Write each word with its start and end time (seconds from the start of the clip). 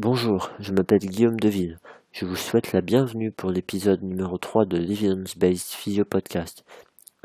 Bonjour, 0.00 0.50
je 0.58 0.72
m'appelle 0.72 1.06
Guillaume 1.06 1.38
Deville. 1.38 1.78
Je 2.10 2.24
vous 2.24 2.34
souhaite 2.34 2.72
la 2.72 2.80
bienvenue 2.80 3.30
pour 3.30 3.52
l'épisode 3.52 4.02
numéro 4.02 4.38
3 4.38 4.64
de 4.64 4.76
l'Evidence 4.76 5.38
Based 5.38 5.68
Physio 5.68 6.04
Podcast, 6.04 6.64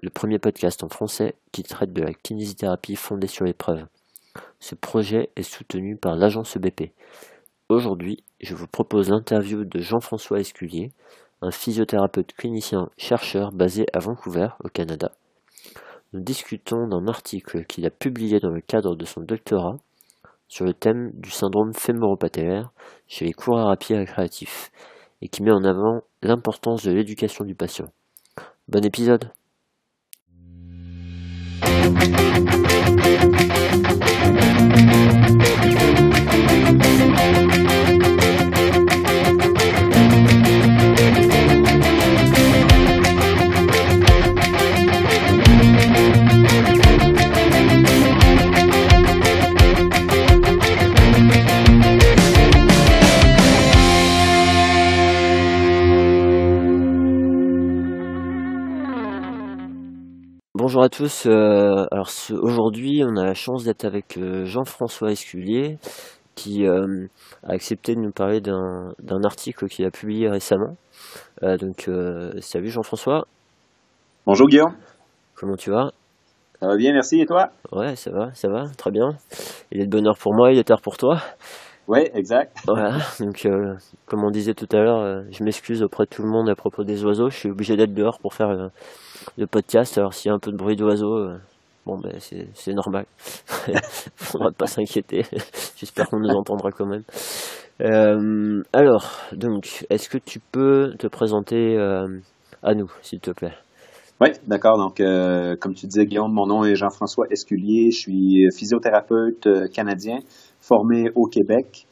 le 0.04 0.12
premier 0.12 0.38
podcast 0.38 0.84
en 0.84 0.90
français 0.90 1.34
qui 1.52 1.64
traite 1.64 1.94
de 1.94 2.04
la 2.04 2.14
kinésithérapie 2.14 2.96
fondée 2.96 3.26
sur 3.26 3.44
l'épreuve. 3.44 3.88
Ce 4.60 4.76
projet 4.76 5.32
est 5.36 5.42
soutenu 5.42 5.96
par 5.96 6.16
l'agence 6.16 6.58
EBP. 6.58 6.92
Aujourd'hui, 7.70 8.24
je 8.40 8.54
vous 8.54 8.68
propose 8.68 9.10
l'interview 9.10 9.66
de 9.66 9.80
Jean-François 9.80 10.40
Esculier, 10.40 10.92
un 11.42 11.50
physiothérapeute 11.50 12.34
clinicien 12.34 12.92
chercheur 13.00 13.52
basé 13.52 13.88
à 13.94 14.00
Vancouver, 14.00 14.50
au 14.64 14.70
Canada. 14.70 15.12
Nous 16.14 16.20
discutons 16.20 16.88
d'un 16.88 17.08
article 17.08 17.66
qu'il 17.66 17.88
a 17.88 17.90
publié 17.90 18.40
dans 18.40 18.52
le 18.52 18.62
cadre 18.62 18.96
de 18.96 19.06
son 19.06 19.22
doctorat 19.22 19.80
sur 20.50 20.66
le 20.66 20.74
thème 20.74 21.12
du 21.14 21.30
syndrome 21.30 21.74
fémoropatellaire 21.74 22.72
chez 23.08 23.26
les 23.26 23.34
coureurs 23.34 23.70
à 23.70 23.78
pied 23.78 23.96
récréatifs 23.96 24.72
et 25.22 25.30
qui 25.30 25.44
met 25.44 25.52
en 25.52 25.64
avant 25.64 26.02
l'importance 26.22 26.84
de 26.84 26.92
l'éducation 26.92 27.46
du 27.46 27.56
patient. 27.56 27.88
Bon 28.68 28.84
épisode 28.84 29.32
Bonjour 60.70 60.84
à 60.84 60.90
tous. 60.90 61.26
Euh, 61.26 61.88
alors 61.90 62.12
aujourd'hui, 62.30 63.02
on 63.04 63.18
a 63.18 63.26
la 63.26 63.34
chance 63.34 63.64
d'être 63.64 63.86
avec 63.86 64.20
euh, 64.20 64.46
Jean-François 64.46 65.12
Esculier 65.12 65.80
qui 66.36 66.68
euh, 66.68 67.08
a 67.42 67.54
accepté 67.54 67.96
de 67.96 68.00
nous 68.00 68.12
parler 68.12 68.40
d'un 68.40 69.24
article 69.24 69.68
qu'il 69.68 69.84
a 69.88 69.90
publié 69.90 70.30
récemment. 70.30 70.76
donc 71.42 71.90
salut 72.42 72.70
Jean-François. 72.70 73.26
Bonjour 74.28 74.48
Guillaume. 74.48 74.76
Comment 75.34 75.56
tu 75.56 75.72
vas? 75.72 75.90
Ça 76.60 76.68
va 76.68 76.78
bien, 76.78 76.94
merci. 76.94 77.20
Et 77.20 77.26
toi? 77.26 77.50
Ouais, 77.72 77.96
ça 77.96 78.12
va, 78.12 78.32
ça 78.36 78.48
va, 78.48 78.66
très 78.78 78.92
bien. 78.92 79.14
Il 79.72 79.82
est 79.82 79.88
de 79.88 79.90
bonne 79.90 80.06
heure 80.06 80.20
pour 80.20 80.36
moi, 80.36 80.52
il 80.52 80.60
est 80.60 80.66
tard 80.66 80.84
pour 80.84 80.98
toi. 80.98 81.20
Oui, 81.88 82.02
exact. 82.14 82.56
Voilà, 82.68 83.00
donc 83.20 83.48
comme 84.06 84.24
on 84.24 84.30
disait 84.30 84.54
tout 84.54 84.70
à 84.72 84.78
l'heure, 84.78 85.24
je 85.32 85.44
m'excuse 85.44 85.82
auprès 85.82 86.04
de 86.04 86.10
tout 86.10 86.22
le 86.22 86.30
monde 86.30 86.48
à 86.48 86.54
propos 86.54 86.84
des 86.84 87.04
oiseaux. 87.04 87.32
Je 87.32 87.38
suis 87.38 87.50
obligé 87.50 87.76
d'être 87.76 87.96
dehors 87.96 88.20
pour 88.20 88.36
faire 88.36 88.70
le 89.38 89.48
podcast. 89.48 89.98
Alors 89.98 90.14
s'il 90.14 90.30
y 90.30 90.32
a 90.32 90.36
un 90.36 90.40
peu 90.40 90.52
de 90.52 90.58
bruit 90.58 90.76
d'oiseaux, 90.76 91.18
euh, 91.18 91.38
bon 91.86 91.98
ben 91.98 92.14
c'est 92.20 92.74
normal. 92.74 93.06
Faudra 94.16 94.52
pas 94.52 94.68
s'inquiéter. 94.68 95.24
J'espère 95.78 96.08
qu'on 96.10 96.20
nous 96.20 96.30
entendra 96.30 96.72
quand 96.72 96.86
même. 96.86 97.04
Euh, 97.82 98.62
alors, 98.74 99.10
donc, 99.32 99.86
est-ce 99.90 100.10
que 100.10 100.18
tu 100.18 100.40
peux 100.52 100.96
te 101.00 101.08
présenter 101.08 101.78
euh, 101.78 102.08
à 102.62 102.74
nous, 102.74 102.92
s'il 103.02 103.22
te 103.22 103.32
plaît? 103.32 103.54
Oui, 104.20 104.30
d'accord. 104.48 104.78
Donc, 104.78 104.98
comme 105.62 105.74
tu 105.74 105.88
disais, 105.88 106.06
Guillaume, 106.06 106.34
mon 106.34 106.46
nom 106.46 106.66
est 106.66 106.76
Jean-François 106.76 107.28
Esculier. 107.32 107.90
Je 107.92 108.00
suis 108.00 108.48
physiothérapeute 108.54 109.48
canadien 109.74 110.18
formé 110.60 111.06
au 111.16 111.26
Québec. 111.28 111.88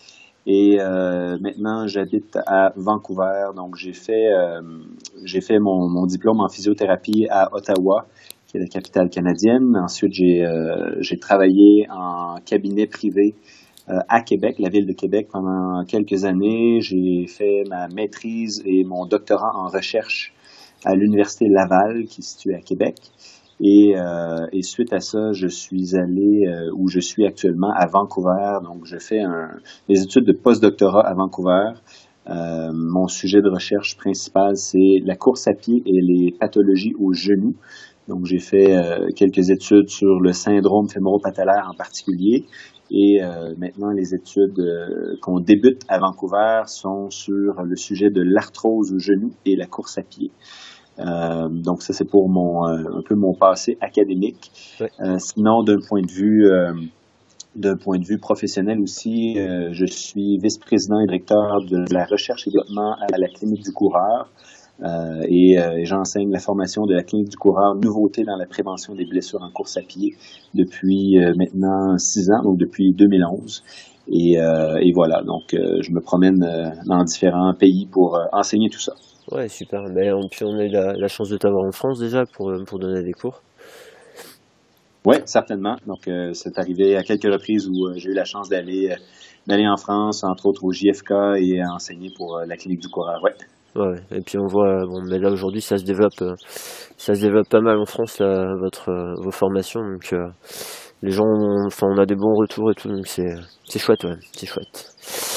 Et 0.50 0.80
euh, 0.80 1.38
maintenant, 1.42 1.88
j'habite 1.88 2.38
à 2.48 2.72
Vancouver. 2.78 3.50
Donc, 3.54 3.76
j'ai 3.76 3.92
fait, 3.92 4.32
euh, 4.32 4.62
j'ai 5.26 5.42
fait 5.42 5.60
mon, 5.60 6.06
diplôme 6.06 6.40
en 6.40 6.48
physiothérapie 6.48 7.28
à 7.30 7.54
Ottawa, 7.54 8.08
qui 8.48 8.56
est 8.56 8.62
la 8.62 8.68
capitale 8.68 9.10
canadienne. 9.10 9.76
Ensuite, 9.76 10.14
j'ai, 10.14 10.46
euh, 10.46 10.96
j'ai 11.02 11.20
travaillé 11.20 11.86
en 11.92 12.36
cabinet 12.46 12.88
privé 12.88 13.36
à 14.10 14.22
Québec, 14.22 14.58
la 14.60 14.68
ville 14.68 14.86
de 14.86 14.92
Québec, 14.92 15.30
pendant 15.32 15.86
quelques 15.86 16.26
années. 16.26 16.82
J'ai 16.82 17.26
fait 17.28 17.64
ma 17.70 17.88
maîtrise 17.88 18.62
et 18.66 18.84
mon 18.84 19.06
doctorat 19.06 19.52
en 19.56 19.68
recherche 19.68 20.34
à 20.84 20.94
l'Université 20.94 21.48
Laval, 21.48 22.04
qui 22.04 22.20
est 22.20 22.24
située 22.24 22.56
à 22.56 22.60
Québec. 22.60 22.96
Et, 23.60 23.96
euh, 23.98 24.46
et, 24.52 24.62
suite 24.62 24.94
à 24.94 25.00
ça, 25.00 25.32
je 25.32 25.48
suis 25.48 25.96
allé 25.96 26.46
euh, 26.48 26.70
où 26.76 26.88
je 26.90 27.00
suis 27.00 27.26
actuellement 27.26 27.72
à 27.76 27.88
Vancouver. 27.88 28.60
Donc, 28.64 28.86
je 28.86 28.98
fais 28.98 29.20
un, 29.20 29.50
des 29.90 30.02
études 30.04 30.26
de 30.26 30.34
postdoctorat 30.34 31.08
à 31.08 31.14
Vancouver. 31.16 31.72
Euh, 32.30 32.72
mon 32.74 33.08
sujet 33.08 33.42
de 33.42 33.50
recherche 33.50 33.98
principal, 33.98 34.58
c'est 34.58 35.02
la 35.04 35.16
course 35.16 35.48
à 35.48 35.54
pied 35.54 35.82
et 35.86 36.02
les 36.02 36.36
pathologies 36.40 36.94
au 37.00 37.14
genou. 37.14 37.56
Donc, 38.08 38.26
j'ai 38.26 38.40
fait 38.40 38.76
euh, 38.76 39.08
quelques 39.16 39.50
études 39.50 39.90
sur 39.90 40.20
le 40.20 40.34
syndrome 40.34 40.88
fémoro-patellaire 40.88 41.68
en 41.72 41.76
particulier. 41.76 42.46
Et 42.92 43.24
euh, 43.24 43.54
maintenant, 43.58 43.90
les 43.92 44.14
études 44.14 44.62
qu'on 45.22 45.40
débute 45.40 45.82
à 45.90 45.98
Vancouver 46.00 46.62
sont 46.68 47.10
sur 47.10 47.64
le 47.64 47.76
sujet 47.76 48.12
de 48.12 48.22
l'arthrose 48.22 48.94
au 48.94 49.00
genou 49.00 49.34
et 49.46 49.56
la 49.56 49.66
course 49.66 49.98
à 49.98 50.04
pied. 50.04 50.32
Euh, 51.00 51.48
donc 51.50 51.82
ça 51.84 51.94
c'est 51.94 52.10
pour 52.10 52.28
mon 52.30 52.68
euh, 52.68 52.98
un 52.98 53.02
peu 53.02 53.16
mon 53.16 53.34
passé 53.34 53.78
académique. 53.82 54.52
Euh, 54.82 55.18
sinon 55.20 55.64
d'un 55.64 55.78
point 55.88 56.02
de 56.02 56.12
vue 56.12 56.50
d'un 57.56 57.76
point 57.76 57.98
de 57.98 58.06
vue 58.06 58.20
professionnel 58.20 58.80
aussi, 58.80 59.36
je 59.36 59.86
suis 59.86 60.38
vice-président 60.38 61.00
et 61.00 61.08
directeur 61.08 61.64
de 61.68 61.92
la 61.92 62.06
recherche 62.06 62.48
et 62.48 62.52
développement 62.52 62.94
à 62.94 63.18
la 63.18 63.28
clinique 63.28 63.64
du 63.64 63.72
coureur. 63.72 64.30
Euh, 64.84 65.24
et, 65.28 65.54
et 65.54 65.86
j'enseigne 65.86 66.30
la 66.32 66.38
formation 66.38 66.86
de 66.86 66.94
la 66.94 67.02
clinique 67.02 67.30
du 67.30 67.38
coureur, 67.38 67.74
nouveauté 67.74 68.24
dans 68.24 68.36
la 68.36 68.46
prévention 68.46 68.94
des 68.94 69.06
blessures 69.06 69.42
en 69.42 69.50
course 69.50 69.76
à 69.78 69.82
pied 69.82 70.16
depuis 70.54 71.18
maintenant 71.36 71.98
six 71.98 72.30
ans, 72.30 72.44
donc 72.44 72.60
depuis 72.60 72.94
2011. 72.94 73.64
Et, 74.10 74.34
et 74.34 74.92
voilà, 74.94 75.24
donc 75.24 75.56
je 75.56 75.92
me 75.92 76.00
promène 76.00 76.46
dans 76.86 77.04
différents 77.06 77.56
pays 77.56 77.88
pour 77.92 78.20
enseigner 78.34 78.70
tout 78.70 78.80
ça. 78.80 78.94
Ouais, 79.32 79.48
super. 79.50 79.84
Mais 79.94 80.12
on, 80.14 80.28
puis 80.30 80.46
on 80.46 80.58
a 80.58 80.64
eu 80.64 80.70
la, 80.70 81.08
chance 81.08 81.30
de 81.30 81.38
t'avoir 81.38 81.66
en 81.66 81.72
France 81.72 82.00
déjà 82.00 82.24
pour, 82.26 82.50
euh, 82.50 82.64
pour 82.66 82.80
donner 82.80 83.04
des 83.04 83.12
cours. 83.12 83.42
Oui, 85.06 85.18
certainement. 85.26 85.76
Donc, 85.86 86.08
euh, 86.08 86.32
c'est 86.34 86.58
arrivé 86.58 86.96
à 86.96 87.04
quelques 87.04 87.32
reprises 87.32 87.68
où 87.68 87.88
euh, 87.88 87.94
j'ai 87.96 88.10
eu 88.10 88.14
la 88.14 88.26
chance 88.26 88.50
d'aller 88.50 88.96
d'aller 89.46 89.66
en 89.66 89.78
France, 89.78 90.26
entre 90.26 90.48
autres 90.48 90.66
au 90.66 90.74
JFK 90.74 91.40
et 91.40 91.62
à 91.62 91.72
enseigner 91.74 92.10
pour 92.18 92.42
la 92.46 92.58
clinique 92.58 92.82
du 92.82 92.90
coureur. 92.90 93.24
Ouais. 93.24 93.34
Ouais, 93.78 94.00
et 94.12 94.20
puis 94.20 94.38
on 94.38 94.46
voit, 94.46 94.86
bon, 94.86 95.02
mais 95.10 95.20
là 95.20 95.30
aujourd'hui 95.30 95.62
ça 95.62 95.78
se 95.78 95.86
développe, 95.86 96.22
ça 96.98 97.16
se 97.16 97.22
développe 97.22 97.48
pas 97.48 97.62
mal 97.62 97.78
en 97.78 97.86
France 97.86 98.20
là, 98.20 98.56
votre 98.60 98.92
vos 99.22 99.32
formations, 99.32 99.82
donc 99.82 100.14
les 101.02 101.12
gens, 101.12 101.24
enfin 101.66 101.88
on 101.90 101.98
a 101.98 102.06
des 102.06 102.16
bons 102.16 102.34
retours 102.34 102.72
et 102.72 102.76
tout, 102.76 102.90
donc 102.90 103.08
c'est 103.08 103.36
c'est 103.66 103.80
chouette, 103.80 104.04
ouais, 104.04 104.18
c'est 104.34 104.48
chouette. 104.48 104.92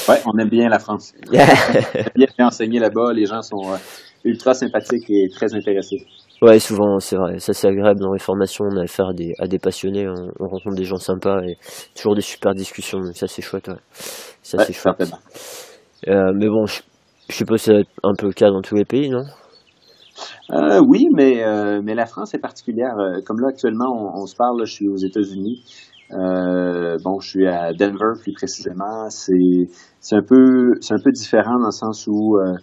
Ouais, 0.09 0.21
on 0.27 0.39
aime 0.39 0.49
bien 0.49 0.69
la 0.69 0.79
France. 0.79 1.13
on 1.31 1.35
aime 1.35 2.29
bien 2.37 2.47
enseigner 2.47 2.79
là-bas. 2.79 3.13
Les 3.13 3.27
gens 3.27 3.43
sont 3.43 3.73
euh, 3.73 3.77
ultra 4.25 4.55
sympathiques 4.55 5.09
et 5.11 5.29
très 5.35 5.55
intéressés. 5.55 6.07
Ouais, 6.43 6.59
souvent, 6.59 6.99
c'est 7.01 7.17
vrai. 7.17 7.39
Ça, 7.39 7.53
c'est 7.53 7.69
agréable 7.69 8.01
dans 8.01 8.13
les 8.13 8.19
formations. 8.19 8.65
On 8.65 8.77
a 8.79 8.85
affaire 8.85 9.09
à 9.09 9.13
des, 9.13 9.35
à 9.39 9.47
des 9.47 9.59
passionnés. 9.59 10.09
On, 10.09 10.47
rencontre 10.47 10.75
des 10.75 10.85
gens 10.85 10.97
sympas 10.97 11.43
et 11.43 11.57
toujours 11.95 12.15
des 12.15 12.23
super 12.23 12.55
discussions. 12.55 13.01
Donc, 13.01 13.17
ça, 13.17 13.27
c'est 13.27 13.43
chouette, 13.43 13.69
ouais. 13.69 13.75
Ça, 14.43 14.65
c'est 14.65 14.73
chouette. 14.73 15.03
Euh, 16.09 16.33
mais 16.35 16.49
bon, 16.49 16.65
je, 16.65 16.81
je 17.29 17.35
suppose 17.35 17.63
que 17.63 17.83
c'est 17.83 17.89
un 18.03 18.15
peu 18.15 18.27
le 18.27 18.33
cas 18.33 18.51
dans 18.51 18.63
tous 18.63 18.75
les 18.75 18.87
pays, 18.87 19.11
non? 19.11 19.25
Euh, 20.53 20.81
oui, 20.89 21.05
mais, 21.15 21.45
euh, 21.45 21.83
mais 21.85 21.95
la 21.95 22.07
France 22.07 22.33
est 22.35 22.41
particulière. 22.41 22.95
Comme 23.27 23.41
là, 23.41 23.49
actuellement, 23.51 23.93
on, 23.93 24.23
on 24.23 24.27
se 24.27 24.35
parle, 24.35 24.65
je 24.65 24.73
suis 24.73 24.89
aux 24.89 24.97
États-Unis. 24.97 25.63
Euh, 26.13 26.97
bon, 27.05 27.21
je 27.21 27.29
suis 27.29 27.47
à 27.47 27.73
Denver 27.73 28.19
plus 28.21 28.33
précisément. 28.33 29.09
C'est 29.11 29.69
c'est 30.01 30.17
un 30.17 30.23
peu 30.23 30.73
c'est 30.81 30.95
un 30.95 31.03
peu 31.03 31.13
différent 31.13 31.59
dans 31.59 31.67
le 31.67 31.71
sens 31.73 32.07
où 32.09 32.37
euh, 32.37 32.55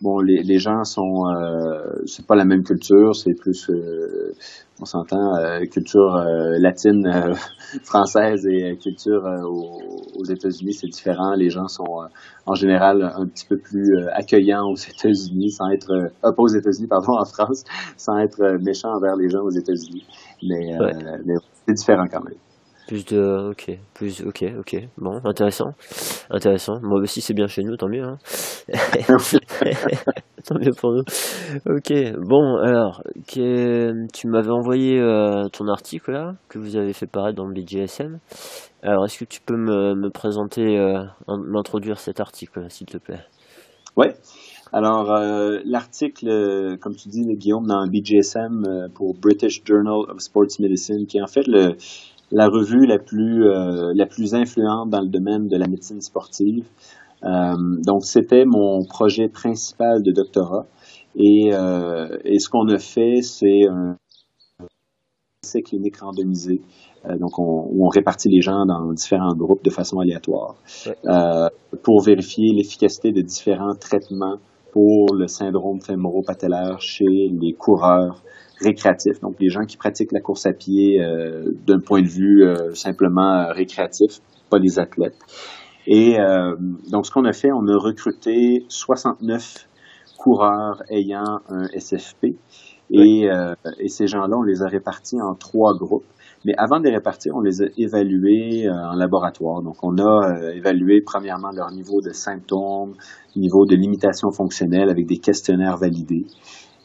bon 0.00 0.18
les, 0.20 0.42
les 0.42 0.58
gens 0.58 0.82
sont 0.84 1.26
euh, 1.28 2.02
c'est 2.06 2.26
pas 2.26 2.34
la 2.34 2.44
même 2.44 2.62
culture, 2.64 3.14
c'est 3.14 3.34
plus 3.34 3.70
euh, 3.70 4.32
on 4.80 4.84
s'entend 4.86 5.36
euh, 5.36 5.60
culture 5.70 6.16
latine 6.58 7.34
française 7.84 8.46
et 8.46 8.76
culture 8.76 9.22
aux, 9.44 9.80
aux 10.18 10.24
États-Unis 10.24 10.72
c'est 10.74 10.88
différent. 10.88 11.34
Les 11.34 11.50
gens 11.50 11.68
sont 11.68 12.08
en 12.46 12.54
général 12.54 13.02
un 13.02 13.26
petit 13.26 13.46
peu 13.46 13.58
plus 13.58 13.86
accueillants 14.12 14.66
aux 14.68 14.76
États-Unis 14.76 15.50
sans 15.50 15.68
être 15.70 16.10
pas 16.22 16.34
aux 16.36 16.48
États-Unis 16.48 16.88
pardon 16.88 17.18
en 17.18 17.24
France 17.24 17.62
sans 17.96 18.18
être 18.18 18.58
méchants 18.60 18.94
envers 18.96 19.16
les 19.16 19.28
gens 19.28 19.42
aux 19.42 19.50
États-Unis. 19.50 20.04
Mais, 20.42 20.76
mais 21.24 21.34
c'est 21.66 21.74
différent 21.74 22.06
quand 22.10 22.24
même. 22.24 22.38
Plus 22.86 23.04
de, 23.04 23.50
ok, 23.50 23.78
plus, 23.94 24.22
ok, 24.24 24.44
ok, 24.60 24.76
bon, 24.96 25.20
intéressant, 25.24 25.72
intéressant. 26.30 26.78
Moi 26.82 27.00
aussi, 27.00 27.20
c'est 27.20 27.34
bien 27.34 27.48
chez 27.48 27.64
nous, 27.64 27.76
tant 27.76 27.88
mieux. 27.88 28.04
Hein. 28.04 28.16
tant 30.46 30.54
mieux 30.54 30.70
pour 30.70 30.92
nous. 30.92 31.02
Ok, 31.66 31.92
bon, 32.20 32.56
alors, 32.58 33.02
tu 33.26 34.28
m'avais 34.28 34.50
envoyé 34.50 35.00
euh, 35.00 35.48
ton 35.48 35.66
article 35.66 36.12
là, 36.12 36.34
que 36.48 36.60
vous 36.60 36.76
avez 36.76 36.92
fait 36.92 37.08
paraître 37.08 37.36
dans 37.36 37.46
le 37.46 37.54
BGSM. 37.54 38.20
Alors, 38.82 39.04
est-ce 39.06 39.18
que 39.18 39.24
tu 39.24 39.40
peux 39.40 39.56
me, 39.56 39.96
me 39.96 40.10
présenter, 40.10 40.78
euh, 40.78 41.02
m'introduire 41.26 41.98
cet 41.98 42.20
article, 42.20 42.66
s'il 42.68 42.86
te 42.86 42.98
plaît? 42.98 43.24
Ouais. 43.96 44.14
Alors, 44.72 45.10
euh, 45.10 45.58
l'article, 45.64 46.76
comme 46.80 46.94
tu 46.94 47.08
dis, 47.08 47.24
Guillaume, 47.36 47.66
dans 47.66 47.84
le 47.84 47.90
BGSM 47.90 48.90
pour 48.94 49.14
British 49.14 49.64
Journal 49.64 50.08
of 50.08 50.20
Sports 50.20 50.60
Medicine, 50.60 51.06
qui 51.08 51.18
est 51.18 51.22
en 51.22 51.26
fait 51.26 51.48
le 51.48 51.76
la 52.30 52.48
revue 52.48 52.86
la 52.86 52.98
plus, 52.98 53.46
euh, 53.46 53.92
la 53.94 54.06
plus 54.06 54.34
influente 54.34 54.90
dans 54.90 55.00
le 55.00 55.08
domaine 55.08 55.48
de 55.48 55.56
la 55.56 55.66
médecine 55.66 56.00
sportive. 56.00 56.66
Euh, 57.24 57.54
donc, 57.84 58.04
c'était 58.04 58.44
mon 58.44 58.84
projet 58.84 59.28
principal 59.28 60.02
de 60.02 60.12
doctorat. 60.12 60.66
Et, 61.14 61.50
euh, 61.52 62.18
et 62.24 62.38
ce 62.38 62.48
qu'on 62.48 62.68
a 62.68 62.78
fait, 62.78 63.22
c'est 63.22 63.66
un 63.68 63.96
essai 65.42 65.62
clinique 65.62 65.96
randomisé. 65.98 66.60
donc, 67.20 67.38
on, 67.38 67.68
où 67.70 67.86
on 67.86 67.88
répartit 67.88 68.28
les 68.28 68.40
gens 68.40 68.66
dans 68.66 68.92
différents 68.92 69.34
groupes 69.34 69.64
de 69.64 69.70
façon 69.70 70.00
aléatoire 70.00 70.56
pour 71.84 72.02
vérifier 72.02 72.52
l'efficacité 72.52 73.12
de 73.12 73.22
différents 73.22 73.76
traitements 73.76 74.38
pour 74.72 75.14
le 75.14 75.28
syndrome 75.28 75.80
fémoro-patellaire 75.80 76.80
chez 76.80 77.04
les 77.04 77.54
coureurs 77.54 78.22
récréatif, 78.60 79.20
donc 79.20 79.36
les 79.40 79.48
gens 79.48 79.64
qui 79.64 79.76
pratiquent 79.76 80.12
la 80.12 80.20
course 80.20 80.46
à 80.46 80.52
pied 80.52 81.00
euh, 81.00 81.52
d'un 81.66 81.80
point 81.80 82.02
de 82.02 82.08
vue 82.08 82.44
euh, 82.44 82.74
simplement 82.74 83.48
récréatif, 83.50 84.20
pas 84.50 84.58
des 84.58 84.78
athlètes. 84.78 85.18
Et 85.86 86.18
euh, 86.18 86.56
donc 86.90 87.06
ce 87.06 87.10
qu'on 87.10 87.24
a 87.24 87.32
fait, 87.32 87.52
on 87.52 87.66
a 87.68 87.76
recruté 87.76 88.64
69 88.68 89.68
coureurs 90.18 90.82
ayant 90.90 91.40
un 91.48 91.68
SFP 91.78 92.36
et, 92.90 93.28
et 93.80 93.88
ces 93.88 94.06
gens-là, 94.06 94.36
on 94.36 94.42
les 94.42 94.62
a 94.62 94.68
répartis 94.68 95.20
en 95.20 95.34
trois 95.34 95.74
groupes. 95.76 96.06
Mais 96.44 96.54
avant 96.56 96.78
de 96.78 96.84
les 96.84 96.94
répartir, 96.94 97.34
on 97.34 97.40
les 97.40 97.60
a 97.60 97.66
évalués 97.76 98.68
en 98.70 98.94
laboratoire. 98.94 99.60
Donc, 99.62 99.82
on 99.82 99.98
a 99.98 100.52
évalué 100.54 101.00
premièrement 101.04 101.50
leur 101.50 101.72
niveau 101.72 102.00
de 102.00 102.12
symptômes, 102.12 102.94
niveau 103.34 103.66
de 103.66 103.74
limitation 103.74 104.30
fonctionnelle 104.30 104.88
avec 104.88 105.06
des 105.06 105.18
questionnaires 105.18 105.76
validés. 105.78 106.26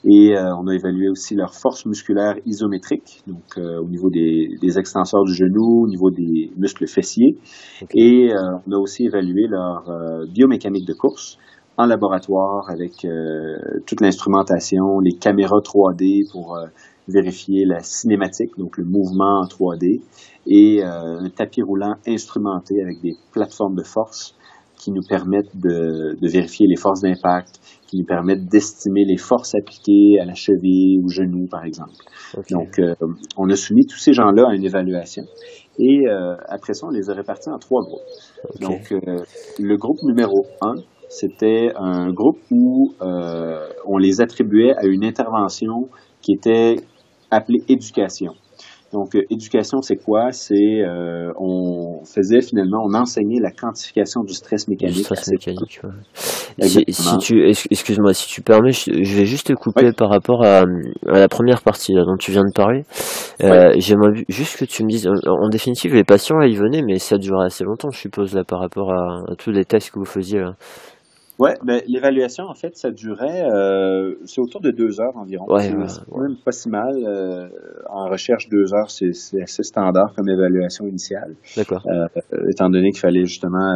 Et 0.03 0.35
euh, 0.35 0.55
on 0.55 0.67
a 0.67 0.73
évalué 0.73 1.09
aussi 1.09 1.35
leur 1.35 1.53
force 1.53 1.85
musculaire 1.85 2.35
isométrique, 2.45 3.21
donc 3.27 3.43
euh, 3.57 3.79
au 3.79 3.87
niveau 3.87 4.09
des, 4.09 4.47
des, 4.59 4.79
extenseurs 4.79 5.23
du 5.25 5.33
genou, 5.33 5.83
au 5.83 5.87
niveau 5.87 6.09
des 6.09 6.51
muscles 6.57 6.87
fessiers. 6.87 7.37
Et 7.93 8.33
euh, 8.33 8.57
on 8.67 8.71
a 8.71 8.77
aussi 8.77 9.05
évalué 9.05 9.45
leur 9.47 9.83
biomécanique 10.27 10.87
de 10.87 10.93
course 10.93 11.37
en 11.77 11.85
laboratoire 11.85 12.69
avec 12.69 13.07
toute 13.85 14.01
l'instrumentation, 14.01 14.99
les 14.99 15.17
caméras 15.17 15.59
3D 15.59 16.31
pour 16.31 16.57
vérifier 17.07 17.65
la 17.65 17.79
cinématique, 17.79 18.51
donc 18.57 18.77
le 18.77 18.85
mouvement 18.85 19.41
en 19.41 19.45
3D, 19.45 20.01
et 20.47 20.83
un 20.83 21.29
tapis 21.29 21.61
roulant 21.61 21.95
instrumenté 22.05 22.81
avec 22.81 23.01
des 23.01 23.13
plateformes 23.31 23.75
de 23.75 23.83
force 23.83 24.35
qui 24.75 24.91
nous 24.91 25.01
permettent 25.07 25.55
de, 25.55 26.17
de 26.19 26.27
vérifier 26.27 26.67
les 26.67 26.75
forces 26.75 27.01
d'impact, 27.01 27.59
qui 27.91 28.03
permettent 28.03 28.47
d'estimer 28.47 29.03
les 29.05 29.17
forces 29.17 29.53
appliquées 29.53 30.17
à 30.21 30.25
la 30.25 30.33
cheville 30.33 30.97
ou 31.03 31.09
genou, 31.09 31.47
par 31.51 31.65
exemple. 31.65 31.91
Donc, 32.49 32.79
euh, 32.79 32.95
on 33.37 33.49
a 33.49 33.55
soumis 33.55 33.85
tous 33.85 33.97
ces 33.97 34.13
gens-là 34.13 34.47
à 34.49 34.55
une 34.55 34.63
évaluation. 34.63 35.23
Et 35.77 36.07
euh, 36.07 36.35
après 36.47 36.73
ça, 36.73 36.87
on 36.87 36.91
les 36.91 37.09
a 37.09 37.13
répartis 37.13 37.49
en 37.49 37.59
trois 37.59 37.81
groupes. 37.81 38.61
Donc, 38.61 38.93
euh, 38.93 39.17
le 39.59 39.77
groupe 39.77 40.01
numéro 40.03 40.45
un, 40.61 40.75
c'était 41.09 41.73
un 41.75 42.13
groupe 42.13 42.39
où 42.49 42.93
on 43.01 43.97
les 43.97 44.21
attribuait 44.21 44.73
à 44.73 44.85
une 44.85 45.03
intervention 45.03 45.89
qui 46.21 46.31
était 46.31 46.77
appelée 47.29 47.61
éducation. 47.67 48.31
Donc, 48.93 49.15
euh, 49.15 49.21
éducation, 49.29 49.81
c'est 49.81 49.95
quoi? 49.95 50.31
C'est, 50.31 50.81
euh, 50.81 51.31
on 51.39 52.03
faisait 52.03 52.41
finalement, 52.41 52.83
on 52.85 52.93
enseignait 52.93 53.39
la 53.39 53.51
quantification 53.51 54.23
du 54.23 54.33
stress 54.33 54.67
mécanique. 54.67 54.97
Du 54.97 55.03
stress 55.03 55.29
mécanique, 55.31 55.79
ouais. 55.83 56.67
Si, 56.67 57.17
tu, 57.19 57.47
excuse-moi, 57.47 58.13
si 58.13 58.27
tu 58.27 58.41
permets, 58.41 58.71
je, 58.71 58.91
vais 58.91 59.25
juste 59.25 59.47
te 59.47 59.53
couper 59.53 59.93
par 59.93 60.09
rapport 60.09 60.43
à, 60.43 60.63
à, 61.07 61.19
la 61.19 61.27
première 61.29 61.61
partie 61.61 61.93
dont 61.93 62.17
tu 62.17 62.31
viens 62.31 62.43
de 62.43 62.53
parler. 62.53 62.83
Euh, 63.43 63.73
J'aimerais 63.77 64.25
juste 64.27 64.57
que 64.57 64.65
tu 64.65 64.83
me 64.83 64.89
dises, 64.89 65.07
en, 65.07 65.47
définitive, 65.47 65.93
les 65.93 66.03
patients, 66.03 66.37
là, 66.37 66.47
ils 66.47 66.57
venaient, 66.57 66.81
mais 66.81 66.99
ça 66.99 67.17
durait 67.17 67.45
assez 67.45 67.63
longtemps, 67.63 67.91
je 67.91 67.99
suppose, 67.99 68.35
là, 68.35 68.43
par 68.43 68.59
rapport 68.59 68.91
à, 68.91 69.31
à 69.31 69.35
tous 69.35 69.51
les 69.51 69.63
tests 69.63 69.91
que 69.91 69.99
vous 69.99 70.05
faisiez, 70.05 70.39
là. 70.39 70.55
Ouais, 71.41 71.55
ben, 71.63 71.81
l'évaluation, 71.87 72.43
en 72.43 72.53
fait, 72.53 72.75
ça 72.75 72.91
durait, 72.91 73.41
euh, 73.41 74.13
c'est 74.25 74.39
autour 74.39 74.61
de 74.61 74.69
deux 74.69 75.01
heures 75.01 75.17
environ. 75.17 75.45
c'est 75.57 75.73
même 75.73 76.37
pas 76.45 76.51
si 76.51 76.69
mal. 76.69 76.93
Euh, 77.03 77.49
en 77.89 78.07
recherche, 78.09 78.47
deux 78.47 78.75
heures, 78.75 78.91
c'est 78.91 79.41
assez 79.41 79.63
standard 79.63 80.13
comme 80.15 80.29
évaluation 80.29 80.85
initiale. 80.85 81.33
D'accord. 81.57 81.81
Euh, 81.87 82.05
étant 82.51 82.69
donné 82.69 82.91
qu'il 82.91 82.99
fallait 82.99 83.25
justement 83.25 83.73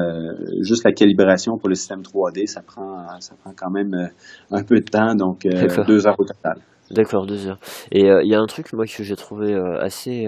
juste 0.61 0.83
la 0.85 0.91
calibration 0.91 1.57
pour 1.57 1.67
le 1.67 1.73
système 1.73 2.01
3D, 2.01 2.45
ça 2.45 2.61
prend, 2.61 3.07
ça 3.19 3.33
prend 3.43 3.53
quand 3.57 3.71
même 3.71 4.11
un 4.51 4.63
peu 4.63 4.79
de 4.79 4.85
temps, 4.85 5.15
donc 5.15 5.47
deux 5.87 6.05
heures 6.05 6.19
au 6.19 6.25
total. 6.25 6.59
D'accord, 6.91 7.25
deux 7.25 7.47
heures. 7.47 7.59
Et 7.91 8.01
il 8.01 8.29
y 8.29 8.35
a 8.35 8.39
un 8.39 8.45
truc, 8.45 8.71
moi, 8.73 8.85
que 8.85 9.03
j'ai 9.03 9.15
trouvé 9.15 9.55
assez 9.79 10.27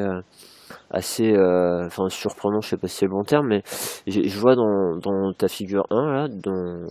assez 0.92 1.34
euh, 1.34 1.86
enfin 1.86 2.10
surprenant, 2.10 2.62
je 2.62 2.70
sais 2.70 2.78
pas 2.78 2.88
si 2.88 2.98
c'est 2.98 3.06
le 3.06 3.12
bon 3.12 3.24
terme, 3.24 3.48
mais 3.48 3.64
je 4.08 4.40
vois 4.40 4.56
dans, 4.56 4.98
dans 4.98 5.34
ta 5.34 5.48
figure 5.48 5.86
1 5.90 6.12
là, 6.14 6.28
dans, 6.28 6.86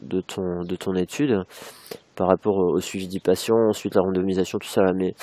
de, 0.00 0.20
ton, 0.20 0.62
de 0.62 0.76
ton 0.76 0.94
étude, 0.94 1.42
par 2.16 2.28
rapport 2.28 2.56
au, 2.56 2.80
suivi 2.80 3.08
des 3.08 3.20
patients, 3.20 3.68
ensuite 3.68 3.94
la 3.94 4.02
randomisation, 4.02 4.58
tout 4.58 4.68
ça, 4.68 4.82
là, 4.82 4.92
mais 4.94 5.14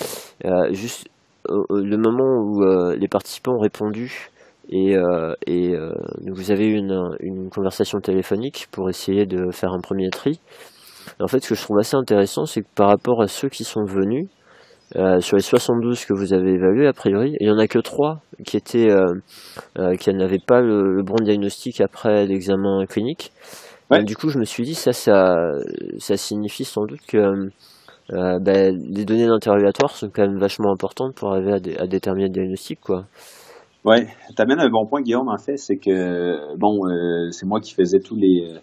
euh, 0.45 0.71
juste 0.73 1.07
le 1.47 1.97
moment 1.97 2.43
où 2.43 2.63
euh, 2.63 2.95
les 2.95 3.07
participants 3.07 3.53
ont 3.53 3.61
répondu 3.61 4.29
et, 4.69 4.95
et 5.47 5.75
vous 6.27 6.51
avez 6.51 6.65
eu 6.65 6.75
une, 6.75 7.17
une 7.19 7.49
conversation 7.49 7.99
téléphonique 7.99 8.67
pour 8.71 8.89
essayer 8.89 9.25
de 9.25 9.51
faire 9.51 9.73
un 9.73 9.81
premier 9.81 10.09
tri. 10.11 10.39
En 11.19 11.27
fait, 11.27 11.41
ce 11.41 11.49
que 11.49 11.55
je 11.55 11.61
trouve 11.61 11.79
assez 11.79 11.97
intéressant, 11.97 12.45
c'est 12.45 12.61
que 12.61 12.67
par 12.73 12.87
rapport 12.87 13.21
à 13.21 13.27
ceux 13.27 13.49
qui 13.49 13.65
sont 13.65 13.83
venus, 13.83 14.29
euh, 14.95 15.19
sur 15.21 15.37
les 15.37 15.41
72 15.41 16.05
que 16.05 16.13
vous 16.13 16.33
avez 16.33 16.53
évalués, 16.53 16.87
a 16.87 16.93
priori, 16.93 17.35
il 17.39 17.47
n'y 17.47 17.53
en 17.53 17.57
a 17.57 17.67
que 17.67 17.79
3 17.79 18.21
qui 18.45 18.57
étaient 18.57 18.89
euh, 18.89 19.13
euh, 19.77 19.95
qui 19.95 20.13
n'avaient 20.13 20.39
pas 20.45 20.61
le, 20.61 21.01
bon 21.03 21.15
diagnostic 21.23 21.79
après 21.81 22.25
l'examen 22.25 22.85
clinique. 22.85 23.31
du 24.03 24.15
coup, 24.15 24.29
je 24.29 24.37
me 24.37 24.43
suis 24.43 24.63
dit 24.63 24.75
ça, 24.75 24.91
ça, 24.93 25.35
ça 25.97 26.17
signifie 26.17 26.65
sans 26.65 26.85
doute 26.85 27.01
que 27.07 27.49
ben, 28.09 28.77
les 28.89 29.05
données 29.05 29.27
d'interrogatoire 29.27 29.91
sont 29.91 30.09
quand 30.13 30.23
même 30.23 30.39
vachement 30.39 30.71
importantes 30.71 31.15
pour 31.15 31.31
arriver 31.31 31.53
à, 31.53 31.83
à 31.83 31.87
déterminer 31.87 32.27
le 32.27 32.33
diagnostic, 32.33 32.81
quoi. 32.81 33.05
Ouais, 33.83 34.07
amènes 34.37 34.59
un 34.59 34.69
bon 34.69 34.85
point, 34.85 35.01
Guillaume. 35.01 35.29
En 35.29 35.37
fait, 35.37 35.57
c'est 35.57 35.77
que 35.77 36.55
bon, 36.57 36.81
c'est 37.31 37.45
moi 37.45 37.59
qui 37.61 37.73
faisais 37.73 37.99
tous 37.99 38.15
les 38.15 38.59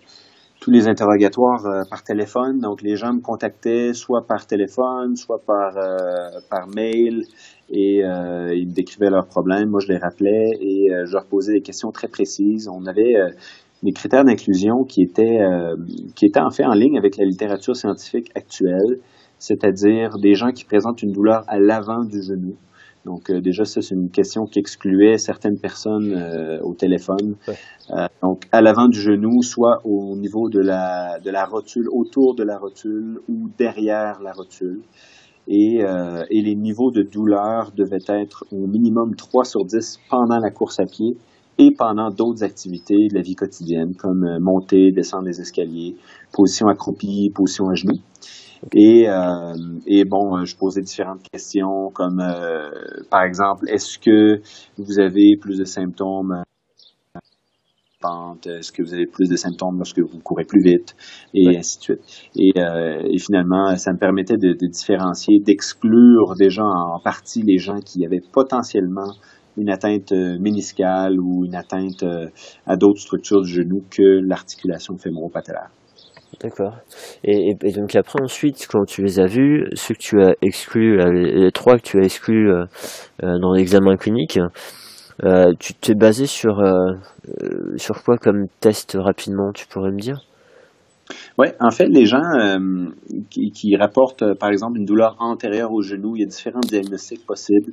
tous 0.68 0.74
les 0.74 0.86
interrogatoires 0.86 1.64
euh, 1.64 1.82
par 1.88 2.02
téléphone. 2.02 2.60
Donc, 2.60 2.82
les 2.82 2.94
gens 2.94 3.14
me 3.14 3.22
contactaient 3.22 3.94
soit 3.94 4.26
par 4.26 4.46
téléphone, 4.46 5.16
soit 5.16 5.42
par, 5.46 5.78
euh, 5.78 6.40
par 6.50 6.68
mail 6.68 7.24
et 7.70 8.04
euh, 8.04 8.54
ils 8.54 8.68
me 8.68 8.74
décrivaient 8.74 9.08
leurs 9.08 9.26
problèmes. 9.26 9.70
Moi, 9.70 9.80
je 9.80 9.88
les 9.88 9.96
rappelais 9.96 10.50
et 10.60 10.88
je 11.06 11.12
leur 11.12 11.24
posais 11.24 11.54
des 11.54 11.62
questions 11.62 11.90
très 11.90 12.08
précises. 12.08 12.68
On 12.68 12.84
avait 12.84 13.14
des 13.82 13.92
critères 13.92 14.24
d'inclusion 14.24 14.84
qui 14.84 15.02
étaient, 15.02 15.40
qui 16.14 16.26
étaient 16.26 16.40
en 16.40 16.50
fait 16.50 16.64
en 16.64 16.72
ligne 16.72 16.98
avec 16.98 17.16
la 17.16 17.24
littérature 17.24 17.76
scientifique 17.76 18.30
actuelle, 18.34 19.00
c'est-à-dire 19.38 20.18
des 20.18 20.34
gens 20.34 20.50
qui 20.50 20.64
présentent 20.64 21.02
une 21.02 21.12
douleur 21.12 21.44
à 21.46 21.58
l'avant 21.58 22.04
du 22.04 22.22
genou. 22.22 22.56
Donc 23.08 23.30
euh, 23.30 23.40
déjà, 23.40 23.64
ça, 23.64 23.80
c'est 23.80 23.94
une 23.94 24.10
question 24.10 24.44
qui 24.44 24.58
excluait 24.58 25.16
certaines 25.16 25.58
personnes 25.58 26.12
euh, 26.12 26.60
au 26.60 26.74
téléphone. 26.74 27.36
Euh, 27.90 28.06
donc 28.22 28.42
à 28.52 28.60
l'avant 28.60 28.86
du 28.86 29.00
genou, 29.00 29.42
soit 29.42 29.80
au 29.84 30.14
niveau 30.14 30.50
de 30.50 30.60
la, 30.60 31.18
de 31.18 31.30
la 31.30 31.46
rotule, 31.46 31.88
autour 31.90 32.34
de 32.34 32.44
la 32.44 32.58
rotule 32.58 33.20
ou 33.26 33.48
derrière 33.56 34.20
la 34.20 34.32
rotule. 34.32 34.82
Et, 35.50 35.78
et 35.78 36.42
les 36.42 36.54
niveaux 36.54 36.90
de 36.90 37.00
douleur 37.00 37.72
devaient 37.74 38.04
être 38.08 38.44
au 38.52 38.66
minimum 38.66 39.16
3 39.16 39.46
sur 39.46 39.64
10 39.64 39.98
pendant 40.10 40.38
la 40.38 40.50
course 40.50 40.78
à 40.78 40.84
pied 40.84 41.16
et 41.56 41.70
pendant 41.70 42.10
d'autres 42.10 42.44
activités 42.44 43.08
de 43.08 43.14
la 43.14 43.22
vie 43.22 43.34
quotidienne, 43.34 43.94
comme 43.94 44.38
monter, 44.40 44.92
descendre 44.92 45.24
les 45.24 45.40
escaliers, 45.40 45.96
position 46.34 46.68
accroupie, 46.68 47.30
position 47.34 47.70
à 47.70 47.74
genoux. 47.74 47.96
Et, 48.72 49.08
euh, 49.08 49.54
et 49.86 50.04
bon, 50.04 50.44
je 50.44 50.56
posais 50.56 50.82
différentes 50.82 51.22
questions 51.30 51.90
comme, 51.92 52.20
euh, 52.20 52.70
par 53.10 53.22
exemple, 53.22 53.68
est-ce 53.68 53.98
que 53.98 54.40
vous 54.76 54.98
avez 54.98 55.36
plus 55.40 55.58
de 55.58 55.64
symptômes 55.64 56.42
est-ce 58.46 58.70
que 58.70 58.80
vous 58.80 58.94
avez 58.94 59.06
plus 59.06 59.28
de 59.28 59.34
symptômes 59.34 59.76
lorsque 59.76 59.98
vous 59.98 60.20
courez 60.22 60.44
plus 60.44 60.62
vite, 60.62 60.94
et 61.34 61.58
ainsi 61.58 61.78
de 61.78 61.82
suite. 61.82 62.30
Et, 62.36 62.52
euh, 62.56 63.02
et, 63.10 63.18
finalement, 63.18 63.74
ça 63.74 63.92
me 63.92 63.98
permettait 63.98 64.36
de, 64.36 64.52
de 64.52 64.66
différencier, 64.68 65.40
d'exclure 65.40 66.34
déjà 66.38 66.62
en 66.62 67.00
partie 67.02 67.42
les 67.42 67.58
gens 67.58 67.80
qui 67.80 68.06
avaient 68.06 68.22
potentiellement 68.32 69.14
une 69.56 69.68
atteinte 69.68 70.12
méniscale 70.12 71.18
ou 71.18 71.44
une 71.44 71.56
atteinte 71.56 72.04
à 72.66 72.76
d'autres 72.76 73.00
structures 73.00 73.42
du 73.42 73.48
genou 73.50 73.82
que 73.90 74.20
l'articulation 74.24 74.96
fémoro-patellaire. 74.96 75.72
D'accord. 76.40 76.76
Et, 77.24 77.54
donc 77.54 77.96
après 77.96 78.22
ensuite, 78.22 78.66
quand 78.70 78.84
tu 78.84 79.02
les 79.02 79.18
as 79.18 79.26
vus, 79.26 79.66
ceux 79.74 79.94
que 79.94 80.00
tu 80.00 80.22
as 80.22 80.34
exclus, 80.42 80.98
les, 80.98 81.50
trois 81.52 81.76
que 81.76 81.82
tu 81.82 82.00
as 82.00 82.04
exclus 82.04 82.50
dans 83.22 83.52
l'examen 83.54 83.96
clinique, 83.96 84.38
tu 85.58 85.74
t'es 85.74 85.94
basé 85.94 86.26
sur 86.26 86.62
sur 87.76 88.04
quoi 88.04 88.18
comme 88.18 88.46
test 88.60 88.96
rapidement, 89.00 89.52
tu 89.52 89.66
pourrais 89.66 89.90
me 89.90 89.98
dire? 89.98 90.20
Oui, 91.38 91.48
en 91.60 91.70
fait, 91.70 91.86
les 91.86 92.04
gens 92.04 92.22
euh, 92.38 92.86
qui, 93.30 93.76
rapportent, 93.76 94.22
euh, 94.22 94.34
par 94.34 94.50
exemple, 94.50 94.78
une 94.78 94.84
douleur 94.84 95.16
antérieure 95.20 95.72
au 95.72 95.82
genou, 95.82 96.16
il 96.16 96.20
y 96.20 96.24
a 96.24 96.26
différents 96.26 96.60
diagnostics 96.60 97.24
possibles. 97.26 97.72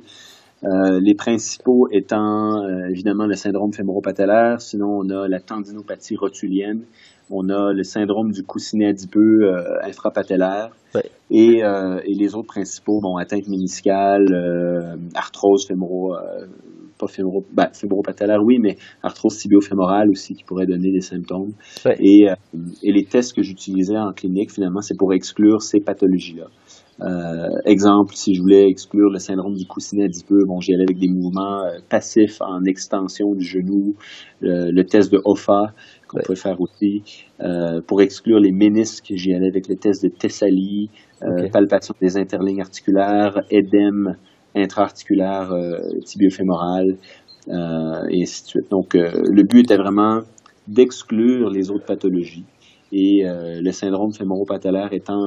Euh, 0.64 1.00
les 1.02 1.14
principaux 1.14 1.86
étant 1.92 2.66
évidemment 2.90 3.26
le 3.26 3.34
syndrome 3.34 3.72
fémoro-patellaire, 3.72 4.60
sinon 4.60 5.00
on 5.02 5.10
a 5.10 5.28
la 5.28 5.38
tendinopathie 5.38 6.16
rotulienne, 6.16 6.82
on 7.30 7.48
a 7.48 7.72
le 7.72 7.82
syndrome 7.82 8.30
du 8.30 8.42
coussinet 8.42 8.86
adipeux 8.86 9.52
infrapatellaire 9.82 10.70
et, 11.30 11.60
et, 11.60 12.14
les 12.14 12.34
autres 12.34 12.46
principaux, 12.46 13.00
bon, 13.00 13.16
atteinte 13.16 13.48
méniscale, 13.48 14.26
arthrose 15.14 15.66
fémoro, 15.66 16.14
pas 16.98 17.06
fémoro, 17.06 17.44
ben, 17.52 17.68
fémoro-patellaire, 17.72 18.42
oui, 18.42 18.58
mais 18.60 18.76
arthrose 19.02 19.36
tibio-fémorale 19.38 20.10
aussi 20.10 20.34
qui 20.34 20.44
pourrait 20.44 20.66
donner 20.66 20.92
des 20.92 21.00
symptômes. 21.00 21.52
Et, 22.00 22.28
euh, 22.28 22.34
et, 22.82 22.92
les 22.92 23.04
tests 23.04 23.34
que 23.34 23.42
j'utilisais 23.42 23.96
en 23.96 24.12
clinique, 24.12 24.52
finalement, 24.52 24.80
c'est 24.80 24.96
pour 24.96 25.12
exclure 25.12 25.62
ces 25.62 25.80
pathologies-là. 25.80 26.46
Euh, 27.02 27.48
exemple, 27.66 28.14
si 28.14 28.34
je 28.34 28.40
voulais 28.40 28.68
exclure 28.68 29.10
le 29.10 29.18
syndrome 29.18 29.54
du 29.54 29.66
coussinet 29.66 30.04
adipeux, 30.04 30.44
bon, 30.46 30.60
j'y 30.60 30.72
allais 30.72 30.84
avec 30.84 30.98
des 30.98 31.08
mouvements 31.08 31.64
euh, 31.64 31.78
passifs 31.90 32.40
en 32.40 32.64
extension 32.64 33.34
du 33.34 33.44
genou, 33.44 33.94
le 34.40 34.82
test 34.82 35.12
de 35.12 35.20
OFA 35.24 35.74
qu'on 36.08 36.20
peut 36.20 36.34
faire 36.34 36.60
aussi. 36.60 37.02
Euh, 37.40 37.80
pour 37.86 38.00
exclure 38.02 38.40
les 38.40 38.52
ménisques, 38.52 39.12
j'y 39.14 39.34
allais 39.34 39.48
avec 39.48 39.68
le 39.68 39.76
test 39.76 40.02
de 40.02 40.08
Thessalie, 40.08 40.90
euh, 41.22 41.48
palpation 41.50 41.94
des 42.00 42.16
interlignes 42.16 42.60
articulaires, 42.60 43.42
édème 43.50 44.16
intra-articulaire, 44.56 45.52
euh, 45.52 45.78
tibiofémoral, 46.04 46.96
euh, 47.48 48.08
et 48.10 48.22
ainsi 48.22 48.42
de 48.42 48.48
suite. 48.48 48.70
Donc, 48.70 48.94
euh, 48.94 49.10
le 49.30 49.42
but 49.42 49.60
était 49.60 49.76
vraiment 49.76 50.22
d'exclure 50.66 51.50
les 51.50 51.70
autres 51.70 51.84
pathologies 51.84 52.44
et 52.92 53.24
le 53.24 53.70
syndrome 53.72 54.12
fémoro-patellaire 54.12 54.92
étant 54.92 55.20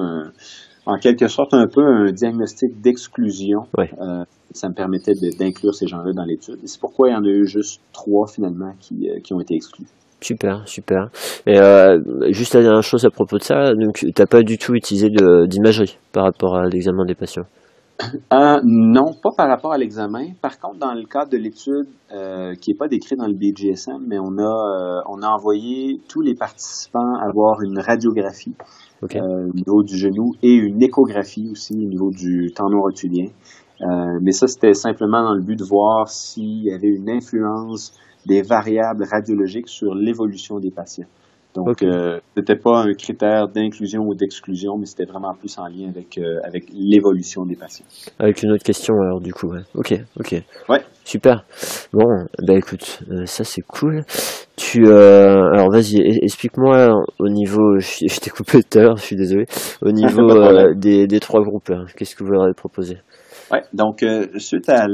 en 0.85 0.97
quelque 0.97 1.27
sorte 1.27 1.53
un 1.53 1.67
peu 1.67 1.81
un 1.81 2.11
diagnostic 2.11 2.81
d'exclusion. 2.81 3.67
ça 4.51 4.69
me 4.69 4.73
permettait 4.73 5.13
d'inclure 5.37 5.75
ces 5.75 5.87
gens-là 5.87 6.11
dans 6.13 6.23
l'étude. 6.23 6.57
C'est 6.65 6.79
pourquoi 6.79 7.09
il 7.09 7.11
y 7.11 7.15
en 7.15 7.23
a 7.23 7.29
eu 7.29 7.45
juste 7.45 7.81
trois 7.93 8.27
finalement 8.27 8.73
qui, 8.79 9.09
qui 9.23 9.33
ont 9.33 9.39
été 9.39 9.55
exclus. 9.55 9.85
Super, 10.21 10.67
super. 10.67 11.09
Et 11.47 11.55
juste 12.31 12.53
la 12.53 12.61
dernière 12.61 12.83
chose 12.83 13.05
à 13.05 13.09
propos 13.09 13.37
de 13.37 13.43
ça, 13.43 13.73
donc 13.73 13.99
tu 13.99 14.11
n'as 14.17 14.25
pas 14.25 14.41
du 14.41 14.57
tout 14.57 14.73
utilisé 14.73 15.07
d'imagerie 15.47 15.97
par 16.11 16.25
rapport 16.25 16.57
à 16.57 16.67
l'examen 16.67 17.05
des 17.05 17.15
patients? 17.15 17.45
Euh, 18.31 18.59
non, 18.63 19.13
pas 19.21 19.31
par 19.35 19.49
rapport 19.49 19.73
à 19.73 19.77
l'examen. 19.77 20.27
Par 20.41 20.57
contre, 20.59 20.79
dans 20.79 20.93
le 20.93 21.03
cadre 21.05 21.31
de 21.31 21.37
l'étude 21.37 21.87
euh, 22.13 22.53
qui 22.55 22.71
n'est 22.71 22.77
pas 22.77 22.87
décrite 22.87 23.19
dans 23.19 23.27
le 23.27 23.33
BGSM, 23.33 24.05
mais 24.07 24.17
on 24.19 24.37
a, 24.37 24.41
euh, 24.41 25.01
on 25.09 25.21
a 25.21 25.27
envoyé 25.27 25.99
tous 26.07 26.21
les 26.21 26.33
participants 26.33 27.15
avoir 27.21 27.61
une 27.61 27.79
radiographie 27.79 28.55
au 29.01 29.53
niveau 29.53 29.83
du 29.83 29.97
genou 29.97 30.31
et 30.43 30.53
une 30.53 30.81
échographie 30.81 31.49
aussi 31.51 31.73
au 31.73 31.87
niveau 31.87 32.09
du 32.11 32.51
tendon 32.53 32.81
rotulien. 32.81 33.27
mais 34.21 34.31
ça, 34.31 34.47
c'était 34.47 34.73
simplement 34.73 35.23
dans 35.23 35.35
le 35.35 35.41
but 35.41 35.57
de 35.57 35.63
voir 35.63 36.09
s'il 36.09 36.63
y 36.63 36.71
avait 36.73 36.89
une 36.89 37.09
influence 37.09 37.93
des 38.25 38.41
variables 38.41 39.05
radiologiques 39.09 39.69
sur 39.69 39.95
l'évolution 39.95 40.59
des 40.59 40.71
patients. 40.71 41.07
Donc, 41.55 41.81
euh, 41.81 42.19
c'était 42.37 42.55
pas 42.55 42.81
un 42.83 42.93
critère 42.93 43.47
d'inclusion 43.47 44.03
ou 44.03 44.13
d'exclusion, 44.13 44.77
mais 44.77 44.85
c'était 44.85 45.05
vraiment 45.05 45.33
plus 45.33 45.57
en 45.57 45.65
lien 45.65 45.89
avec, 45.89 46.17
euh, 46.19 46.39
avec 46.43 46.65
l'évolution 46.71 47.43
des 47.43 47.55
patients. 47.55 47.85
Avec 48.19 48.43
une 48.43 48.51
autre 48.51 48.63
question, 48.63 48.93
alors, 49.01 49.19
du 49.19 49.33
coup, 49.33 49.47
ouais. 49.47 49.61
Ok, 49.73 49.95
ok. 50.19 50.35
Ouais. 50.69 50.81
Super. 51.03 51.43
Bon, 51.91 52.05
bah 52.45 52.53
écoute, 52.53 52.99
euh, 53.09 53.25
ça 53.25 53.43
c'est 53.43 53.63
cool. 53.63 54.03
Tu, 54.57 54.85
alors 54.87 55.71
vas-y, 55.71 55.97
explique-moi 56.23 56.89
au 57.17 57.29
niveau, 57.29 57.79
je, 57.79 58.19
t'ai 58.19 58.29
coupé 58.29 58.61
tout 58.61 58.77
à 58.77 58.81
l'heure, 58.83 58.97
je 58.97 59.03
suis 59.03 59.15
désolé, 59.15 59.45
au 59.81 59.91
niveau 59.91 60.73
des, 60.75 61.07
des 61.07 61.19
trois 61.19 61.41
groupes, 61.41 61.71
hein. 61.71 61.85
qu'est-ce 61.97 62.15
que 62.15 62.23
vous 62.23 62.31
leur 62.31 62.43
avez 62.43 62.53
proposé? 62.53 62.97
Ouais, 63.51 63.63
donc 63.73 64.05
suite 64.37 64.69
à 64.69 64.87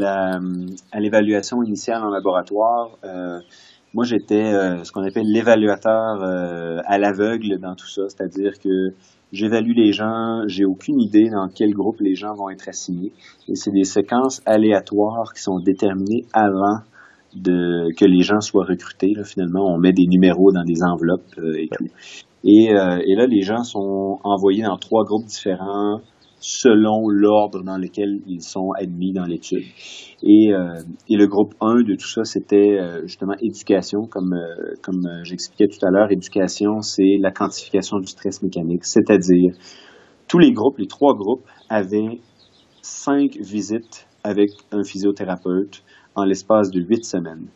l'évaluation 1.00 1.62
initiale 1.64 2.04
en 2.04 2.10
laboratoire, 2.10 2.98
moi, 3.96 4.04
j'étais 4.04 4.44
euh, 4.44 4.84
ce 4.84 4.92
qu'on 4.92 5.04
appelle 5.04 5.26
l'évaluateur 5.26 6.22
euh, 6.22 6.82
à 6.84 6.98
l'aveugle 6.98 7.60
dans 7.62 7.76
tout 7.76 7.88
ça, 7.88 8.02
c'est-à-dire 8.10 8.52
que 8.62 8.94
j'évalue 9.32 9.72
les 9.74 9.94
gens, 9.94 10.42
j'ai 10.48 10.66
aucune 10.66 11.00
idée 11.00 11.30
dans 11.30 11.48
quel 11.48 11.72
groupe 11.72 12.02
les 12.02 12.14
gens 12.14 12.34
vont 12.36 12.50
être 12.50 12.68
assignés. 12.68 13.14
Et 13.48 13.56
c'est 13.56 13.72
des 13.72 13.86
séquences 13.86 14.42
aléatoires 14.46 15.32
qui 15.34 15.42
sont 15.42 15.62
déterminées 15.62 16.26
avant 16.34 16.80
de 17.36 17.88
que 17.98 18.04
les 18.04 18.22
gens 18.22 18.42
soient 18.42 18.66
recrutés. 18.66 19.14
finalement, 19.24 19.66
on 19.66 19.78
met 19.78 19.94
des 19.94 20.08
numéros 20.08 20.52
dans 20.52 20.66
des 20.66 20.84
enveloppes 20.84 21.22
euh, 21.38 21.56
et 21.58 21.70
tout. 21.72 21.88
Et, 22.44 22.66
et 22.66 23.16
là, 23.16 23.26
les 23.28 23.42
gens 23.42 23.64
sont 23.64 24.20
envoyés 24.24 24.62
dans 24.62 24.78
trois 24.78 25.04
groupes 25.04 25.26
différents 25.26 26.02
selon 26.48 27.10
l'ordre 27.10 27.64
dans 27.64 27.80
lequel 27.80 28.22
ils 28.28 28.44
sont 28.44 28.70
admis 28.80 29.14
dans 29.14 29.26
l'étude. 29.26 29.64
Et, 30.22 30.54
euh, 30.54 30.80
et, 31.10 31.16
le 31.16 31.26
groupe 31.26 31.56
1 31.60 31.82
de 31.82 31.96
tout 31.96 32.08
ça, 32.08 32.24
c'était 32.24 32.78
euh, 32.78 33.02
justement 33.08 33.34
éducation, 33.42 34.06
comme, 34.06 34.34
euh, 34.34 34.76
comme 34.84 35.08
j'expliquais 35.24 35.66
tout 35.68 35.84
à 35.84 35.90
l'heure. 35.90 36.12
Éducation, 36.12 36.82
c'est 36.82 37.18
la 37.20 37.32
quantification 37.32 37.98
du 37.98 38.06
stress 38.06 38.44
mécanique, 38.44 38.86
c'est-à-dire 38.86 39.56
tous 40.28 40.38
les 40.38 40.52
groupes, 40.52 40.78
les 40.78 40.86
trois 40.86 41.16
groupes, 41.16 41.48
avaient 41.68 42.20
cinq 42.84 43.38
visites 43.38 44.08
avec 44.24 44.52
un 44.72 44.84
physiothérapeute 44.84 45.84
en 46.14 46.26
l'espace 46.26 46.70
de 46.70 46.80
huit 46.80 47.06
semaines. 47.06 47.48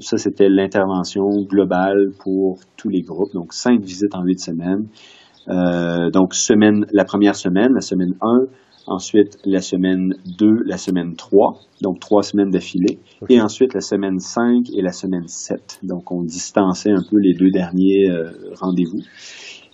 Ça, 0.00 0.16
c'était 0.16 0.48
l'intervention 0.48 1.28
globale 1.48 2.10
pour 2.18 2.58
tous 2.76 2.88
les 2.88 3.02
groupes, 3.02 3.32
donc 3.32 3.52
cinq 3.52 3.80
visites 3.80 4.16
en 4.16 4.24
huit 4.24 4.40
semaines. 4.40 4.88
Euh, 5.48 6.10
donc, 6.10 6.34
semaine, 6.34 6.86
la 6.92 7.04
première 7.04 7.36
semaine, 7.36 7.72
la 7.74 7.80
semaine 7.80 8.14
1, 8.20 8.46
ensuite 8.86 9.38
la 9.44 9.60
semaine 9.60 10.14
2, 10.38 10.46
la 10.66 10.76
semaine 10.76 11.14
3, 11.16 11.60
donc 11.82 12.00
trois 12.00 12.22
semaines 12.22 12.50
d'affilée, 12.50 12.98
et 13.28 13.40
ensuite 13.40 13.74
la 13.74 13.80
semaine 13.80 14.18
5 14.18 14.66
et 14.76 14.82
la 14.82 14.92
semaine 14.92 15.26
7. 15.26 15.80
Donc, 15.82 16.10
on 16.12 16.22
distançait 16.22 16.90
un 16.90 17.02
peu 17.10 17.18
les 17.18 17.34
deux 17.34 17.50
derniers 17.50 18.10
euh, 18.10 18.30
rendez-vous. 18.60 19.00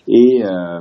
Et, 0.09 0.45
euh, 0.45 0.79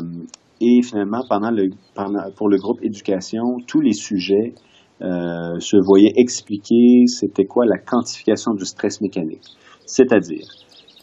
et 0.61 0.81
finalement, 0.83 1.23
pendant 1.27 1.51
le, 1.51 1.69
pendant, 1.95 2.31
pour 2.35 2.49
le 2.49 2.57
groupe 2.57 2.83
éducation, 2.83 3.57
tous 3.67 3.81
les 3.81 3.93
sujets 3.93 4.53
euh, 5.01 5.59
se 5.59 5.77
voyaient 5.77 6.13
expliquer 6.17 7.05
c'était 7.07 7.45
quoi 7.45 7.65
la 7.65 7.77
quantification 7.77 8.53
du 8.53 8.65
stress 8.65 8.99
mécanique. 9.01 9.45
C'est-à-dire, 9.85 10.45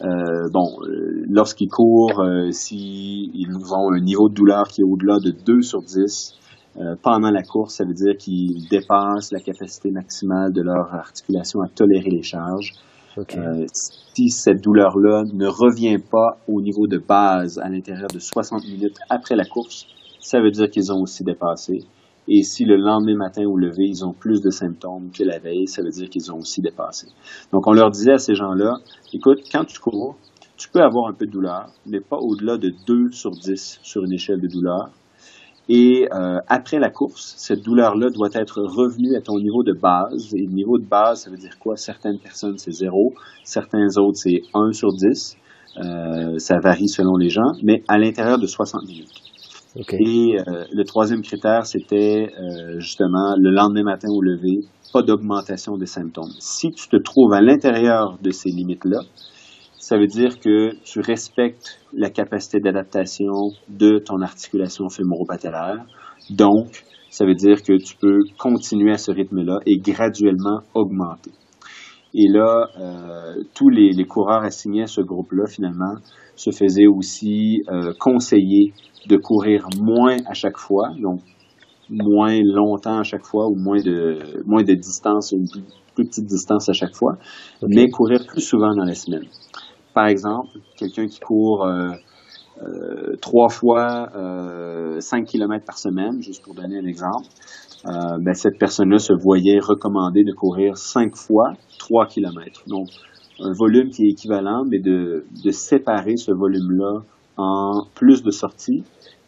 euh, 0.01 0.49
bon, 0.53 0.77
euh, 0.83 1.25
lorsqu'ils 1.27 1.69
courent, 1.69 2.21
euh, 2.21 2.51
s'ils 2.51 3.49
ont 3.71 3.91
un 3.91 3.99
niveau 3.99 4.29
de 4.29 4.33
douleur 4.33 4.67
qui 4.67 4.81
est 4.81 4.83
au-delà 4.83 5.17
de 5.19 5.31
2 5.31 5.61
sur 5.61 5.81
10, 5.81 6.35
euh, 6.77 6.95
pendant 7.01 7.31
la 7.31 7.41
course, 7.41 7.75
ça 7.75 7.85
veut 7.85 7.93
dire 7.93 8.15
qu'ils 8.17 8.67
dépassent 8.69 9.31
la 9.31 9.39
capacité 9.39 9.89
maximale 9.89 10.53
de 10.53 10.61
leur 10.61 10.93
articulation 10.93 11.61
à 11.61 11.67
tolérer 11.67 12.11
les 12.11 12.21
charges. 12.21 12.73
si 14.13 14.29
cette 14.29 14.63
douleur-là 14.63 15.23
ne 15.33 15.47
revient 15.47 15.97
pas 15.97 16.37
au 16.47 16.61
niveau 16.61 16.85
de 16.85 16.99
base 16.99 17.57
à 17.57 17.67
l'intérieur 17.67 18.09
de 18.13 18.19
60 18.19 18.63
minutes 18.65 18.97
après 19.09 19.35
la 19.35 19.45
course, 19.45 19.87
ça 20.19 20.39
veut 20.39 20.51
dire 20.51 20.69
qu'ils 20.69 20.91
ont 20.91 21.01
aussi 21.01 21.23
dépassé. 21.23 21.79
Et 22.27 22.43
si 22.43 22.65
le 22.65 22.75
lendemain 22.75 23.15
matin 23.15 23.45
ou 23.45 23.57
levé, 23.57 23.85
ils 23.87 24.05
ont 24.05 24.13
plus 24.13 24.41
de 24.41 24.49
symptômes 24.49 25.11
que 25.11 25.23
la 25.23 25.39
veille, 25.39 25.67
ça 25.67 25.81
veut 25.81 25.89
dire 25.89 26.09
qu'ils 26.09 26.31
ont 26.31 26.37
aussi 26.37 26.61
dépassé. 26.61 27.07
Donc, 27.53 27.67
on 27.67 27.73
leur 27.73 27.89
disait 27.89 28.13
à 28.13 28.17
ces 28.17 28.35
gens-là, 28.35 28.77
écoute, 29.13 29.39
quand 29.51 29.63
tu 29.63 29.79
cours, 29.79 30.17
tu 30.57 30.69
peux 30.69 30.81
avoir 30.81 31.09
un 31.09 31.13
peu 31.13 31.25
de 31.25 31.31
douleur, 31.31 31.69
mais 31.85 31.99
pas 31.99 32.17
au-delà 32.17 32.57
de 32.57 32.73
2 32.87 33.11
sur 33.11 33.31
10 33.31 33.79
sur 33.81 34.03
une 34.03 34.13
échelle 34.13 34.41
de 34.41 34.47
douleur. 34.47 34.89
Et 35.69 36.07
euh, 36.13 36.39
après 36.47 36.79
la 36.79 36.89
course, 36.89 37.35
cette 37.37 37.61
douleur-là 37.61 38.09
doit 38.09 38.29
être 38.33 38.61
revenue 38.61 39.15
à 39.15 39.21
ton 39.21 39.37
niveau 39.37 39.63
de 39.63 39.73
base. 39.73 40.33
Et 40.33 40.45
le 40.45 40.53
niveau 40.53 40.77
de 40.77 40.85
base, 40.85 41.23
ça 41.23 41.29
veut 41.29 41.37
dire 41.37 41.59
quoi? 41.59 41.75
Certaines 41.75 42.19
personnes, 42.19 42.57
c'est 42.57 42.71
0. 42.71 43.13
Certains 43.43 43.97
autres, 43.97 44.17
c'est 44.17 44.41
1 44.53 44.71
sur 44.71 44.93
10. 44.93 45.37
Euh, 45.77 46.37
ça 46.39 46.59
varie 46.59 46.87
selon 46.87 47.17
les 47.17 47.29
gens, 47.29 47.51
mais 47.63 47.83
à 47.87 47.97
l'intérieur 47.97 48.39
de 48.39 48.47
60 48.47 48.87
minutes. 48.87 49.21
Et 49.77 50.37
euh, 50.39 50.65
le 50.71 50.83
troisième 50.83 51.21
critère, 51.21 51.65
c'était 51.65 52.29
euh, 52.39 52.79
justement 52.79 53.35
le 53.37 53.51
lendemain 53.51 53.83
matin 53.83 54.07
au 54.09 54.21
lever, 54.21 54.65
pas 54.91 55.03
d'augmentation 55.03 55.77
des 55.77 55.85
symptômes. 55.85 56.31
Si 56.39 56.71
tu 56.71 56.87
te 56.89 56.97
trouves 56.97 57.33
à 57.33 57.41
l'intérieur 57.41 58.17
de 58.21 58.31
ces 58.31 58.49
limites-là, 58.49 59.01
ça 59.77 59.97
veut 59.97 60.07
dire 60.07 60.39
que 60.39 60.71
tu 60.83 60.99
respectes 60.99 61.79
la 61.93 62.09
capacité 62.09 62.59
d'adaptation 62.59 63.51
de 63.69 63.99
ton 63.99 64.21
articulation 64.21 64.89
fémoro-patellaire. 64.89 65.85
Donc, 66.31 66.83
ça 67.09 67.25
veut 67.25 67.35
dire 67.35 67.61
que 67.61 67.77
tu 67.77 67.95
peux 67.95 68.19
continuer 68.37 68.91
à 68.91 68.97
ce 68.97 69.11
rythme-là 69.11 69.59
et 69.65 69.77
graduellement 69.77 70.61
augmenter. 70.73 71.31
Et 72.13 72.27
là, 72.27 72.69
tous 73.53 73.69
les, 73.69 73.91
les, 73.91 74.05
coureurs 74.05 74.43
assignés 74.43 74.83
à 74.83 74.87
ce 74.87 75.01
groupe-là, 75.01 75.45
finalement, 75.47 75.95
se 76.35 76.51
faisaient 76.51 76.87
aussi 76.87 77.63
conseiller 77.99 78.73
de 79.07 79.17
courir 79.17 79.67
moins 79.79 80.17
à 80.25 80.33
chaque 80.33 80.57
fois, 80.57 80.91
donc 80.99 81.21
moins 81.89 82.39
longtemps 82.43 82.99
à 82.99 83.03
chaque 83.03 83.25
fois 83.25 83.47
ou 83.47 83.55
moins 83.55 83.81
de 83.81 84.43
moins 84.45 84.63
de 84.63 84.73
distance 84.73 85.31
ou 85.31 85.37
une 85.37 85.47
plus, 85.95 86.05
petite 86.05 86.25
distance 86.25 86.69
à 86.69 86.73
chaque 86.73 86.95
fois, 86.95 87.17
mais 87.67 87.89
courir 87.89 88.25
plus 88.27 88.41
souvent 88.41 88.75
dans 88.75 88.83
la 88.83 88.93
semaine. 88.93 89.25
Par 89.93 90.07
exemple, 90.07 90.49
quelqu'un 90.77 91.07
qui 91.07 91.19
court 91.19 91.65
euh, 91.65 91.89
euh, 91.89 91.95
trois 93.21 93.49
fois 93.49 94.09
euh, 94.15 94.99
5 94.99 95.25
km 95.25 95.65
par 95.65 95.77
semaine, 95.77 96.21
juste 96.21 96.43
pour 96.43 96.53
donner 96.53 96.77
un 96.79 96.85
exemple, 96.85 97.27
euh, 97.85 98.17
ben, 98.19 98.33
cette 98.33 98.57
personne-là 98.57 98.99
se 98.99 99.13
voyait 99.13 99.59
recommander 99.59 100.23
de 100.23 100.33
courir 100.33 100.77
cinq 100.77 101.15
fois 101.15 101.53
3 101.79 102.07
km. 102.07 102.63
Donc, 102.67 102.87
un 103.39 103.53
volume 103.53 103.89
qui 103.89 104.07
est 104.07 104.11
équivalent, 104.11 104.63
mais 104.65 104.79
de, 104.79 105.25
de 105.43 105.51
séparer 105.51 106.17
ce 106.17 106.31
volume-là 106.31 107.01
en 107.37 107.85
plus 107.93 108.23
de 108.23 108.31
sorties 108.31 108.83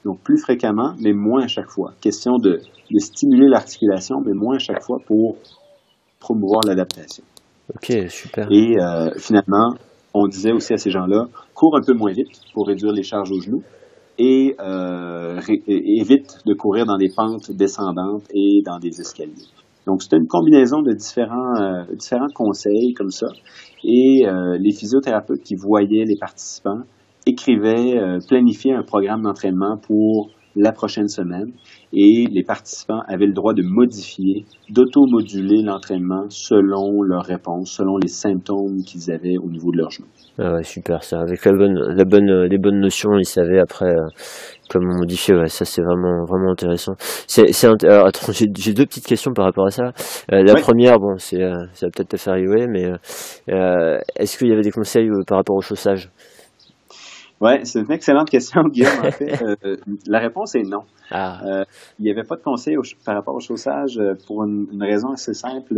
donc 0.06 0.20
plus 0.22 0.38
fréquemment, 0.38 0.96
mais 1.00 1.14
moins 1.14 1.44
à 1.44 1.48
chaque 1.48 1.70
fois. 1.70 1.94
Question 2.02 2.38
de, 2.38 2.62
de 2.92 3.00
stimuler 3.00 3.48
l'articulation, 3.48 4.22
mais 4.26 4.34
moins 4.34 4.56
à 4.56 4.60
chaque 4.60 4.82
fois 4.82 5.00
pour 5.06 5.36
promouvoir 6.20 6.62
l'adaptation. 6.66 7.24
Ok, 7.74 8.10
super. 8.10 8.48
Et 8.52 8.80
euh, 8.80 9.12
finalement, 9.18 9.76
on 10.14 10.28
disait 10.28 10.52
aussi 10.52 10.74
à 10.74 10.78
ces 10.78 10.90
gens-là, 10.90 11.26
cours 11.54 11.78
un 11.78 11.82
peu 11.86 11.94
moins 11.94 12.12
vite 12.12 12.42
pour 12.54 12.68
réduire 12.68 12.92
les 12.92 13.04
charges 13.04 13.32
aux 13.32 13.40
genoux 13.40 13.64
et 14.18 14.56
euh, 14.60 15.40
évite 15.68 16.40
de 16.46 16.54
courir 16.54 16.86
dans 16.86 16.98
des 16.98 17.10
pentes 17.16 17.52
descendantes 17.52 18.24
et 18.34 18.62
dans 18.66 18.80
des 18.80 19.00
escaliers. 19.00 19.48
Donc, 19.88 20.04
c'était 20.04 20.18
une 20.18 20.28
combinaison 20.28 20.82
de 20.82 20.94
différents, 20.94 21.56
euh, 21.56 21.84
différents 21.96 22.28
conseils 22.36 22.94
comme 22.94 23.10
ça. 23.10 23.28
Et 23.84 24.24
euh, 24.28 24.58
les 24.60 24.72
physiothérapeutes 24.72 25.42
qui 25.42 25.56
voyaient 25.56 26.06
les 26.06 26.18
participants 26.20 26.82
écrivait, 27.26 27.98
euh, 27.98 28.20
planifiait 28.28 28.74
un 28.74 28.84
programme 28.84 29.24
d'entraînement 29.24 29.78
pour 29.78 30.30
la 30.60 30.72
prochaine 30.72 31.08
semaine 31.08 31.52
et 31.94 32.26
les 32.30 32.44
participants 32.44 33.02
avaient 33.08 33.26
le 33.26 33.34
droit 33.34 33.54
de 33.54 33.64
modifier, 33.64 34.46
d'automoduler 34.70 35.64
l'entraînement 35.64 36.26
selon 36.30 37.02
leurs 37.02 37.24
réponses, 37.24 37.72
selon 37.72 37.98
les 37.98 38.10
symptômes 38.10 38.84
qu'ils 38.86 39.12
avaient 39.12 39.38
au 39.38 39.50
niveau 39.50 39.72
de 39.72 39.78
leur 39.78 39.90
genou. 39.90 40.08
Ah 40.38 40.54
ouais, 40.54 40.64
super, 40.64 41.04
ça. 41.04 41.20
Avec 41.20 41.44
la 41.46 41.54
bonne, 41.54 41.74
la 41.74 42.06
bonne, 42.06 42.44
les 42.44 42.58
bonnes 42.58 42.80
notions, 42.80 43.18
ils 43.18 43.26
savaient 43.26 43.60
après 43.60 43.90
euh, 43.90 44.08
comment 44.70 44.98
modifier. 45.00 45.36
Ouais, 45.36 45.48
ça 45.48 45.66
c'est 45.66 45.82
vraiment, 45.82 46.26
vraiment 46.26 46.52
intéressant. 46.52 46.94
C'est, 47.00 47.48
j'ai 47.52 48.74
deux 48.74 48.86
petites 48.86 49.06
questions 49.08 49.32
par 49.34 49.46
rapport 49.46 49.66
à 49.66 49.72
ça. 49.72 49.92
Euh, 50.32 50.44
la 50.44 50.56
première, 50.56 51.00
bon, 51.00 51.18
c'est, 51.18 51.42
euh, 51.42 51.66
ça 51.74 51.88
va 51.88 51.92
peut-être 51.96 52.10
te 52.10 52.18
faire 52.18 52.36
rigoler, 52.36 52.68
mais 52.68 52.92
est-ce 54.16 54.38
qu'il 54.38 54.50
y 54.50 54.54
avait 54.54 54.62
des 54.62 54.72
conseils 54.72 55.10
par 55.28 55.38
rapport 55.38 55.56
au 55.56 55.62
chaussage? 55.62 56.10
Oui, 57.42 57.52
c'est 57.64 57.80
une 57.80 57.92
excellente 57.92 58.30
question, 58.30 58.64
Guillaume. 58.72 59.06
En 59.06 59.12
fait, 59.12 59.42
euh, 59.66 59.76
la 60.08 60.20
réponse 60.20 60.56
est 60.56 60.64
non. 60.64 60.84
Ah. 61.10 61.40
Euh, 61.46 61.64
il 61.98 62.06
n'y 62.06 62.12
avait 62.12 62.24
pas 62.28 62.36
de 62.36 62.42
conseil 62.42 62.76
par 63.06 63.16
rapport 63.16 63.36
au 63.36 63.40
chaussage 63.40 63.98
euh, 63.98 64.14
pour 64.28 64.44
une, 64.44 64.68
raison 64.82 65.12
assez 65.12 65.34
simple 65.34 65.76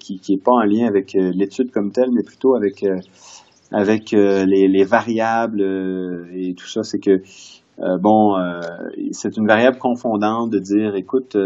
qui 0.00 0.20
n'est 0.28 0.38
pas 0.38 0.52
en 0.52 0.64
lien 0.64 0.86
avec 0.86 1.12
l'étude 1.14 1.70
comme 1.70 1.92
telle, 1.92 2.10
mais 2.12 2.22
plutôt 2.22 2.54
avec 2.54 2.84
avec 3.72 4.12
les, 4.12 4.68
les, 4.68 4.84
variables 4.84 5.60
et 6.32 6.54
tout 6.54 6.66
ça. 6.66 6.82
C'est 6.84 7.00
que 7.00 7.20
bon, 7.98 8.36
c'est 9.10 9.36
une 9.36 9.46
variable 9.46 9.78
confondante 9.78 10.50
de 10.50 10.58
dire, 10.58 10.94
écoute, 10.94 11.36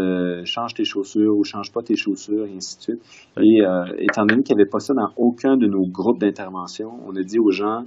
change 0.45 0.73
tes 0.75 0.83
chaussures 0.83 1.35
ou 1.35 1.43
change 1.43 1.71
pas 1.73 1.81
tes 1.81 1.95
chaussures 1.95 2.45
et 2.45 2.55
ainsi 2.55 2.77
de 2.77 2.81
suite. 2.81 3.01
Et 3.41 3.61
étant 3.97 4.25
donné 4.25 4.43
qu'il 4.43 4.55
n'y 4.55 4.61
avait 4.61 4.69
pas 4.69 4.79
ça 4.79 4.93
dans 4.93 5.09
aucun 5.17 5.57
de 5.57 5.67
nos 5.67 5.87
groupes 5.87 6.19
d'intervention, 6.19 6.91
on 7.07 7.15
a 7.15 7.23
dit 7.23 7.39
aux 7.39 7.51
gens 7.51 7.83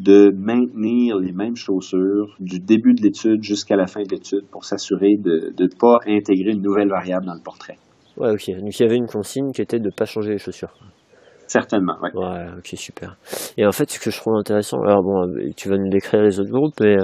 de 0.00 0.30
maintenir 0.36 1.18
les 1.18 1.32
mêmes 1.32 1.56
chaussures 1.56 2.36
du 2.40 2.60
début 2.60 2.94
de 2.94 3.02
l'étude 3.02 3.42
jusqu'à 3.42 3.76
la 3.76 3.86
fin 3.86 4.02
de 4.02 4.08
l'étude 4.10 4.46
pour 4.50 4.64
s'assurer 4.64 5.16
de 5.18 5.52
ne 5.58 5.68
pas 5.78 5.98
intégrer 6.06 6.52
une 6.52 6.62
nouvelle 6.62 6.88
variable 6.88 7.26
dans 7.26 7.34
le 7.34 7.42
portrait. 7.42 7.76
Ouais, 8.16 8.30
ok. 8.30 8.60
Donc 8.60 8.78
il 8.78 8.82
y 8.82 8.86
avait 8.86 8.96
une 8.96 9.06
consigne 9.06 9.52
qui 9.52 9.62
était 9.62 9.78
de 9.78 9.86
ne 9.86 9.90
pas 9.90 10.04
changer 10.04 10.32
les 10.32 10.38
chaussures. 10.38 10.72
Certainement, 11.46 11.94
oui. 12.02 12.10
Ouais, 12.14 12.46
ok, 12.58 12.66
super. 12.74 13.16
Et 13.56 13.64
en 13.66 13.72
fait, 13.72 13.90
ce 13.90 13.98
que 13.98 14.10
je 14.10 14.18
trouve 14.18 14.34
intéressant, 14.34 14.82
alors 14.82 15.02
bon, 15.02 15.32
tu 15.56 15.70
vas 15.70 15.78
nous 15.78 15.88
décrire 15.88 16.22
les 16.22 16.38
autres 16.40 16.50
groupes, 16.50 16.74
mais 16.80 16.96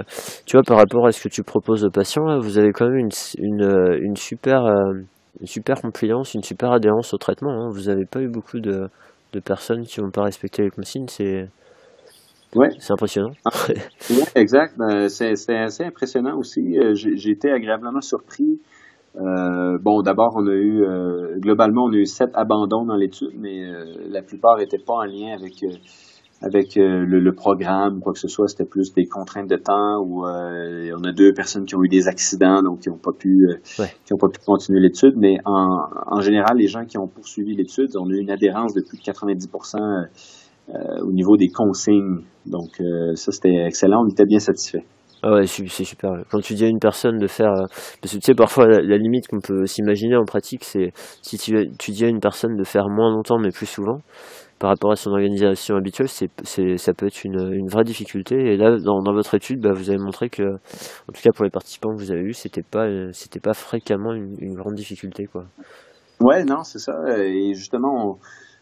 tu 0.45 0.57
vois, 0.57 0.63
par 0.63 0.77
rapport 0.77 1.07
à 1.07 1.13
ce 1.13 1.23
que 1.23 1.31
tu 1.31 1.43
proposes 1.43 1.83
aux 1.85 1.91
patients, 1.91 2.39
vous 2.41 2.59
avez 2.59 2.73
quand 2.73 2.87
même 2.87 2.99
une, 2.99 3.11
une, 3.39 3.99
une 4.03 4.17
super, 4.17 4.67
euh, 4.67 4.93
une 5.41 5.47
super 5.47 5.81
compliance, 5.81 6.35
une 6.35 6.43
super 6.43 6.73
adhérence 6.73 7.15
au 7.15 7.17
traitement. 7.17 7.53
Hein. 7.53 7.71
Vous 7.73 7.85
n'avez 7.85 8.05
pas 8.05 8.21
eu 8.21 8.29
beaucoup 8.29 8.61
de, 8.61 8.89
de 9.33 9.41
personnes 9.41 9.85
qui 9.85 10.03
n'ont 10.03 10.11
pas 10.11 10.25
respecté 10.25 10.63
les 10.63 10.71
consignes, 10.71 11.09
c'est 11.09 11.49
Ouais. 12.55 12.69
C'est 12.79 12.93
impressionnant. 12.93 13.33
Ah, 13.45 13.51
exact. 14.35 14.75
Ben, 14.79 15.09
c'est 15.09 15.33
assez 15.33 15.85
impressionnant 15.85 16.39
aussi. 16.39 16.79
Euh, 16.79 16.95
j'ai 16.95 17.31
été 17.31 17.51
agréablement 17.51 18.01
surpris. 18.01 18.61
Euh, 19.17 19.79
bon, 19.81 20.03
d'abord, 20.03 20.35
on 20.37 20.47
a 20.47 20.55
eu, 20.55 20.83
euh, 20.83 21.39
globalement, 21.39 21.85
on 21.85 21.93
a 21.93 21.97
eu 21.97 22.07
sept 22.07 22.31
abandons 22.35 22.85
dans 22.85 22.97
l'étude, 22.97 23.33
mais 23.39 23.63
la 24.09 24.23
plupart 24.23 24.59
n'étaient 24.59 24.79
pas 24.79 24.95
en 24.95 25.05
lien 25.05 25.35
avec 25.35 25.65
avec 26.43 26.75
le, 26.77 27.31
programme, 27.31 28.01
quoi 28.01 28.13
que 28.13 28.19
ce 28.19 28.29
soit. 28.29 28.49
C'était 28.49 28.67
plus 28.67 28.93
des 28.93 29.07
contraintes 29.07 29.49
de 29.49 29.57
temps 29.57 30.03
où 30.05 30.27
on 30.27 31.05
a 31.05 31.13
deux 31.13 31.33
personnes 31.33 31.65
qui 31.65 31.75
ont 31.75 31.83
eu 31.83 31.89
des 31.89 32.07
accidents, 32.07 32.61
donc 32.61 32.81
qui 32.81 32.91
n'ont 32.91 32.99
pas 32.99 33.13
pu 33.17 33.49
qui 34.05 34.13
ont 34.13 34.19
pas 34.19 34.29
pu 34.29 34.41
continuer 34.45 34.81
l'étude. 34.81 35.15
Mais 35.17 35.39
en, 35.47 35.79
en 36.07 36.21
général, 36.21 36.59
les 36.59 36.67
gens 36.67 36.85
qui 36.85 36.99
ont 36.99 37.09
poursuivi 37.09 37.55
l'étude, 37.55 37.97
on 37.97 38.11
a 38.11 38.13
eu 38.13 38.21
une 38.21 38.31
adhérence 38.31 38.75
de 38.75 38.83
plus 38.83 38.99
de 38.99 39.03
90 39.05 39.49
euh, 39.55 40.05
au 40.69 41.13
niveau 41.13 41.37
des 41.37 41.49
consignes. 41.49 42.23
Donc 42.47 42.81
euh, 42.81 43.15
ça, 43.15 43.33
c'était 43.33 43.65
excellent. 43.67 44.05
On 44.05 44.09
était 44.09 44.27
bien 44.27 44.39
satisfait. 44.39 44.85
Ah 45.23 45.33
ouais, 45.33 45.47
c'est 45.47 45.85
super. 45.85 46.11
Quand 46.31 46.41
tu 46.41 46.53
dis 46.53 46.65
à 46.67 46.69
une 46.69 46.79
personne 46.79 47.19
de 47.19 47.27
faire, 47.27 47.51
euh, 47.51 47.65
parce 48.03 48.13
que 48.13 48.19
tu 48.19 48.27
sais 48.27 48.35
parfois 48.35 48.67
la, 48.67 48.99
limite 48.99 49.27
qu'on 49.27 49.41
peut 49.41 49.65
s'imaginer 49.65 50.17
en 50.17 50.25
pratique, 50.25 50.65
c'est 50.65 50.93
si 51.23 51.39
tu, 51.39 51.71
tu 51.79 51.93
dis 51.93 52.05
à 52.05 52.09
une 52.09 52.21
personne 52.21 52.57
de 52.57 52.65
faire 52.65 52.91
moins 52.91 53.11
longtemps 53.11 53.39
mais 53.39 53.49
plus 53.49 53.65
souvent, 53.65 54.01
par 54.59 54.69
rapport 54.69 54.93
à 54.93 54.97
son 54.97 55.13
organisation 55.13 55.77
habituelle, 55.77 56.11
c'est, 56.11 56.29
c'est, 56.43 56.77
ça 56.77 56.93
peut 56.93 57.07
être 57.07 57.25
une, 57.25 57.55
une, 57.55 57.69
vraie 57.69 57.85
difficulté. 57.85 58.37
Et 58.53 58.59
là, 58.59 58.77
dans, 58.77 59.01
dans 59.03 59.15
votre 59.15 59.35
étude, 59.35 59.63
bah, 59.63 59.73
vous 59.73 59.89
avez 59.89 59.99
montré 59.99 60.29
que, 60.29 60.43
en 60.43 61.13
tout 61.15 61.23
cas 61.23 61.31
pour 61.35 61.45
les 61.45 61.51
participants 61.51 61.95
que 61.95 62.01
vous 62.01 62.11
avez 62.11 62.21
eus, 62.21 62.35
c'était 62.35 62.63
pas, 62.63 62.87
c'était 63.13 63.41
pas 63.41 63.55
fréquemment 63.55 64.13
une, 64.13 64.37
une, 64.41 64.55
grande 64.55 64.75
difficulté, 64.75 65.25
quoi. 65.25 65.47
Ouais, 66.21 66.45
non, 66.45 66.65
c'est 66.65 66.79
ça. 66.79 66.93
Et 67.17 67.55
justement, 67.55 68.11
on, 68.11 68.19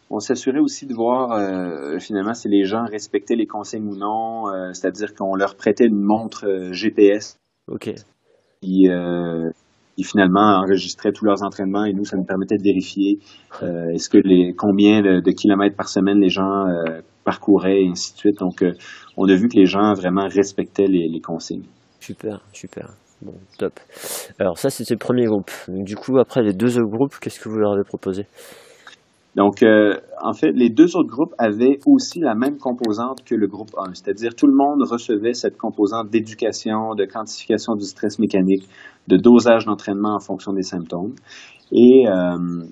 on 0.09 0.19
s'assurait 0.19 0.59
aussi 0.59 0.85
de 0.85 0.93
voir 0.93 1.31
euh, 1.31 1.97
finalement 1.99 2.33
si 2.33 2.47
les 2.47 2.65
gens 2.65 2.85
respectaient 2.85 3.35
les 3.35 3.47
consignes 3.47 3.87
ou 3.87 3.95
non, 3.95 4.47
euh, 4.47 4.71
c'est-à-dire 4.73 5.13
qu'on 5.15 5.35
leur 5.35 5.55
prêtait 5.55 5.85
une 5.85 6.01
montre 6.01 6.45
euh, 6.47 6.71
GPS 6.71 7.39
qui, 8.61 8.87
finalement 10.03 10.57
enregistrait 10.59 11.11
tous 11.11 11.23
leurs 11.25 11.43
entraînements 11.43 11.85
et 11.85 11.93
nous, 11.93 12.03
ça 12.03 12.17
nous 12.17 12.25
permettait 12.25 12.57
de 12.57 12.63
vérifier 12.63 13.19
est-ce 13.61 14.09
que 14.09 14.17
les 14.17 14.53
combien 14.57 15.01
de, 15.01 15.31
kilomètres 15.31 15.75
par 15.75 15.87
semaine 15.87 16.19
les 16.19 16.29
gens 16.29 16.65
parcouraient 17.23 17.83
et 17.83 17.87
ainsi 17.87 18.13
de 18.13 18.17
suite. 18.17 18.39
Donc, 18.39 18.65
on 19.17 19.29
a 19.29 19.35
vu 19.35 19.47
que 19.49 19.55
les 19.55 19.65
gens 19.65 19.93
vraiment 19.93 20.27
respectaient 20.27 20.87
les, 20.87 21.07
les 21.07 21.19
consignes. 21.21 21.65
Super, 21.99 22.41
super. 22.51 22.89
Bon, 23.21 23.35
top. 23.59 23.79
Alors 24.39 24.57
ça, 24.57 24.69
c'était 24.69 24.95
le 24.95 24.99
premier 24.99 25.25
groupe. 25.25 25.51
Donc, 25.67 25.85
du 25.85 25.95
coup, 25.95 26.17
après 26.17 26.41
les 26.41 26.53
deux 26.53 26.77
autres 26.79 26.91
groupes, 26.91 27.15
qu'est-ce 27.21 27.39
que 27.39 27.47
vous 27.47 27.57
leur 27.57 27.73
avez 27.73 27.83
proposé? 27.83 28.25
Donc, 29.35 29.63
euh, 29.63 29.95
en 30.21 30.33
fait, 30.33 30.51
les 30.51 30.69
deux 30.69 30.95
autres 30.95 31.09
groupes 31.09 31.33
avaient 31.39 31.79
aussi 31.87 32.19
la 32.19 32.35
même 32.35 32.57
composante 32.57 33.23
que 33.25 33.33
le 33.33 33.47
groupe 33.47 33.71
1, 33.77 33.93
c'est-à-dire 33.95 34.35
tout 34.35 34.45
le 34.45 34.53
monde 34.53 34.87
recevait 34.87 35.33
cette 35.33 35.57
composante 35.57 36.09
d'éducation, 36.11 36.93
de 36.95 37.05
quantification 37.05 37.73
du 37.73 37.85
stress 37.85 38.19
mécanique, 38.19 38.63
de 39.07 39.17
dosage 39.17 39.65
d'entraînement 39.65 40.15
en 40.15 40.19
fonction 40.19 40.53
des 40.53 40.61
symptômes. 40.61 41.15
Et, 41.71 42.07
euh, 42.07 42.63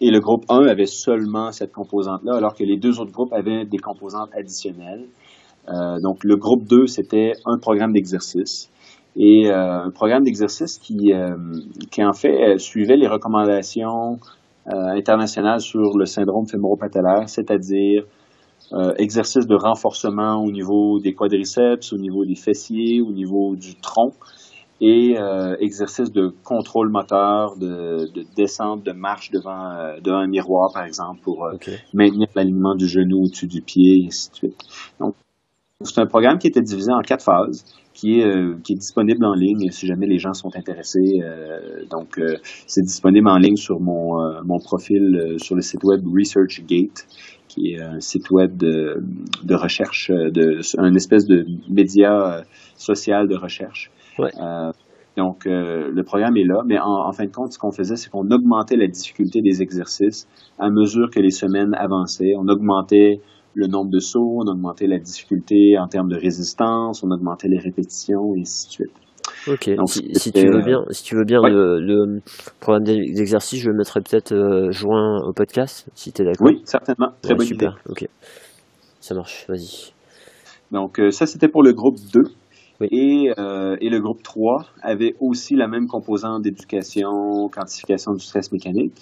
et 0.00 0.10
le 0.10 0.20
groupe 0.20 0.44
1 0.48 0.66
avait 0.66 0.86
seulement 0.86 1.52
cette 1.52 1.72
composante-là, 1.72 2.36
alors 2.36 2.54
que 2.54 2.64
les 2.64 2.78
deux 2.78 2.98
autres 2.98 3.12
groupes 3.12 3.32
avaient 3.34 3.66
des 3.66 3.78
composantes 3.78 4.30
additionnelles. 4.34 5.04
Euh, 5.68 5.98
donc, 6.02 6.24
le 6.24 6.36
groupe 6.36 6.64
2, 6.64 6.86
c'était 6.86 7.32
un 7.44 7.58
programme 7.58 7.92
d'exercice 7.92 8.70
et 9.16 9.50
euh, 9.50 9.84
un 9.84 9.90
programme 9.90 10.24
d'exercice 10.24 10.78
qui, 10.78 11.12
euh, 11.12 11.36
qui, 11.90 12.04
en 12.04 12.12
fait, 12.12 12.58
suivait 12.58 12.96
les 12.96 13.08
recommandations 13.08 14.12
euh, 14.14 14.16
international 14.68 15.60
sur 15.60 15.96
le 15.96 16.06
syndrome 16.06 16.46
fémoro-patellaire, 16.46 17.28
c'est-à-dire 17.28 18.04
euh, 18.72 18.94
exercice 18.98 19.46
de 19.46 19.54
renforcement 19.54 20.42
au 20.42 20.50
niveau 20.50 20.98
des 20.98 21.14
quadriceps, 21.14 21.92
au 21.92 21.98
niveau 21.98 22.24
des 22.24 22.34
fessiers, 22.34 23.00
au 23.00 23.12
niveau 23.12 23.54
du 23.54 23.76
tronc, 23.76 24.12
et 24.80 25.16
euh, 25.16 25.56
exercice 25.60 26.10
de 26.10 26.34
contrôle 26.42 26.90
moteur, 26.90 27.56
de, 27.56 28.10
de 28.12 28.24
descente, 28.36 28.82
de 28.82 28.92
marche 28.92 29.30
devant, 29.30 29.70
euh, 29.70 30.00
devant 30.00 30.18
un 30.18 30.26
miroir, 30.26 30.72
par 30.72 30.84
exemple, 30.84 31.20
pour 31.22 31.44
euh, 31.44 31.56
maintenir 31.94 32.26
l'alignement 32.34 32.74
du 32.74 32.88
genou 32.88 33.24
au-dessus 33.24 33.46
du 33.46 33.62
pied, 33.62 34.02
et 34.02 34.06
ainsi 34.08 34.30
de 34.30 34.34
suite. 34.34 34.58
Donc, 34.98 35.14
c'est 35.84 36.00
un 36.00 36.06
programme 36.06 36.38
qui 36.38 36.46
était 36.46 36.62
divisé 36.62 36.90
en 36.90 37.00
quatre 37.00 37.22
phases 37.22 37.64
qui 37.92 38.20
est, 38.20 38.26
euh, 38.26 38.56
qui 38.62 38.72
est 38.74 38.76
disponible 38.76 39.24
en 39.24 39.34
ligne 39.34 39.70
si 39.70 39.86
jamais 39.86 40.06
les 40.06 40.18
gens 40.18 40.32
sont 40.32 40.54
intéressés. 40.54 41.20
Euh, 41.22 41.84
donc, 41.90 42.18
euh, 42.18 42.36
c'est 42.66 42.82
disponible 42.82 43.28
en 43.28 43.36
ligne 43.36 43.56
sur 43.56 43.80
mon, 43.80 44.16
mon 44.44 44.58
profil 44.58 45.36
sur 45.38 45.54
le 45.54 45.62
site 45.62 45.82
web 45.84 46.00
ResearchGate. 46.06 47.06
qui 47.48 47.72
est 47.72 47.80
un 47.80 48.00
site 48.00 48.30
web 48.30 48.56
de, 48.56 49.02
de 49.44 49.54
recherche, 49.54 50.10
de, 50.10 50.60
un 50.78 50.94
espèce 50.94 51.26
de 51.26 51.46
média 51.70 52.42
social 52.76 53.28
de 53.28 53.36
recherche. 53.36 53.90
Ouais. 54.18 54.30
donc, 55.16 55.44
le 55.46 56.02
programme 56.02 56.36
est 56.36 56.44
là, 56.44 56.62
mais 56.66 56.78
en, 56.78 57.06
en 57.06 57.12
fin 57.12 57.24
de 57.24 57.30
compte, 57.30 57.52
ce 57.52 57.58
qu'on 57.58 57.70
faisait, 57.70 57.96
c'est 57.96 58.10
qu'on 58.10 58.30
augmentait 58.30 58.76
la 58.76 58.88
difficulté 58.88 59.40
des 59.40 59.62
exercices 59.62 60.28
à 60.58 60.68
mesure 60.68 61.08
que 61.10 61.20
les 61.20 61.30
semaines 61.30 61.74
avançaient. 61.74 62.34
On 62.36 62.48
augmentait 62.48 63.20
le 63.56 63.68
nombre 63.68 63.90
de 63.90 63.98
sauts, 63.98 64.42
on 64.44 64.46
augmentait 64.46 64.86
la 64.86 64.98
difficulté 64.98 65.78
en 65.78 65.88
termes 65.88 66.08
de 66.08 66.16
résistance, 66.16 67.02
on 67.02 67.10
augmentait 67.10 67.48
les 67.48 67.58
répétitions, 67.58 68.34
et 68.36 68.42
ainsi 68.42 68.66
de 68.66 68.72
suite. 68.72 68.92
Ok, 69.48 69.70
si, 69.86 70.32
tu 70.32 70.46
veux 70.46 70.62
bien, 70.62 70.84
si 70.90 71.02
tu 71.04 71.16
veux 71.16 71.24
bien 71.24 71.40
le, 71.42 72.20
programme 72.60 72.84
d'exercice, 72.84 73.60
je 73.60 73.70
le 73.70 73.76
mettrai 73.76 74.00
peut-être 74.00 74.32
euh, 74.32 74.70
joint 74.70 75.22
au 75.24 75.32
podcast, 75.32 75.86
si 75.94 76.12
tu 76.12 76.22
es 76.22 76.24
d'accord. 76.26 76.48
Oui, 76.48 76.60
certainement. 76.64 77.08
Très 77.22 77.34
bonne 77.34 77.46
super. 77.46 77.78
Ok, 77.88 78.06
ça 79.00 79.14
marche, 79.14 79.46
vas-y. 79.48 79.92
Donc 80.70 81.00
euh, 81.00 81.10
ça, 81.10 81.26
c'était 81.26 81.48
pour 81.48 81.62
le 81.62 81.72
groupe 81.72 81.96
2. 82.12 82.24
Et, 82.80 83.32
euh, 83.38 83.76
et, 83.80 83.88
le 83.88 84.00
groupe 84.00 84.22
3 84.22 84.66
avait 84.82 85.14
aussi 85.20 85.54
la 85.54 85.66
même 85.66 85.86
composante 85.86 86.42
d'éducation, 86.42 87.48
quantification 87.48 88.12
du 88.12 88.20
stress 88.20 88.52
mécanique, 88.52 88.92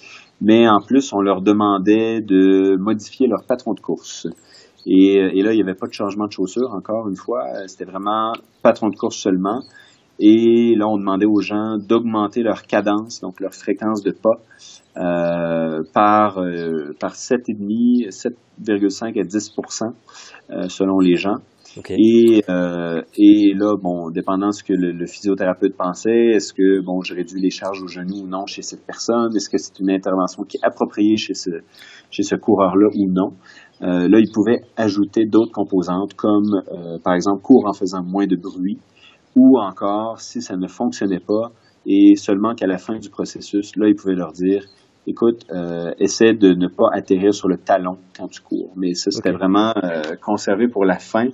mais 0.41 0.67
en 0.67 0.79
plus, 0.81 1.11
on 1.13 1.19
leur 1.19 1.41
demandait 1.41 2.21
de 2.21 2.77
modifier 2.77 3.27
leur 3.27 3.43
patron 3.45 3.73
de 3.73 3.81
course. 3.81 4.27
Et, 4.85 5.15
et 5.15 5.41
là, 5.41 5.51
il 5.51 5.55
n'y 5.55 5.61
avait 5.61 5.75
pas 5.75 5.87
de 5.87 5.93
changement 5.93 6.27
de 6.27 6.31
chaussures, 6.31 6.71
encore 6.73 7.09
une 7.09 7.17
fois, 7.17 7.43
c'était 7.67 7.85
vraiment 7.85 8.33
patron 8.61 8.89
de 8.89 8.95
course 8.95 9.17
seulement. 9.17 9.61
Et 10.19 10.75
là, 10.77 10.87
on 10.87 10.97
demandait 10.97 11.25
aux 11.25 11.41
gens 11.41 11.77
d'augmenter 11.77 12.41
leur 12.41 12.63
cadence, 12.63 13.19
donc 13.19 13.39
leur 13.41 13.53
fréquence 13.53 14.01
de 14.01 14.11
pas, 14.11 14.39
euh, 14.97 15.83
par, 15.93 16.37
euh, 16.39 16.93
par 16.99 17.15
7,5, 17.15 18.11
7,5 18.11 19.19
à 19.19 19.23
10% 19.23 19.93
euh, 20.51 20.69
selon 20.69 20.99
les 20.99 21.17
gens. 21.17 21.37
Et, 21.89 22.43
euh, 22.49 23.01
et 23.17 23.53
là, 23.53 23.75
bon, 23.81 24.09
dépendant 24.09 24.47
de 24.47 24.53
ce 24.53 24.63
que 24.63 24.73
le, 24.73 25.05
physiothérapeute 25.05 25.75
pensait, 25.75 26.27
est-ce 26.33 26.53
que 26.53 26.83
bon, 26.83 27.01
je 27.01 27.13
réduis 27.13 27.41
les 27.41 27.49
charges 27.49 27.81
au 27.81 27.87
genou 27.87 28.23
ou 28.23 28.27
non 28.27 28.45
chez 28.45 28.61
cette 28.61 28.85
personne, 28.85 29.35
est-ce 29.35 29.49
que 29.49 29.57
c'est 29.57 29.79
une 29.79 29.89
intervention 29.89 30.43
qui 30.43 30.57
est 30.57 30.65
appropriée 30.65 31.17
chez 31.17 31.33
ce, 31.33 31.49
chez 32.11 32.23
ce 32.23 32.35
coureur-là 32.35 32.87
ou 32.95 33.11
non? 33.11 33.33
Euh, 33.81 34.07
là, 34.07 34.19
il 34.19 34.31
pouvait 34.31 34.61
ajouter 34.77 35.25
d'autres 35.25 35.51
composantes 35.51 36.13
comme, 36.13 36.61
euh, 36.71 36.97
par 37.03 37.13
exemple, 37.13 37.41
cours 37.41 37.65
en 37.67 37.73
faisant 37.73 38.03
moins 38.03 38.25
de 38.25 38.37
bruit, 38.37 38.79
ou 39.35 39.59
encore, 39.59 40.21
si 40.21 40.41
ça 40.41 40.55
ne 40.55 40.67
fonctionnait 40.67 41.19
pas, 41.19 41.51
et 41.85 42.15
seulement 42.15 42.55
qu'à 42.55 42.67
la 42.67 42.77
fin 42.77 42.97
du 42.97 43.09
processus, 43.09 43.75
là, 43.75 43.87
il 43.87 43.95
pouvait 43.95 44.15
leur 44.15 44.31
dire, 44.31 44.63
écoute, 45.07 45.45
euh, 45.51 45.91
essaie 45.99 46.33
de 46.33 46.53
ne 46.53 46.67
pas 46.67 46.87
atterrir 46.93 47.33
sur 47.33 47.47
le 47.47 47.57
talon 47.57 47.97
quand 48.17 48.27
tu 48.27 48.41
cours. 48.41 48.71
Mais 48.75 48.93
ça, 48.93 49.11
c'était 49.11 49.31
vraiment 49.31 49.73
euh, 49.83 50.15
conservé 50.23 50.67
pour 50.67 50.85
la 50.85 50.97
fin 50.97 51.27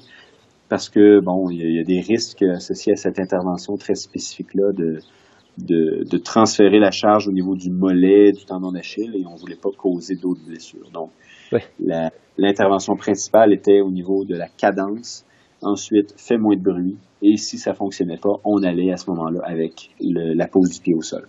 parce 0.71 0.87
que, 0.87 1.19
bon, 1.19 1.49
il 1.49 1.59
y, 1.69 1.79
a 1.81 1.83
des 1.83 1.99
risques 1.99 2.43
associés 2.43 2.93
à 2.93 2.95
cette 2.95 3.19
intervention 3.19 3.75
très 3.75 3.93
spécifique-là 3.93 4.71
de, 4.71 4.99
de, 5.57 6.05
de, 6.09 6.17
transférer 6.17 6.79
la 6.79 6.91
charge 6.91 7.27
au 7.27 7.33
niveau 7.33 7.57
du 7.57 7.69
mollet, 7.69 8.31
du 8.31 8.45
tendon 8.45 8.71
d'Achille, 8.71 9.13
et 9.17 9.25
on 9.25 9.33
ne 9.33 9.37
voulait 9.37 9.59
pas 9.61 9.71
causer 9.77 10.15
d'autres 10.15 10.39
blessures. 10.47 10.89
Donc, 10.93 11.09
l'intervention 12.37 12.95
principale 12.95 13.51
était 13.51 13.81
au 13.81 13.91
niveau 13.91 14.23
de 14.23 14.37
la 14.37 14.47
cadence. 14.47 15.25
Ensuite, 15.63 16.13
fais 16.17 16.37
moins 16.37 16.55
de 16.55 16.61
bruit. 16.61 16.97
Et 17.23 17.37
si 17.37 17.59
ça 17.59 17.75
fonctionnait 17.75 18.17
pas, 18.17 18.33
on 18.45 18.63
allait 18.63 18.91
à 18.91 18.97
ce 18.97 19.07
moment-là 19.11 19.41
avec 19.43 19.91
la 19.99 20.47
pose 20.47 20.71
du 20.71 20.81
pied 20.81 20.95
au 20.95 21.01
sol. 21.01 21.27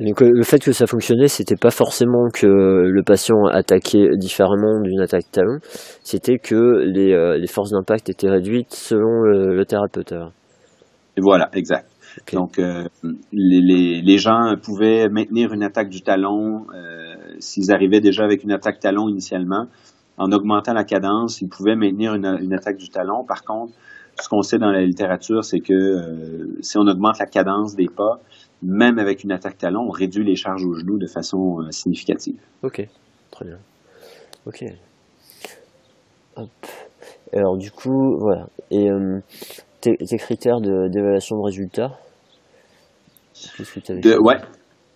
Donc 0.00 0.20
le 0.20 0.42
fait 0.42 0.58
que 0.58 0.72
ça 0.72 0.88
fonctionnait, 0.88 1.28
c'était 1.28 1.54
pas 1.54 1.70
forcément 1.70 2.28
que 2.34 2.48
le 2.48 3.02
patient 3.04 3.46
attaquait 3.46 4.08
différemment 4.16 4.80
d'une 4.82 5.00
attaque 5.00 5.30
talon, 5.30 5.58
c'était 6.02 6.38
que 6.38 6.82
les, 6.84 7.12
euh, 7.12 7.38
forces 7.46 7.70
d'impact 7.70 8.08
étaient 8.08 8.28
réduites 8.28 8.72
selon 8.72 9.22
le, 9.22 9.64
thérapeute. 9.64 10.12
Et 11.16 11.20
voilà, 11.20 11.48
exact. 11.52 11.88
Donc 12.32 12.58
euh, 12.58 12.86
les, 13.32 14.02
les, 14.02 14.18
gens 14.18 14.56
pouvaient 14.60 15.08
maintenir 15.08 15.52
une 15.52 15.62
attaque 15.62 15.90
du 15.90 16.02
talon 16.02 16.66
euh, 16.74 17.14
s'ils 17.38 17.72
arrivaient 17.72 18.00
déjà 18.00 18.24
avec 18.24 18.42
une 18.42 18.50
attaque 18.50 18.80
talon 18.80 19.08
initialement. 19.08 19.66
En 20.20 20.32
augmentant 20.32 20.74
la 20.74 20.84
cadence, 20.84 21.40
ils 21.40 21.48
pouvaient 21.48 21.76
maintenir 21.76 22.14
une, 22.14 22.38
une 22.42 22.52
attaque 22.52 22.76
du 22.76 22.90
talon. 22.90 23.24
Par 23.24 23.42
contre, 23.42 23.72
ce 24.20 24.28
qu'on 24.28 24.42
sait 24.42 24.58
dans 24.58 24.70
la 24.70 24.82
littérature, 24.82 25.42
c'est 25.42 25.60
que 25.60 25.72
euh, 25.72 26.58
si 26.60 26.76
on 26.76 26.82
augmente 26.82 27.18
la 27.18 27.24
cadence 27.24 27.74
des 27.74 27.86
pas, 27.86 28.20
même 28.62 28.98
avec 28.98 29.24
une 29.24 29.32
attaque 29.32 29.56
talon, 29.56 29.86
on 29.88 29.90
réduit 29.90 30.22
les 30.22 30.36
charges 30.36 30.62
au 30.66 30.74
genou 30.74 30.98
de 30.98 31.06
façon 31.06 31.62
euh, 31.62 31.70
significative. 31.70 32.38
Ok, 32.62 32.86
très 33.30 33.44
bien. 33.46 33.58
Ok. 34.44 34.64
Alors 37.32 37.56
du 37.56 37.70
coup, 37.70 38.18
voilà. 38.18 38.46
Et 38.70 38.90
euh, 38.90 39.20
tes, 39.80 39.96
critères 40.18 40.60
d'évaluation 40.60 41.38
de, 41.38 41.44
résultats? 41.44 41.92
De, 43.88 44.18
Ouais, 44.18 44.36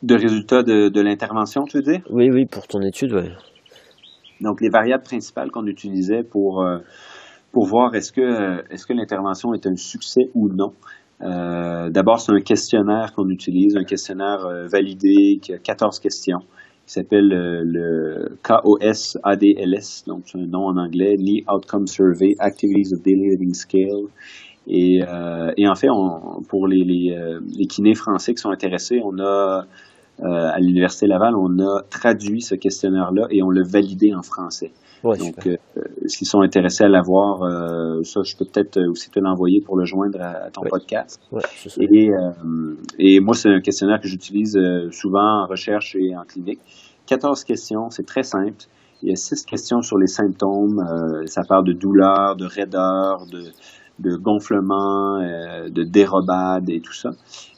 de 0.02 0.14
résultats 0.14 0.62
de, 0.62 0.90
de 0.90 1.00
l'intervention, 1.00 1.64
tu 1.64 1.78
veux 1.78 1.82
dire? 1.82 2.02
Oui, 2.10 2.28
oui, 2.30 2.44
pour 2.44 2.66
ton 2.66 2.82
étude, 2.82 3.14
ouais. 3.14 3.30
Donc 4.40 4.60
les 4.60 4.68
variables 4.68 5.04
principales 5.04 5.50
qu'on 5.50 5.66
utilisait 5.66 6.22
pour 6.22 6.64
pour 7.54 7.66
voir 7.66 7.94
est-ce 7.94 8.12
que, 8.12 8.72
est-ce 8.72 8.84
que 8.84 8.92
l'intervention 8.92 9.54
est 9.54 9.66
un 9.66 9.76
succès 9.76 10.22
ou 10.34 10.48
non. 10.48 10.72
Euh, 11.22 11.88
d'abord, 11.88 12.18
c'est 12.18 12.32
un 12.32 12.40
questionnaire 12.40 13.12
qu'on 13.14 13.28
utilise, 13.28 13.76
un 13.76 13.84
questionnaire 13.84 14.44
euh, 14.44 14.66
validé 14.66 15.38
qui 15.40 15.54
a 15.54 15.58
14 15.58 16.00
questions, 16.00 16.40
qui 16.84 16.92
s'appelle 16.92 17.32
euh, 17.32 17.62
le 17.64 18.36
KOS-ADLS, 18.42 20.04
donc 20.06 20.24
c'est 20.26 20.38
un 20.38 20.46
nom 20.46 20.66
en 20.66 20.76
anglais, 20.76 21.14
Knee 21.16 21.44
Outcome 21.48 21.86
Survey, 21.86 22.34
Activities 22.40 22.92
of 22.92 23.02
Daily 23.02 23.30
Living 23.30 23.54
Scale. 23.54 24.08
Et, 24.66 25.00
et 25.58 25.68
en 25.68 25.74
fait, 25.74 25.90
on, 25.90 26.42
pour 26.48 26.66
les, 26.66 26.82
les, 26.84 27.38
les, 27.54 27.66
kinés 27.66 27.94
français 27.94 28.32
qui 28.32 28.40
sont 28.40 28.48
intéressés, 28.48 28.98
on 29.04 29.18
a 29.22 29.66
à 30.22 30.58
l'Université 30.60 31.06
Laval, 31.06 31.34
on 31.36 31.58
a 31.58 31.82
traduit 31.90 32.40
ce 32.40 32.54
questionnaire-là 32.54 33.26
et 33.30 33.42
on 33.42 33.50
l'a 33.50 33.62
validé 33.64 34.14
en 34.14 34.22
français. 34.22 34.72
Donc, 35.12 35.46
euh, 35.46 35.56
s'ils 36.06 36.26
sont 36.26 36.40
intéressés 36.40 36.84
à 36.84 36.88
l'avoir, 36.88 37.42
euh, 37.42 38.02
ça, 38.04 38.22
je 38.22 38.36
peux 38.36 38.46
peut-être 38.46 38.80
aussi 38.88 39.10
te 39.10 39.20
l'envoyer 39.20 39.60
pour 39.60 39.76
le 39.76 39.84
joindre 39.84 40.20
à, 40.20 40.50
ton 40.50 40.62
podcast. 40.62 41.20
et, 41.78 42.10
euh, 42.10 42.74
et 42.98 43.20
moi, 43.20 43.34
c'est 43.34 43.50
un 43.50 43.60
questionnaire 43.60 44.00
que 44.00 44.08
j'utilise 44.08 44.58
souvent 44.90 45.42
en 45.42 45.46
recherche 45.46 45.94
et 45.96 46.16
en 46.16 46.24
clinique. 46.24 46.60
14 47.06 47.44
questions, 47.44 47.90
c'est 47.90 48.06
très 48.06 48.22
simple. 48.22 48.64
Il 49.02 49.10
y 49.10 49.12
a 49.12 49.16
6 49.16 49.44
questions 49.44 49.82
sur 49.82 49.98
les 49.98 50.06
symptômes. 50.06 50.82
ça 51.26 51.42
parle 51.46 51.66
de 51.66 51.74
douleur, 51.74 52.36
de 52.36 52.46
raideur, 52.46 53.26
de, 53.30 53.42
de 53.98 54.16
gonflement, 54.16 55.20
euh, 55.20 55.68
de 55.68 55.84
dérobade 55.84 56.68
et 56.68 56.80
tout 56.80 56.92
ça. 56.92 57.10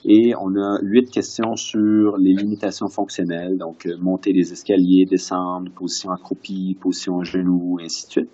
Et 0.05 0.35
on 0.40 0.55
a 0.57 0.79
huit 0.83 1.11
questions 1.11 1.57
sur 1.57 2.16
les 2.18 2.35
limitations 2.35 2.88
fonctionnelles, 2.88 3.57
donc 3.59 3.87
euh, 3.87 3.96
monter 3.99 4.33
les 4.33 4.53
escaliers, 4.53 5.07
descendre, 5.11 5.70
position 5.75 6.11
accroupie, 6.11 6.77
position 6.81 7.22
genou, 7.22 7.79
et 7.81 7.85
ainsi 7.85 8.07
de 8.07 8.11
suite. 8.11 8.31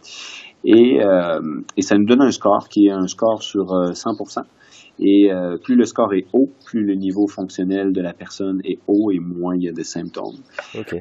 Et, 0.65 1.03
euh, 1.03 1.41
et 1.77 1.83
ça 1.83 1.97
nous 1.97 2.05
donne 2.05 2.23
un 2.23 2.31
score 2.31 2.69
qui 2.69 2.87
est 2.87 2.93
un 2.93 3.07
score 3.07 3.43
sur 3.43 3.67
100%. 3.67 4.43
Et 5.05 5.31
plus 5.65 5.75
le 5.75 5.85
score 5.85 6.12
est 6.15 6.27
haut, 6.33 6.51
plus 6.67 6.85
le 6.85 6.95
niveau 6.95 7.27
fonctionnel 7.27 7.93
de 7.93 8.01
la 8.01 8.12
personne 8.12 8.61
est 8.65 8.79
haut 8.87 9.11
et 9.11 9.19
moins 9.19 9.57
il 9.57 9.65
y 9.65 9.69
a 9.69 9.73
de 9.73 9.83
symptômes. 9.83 10.37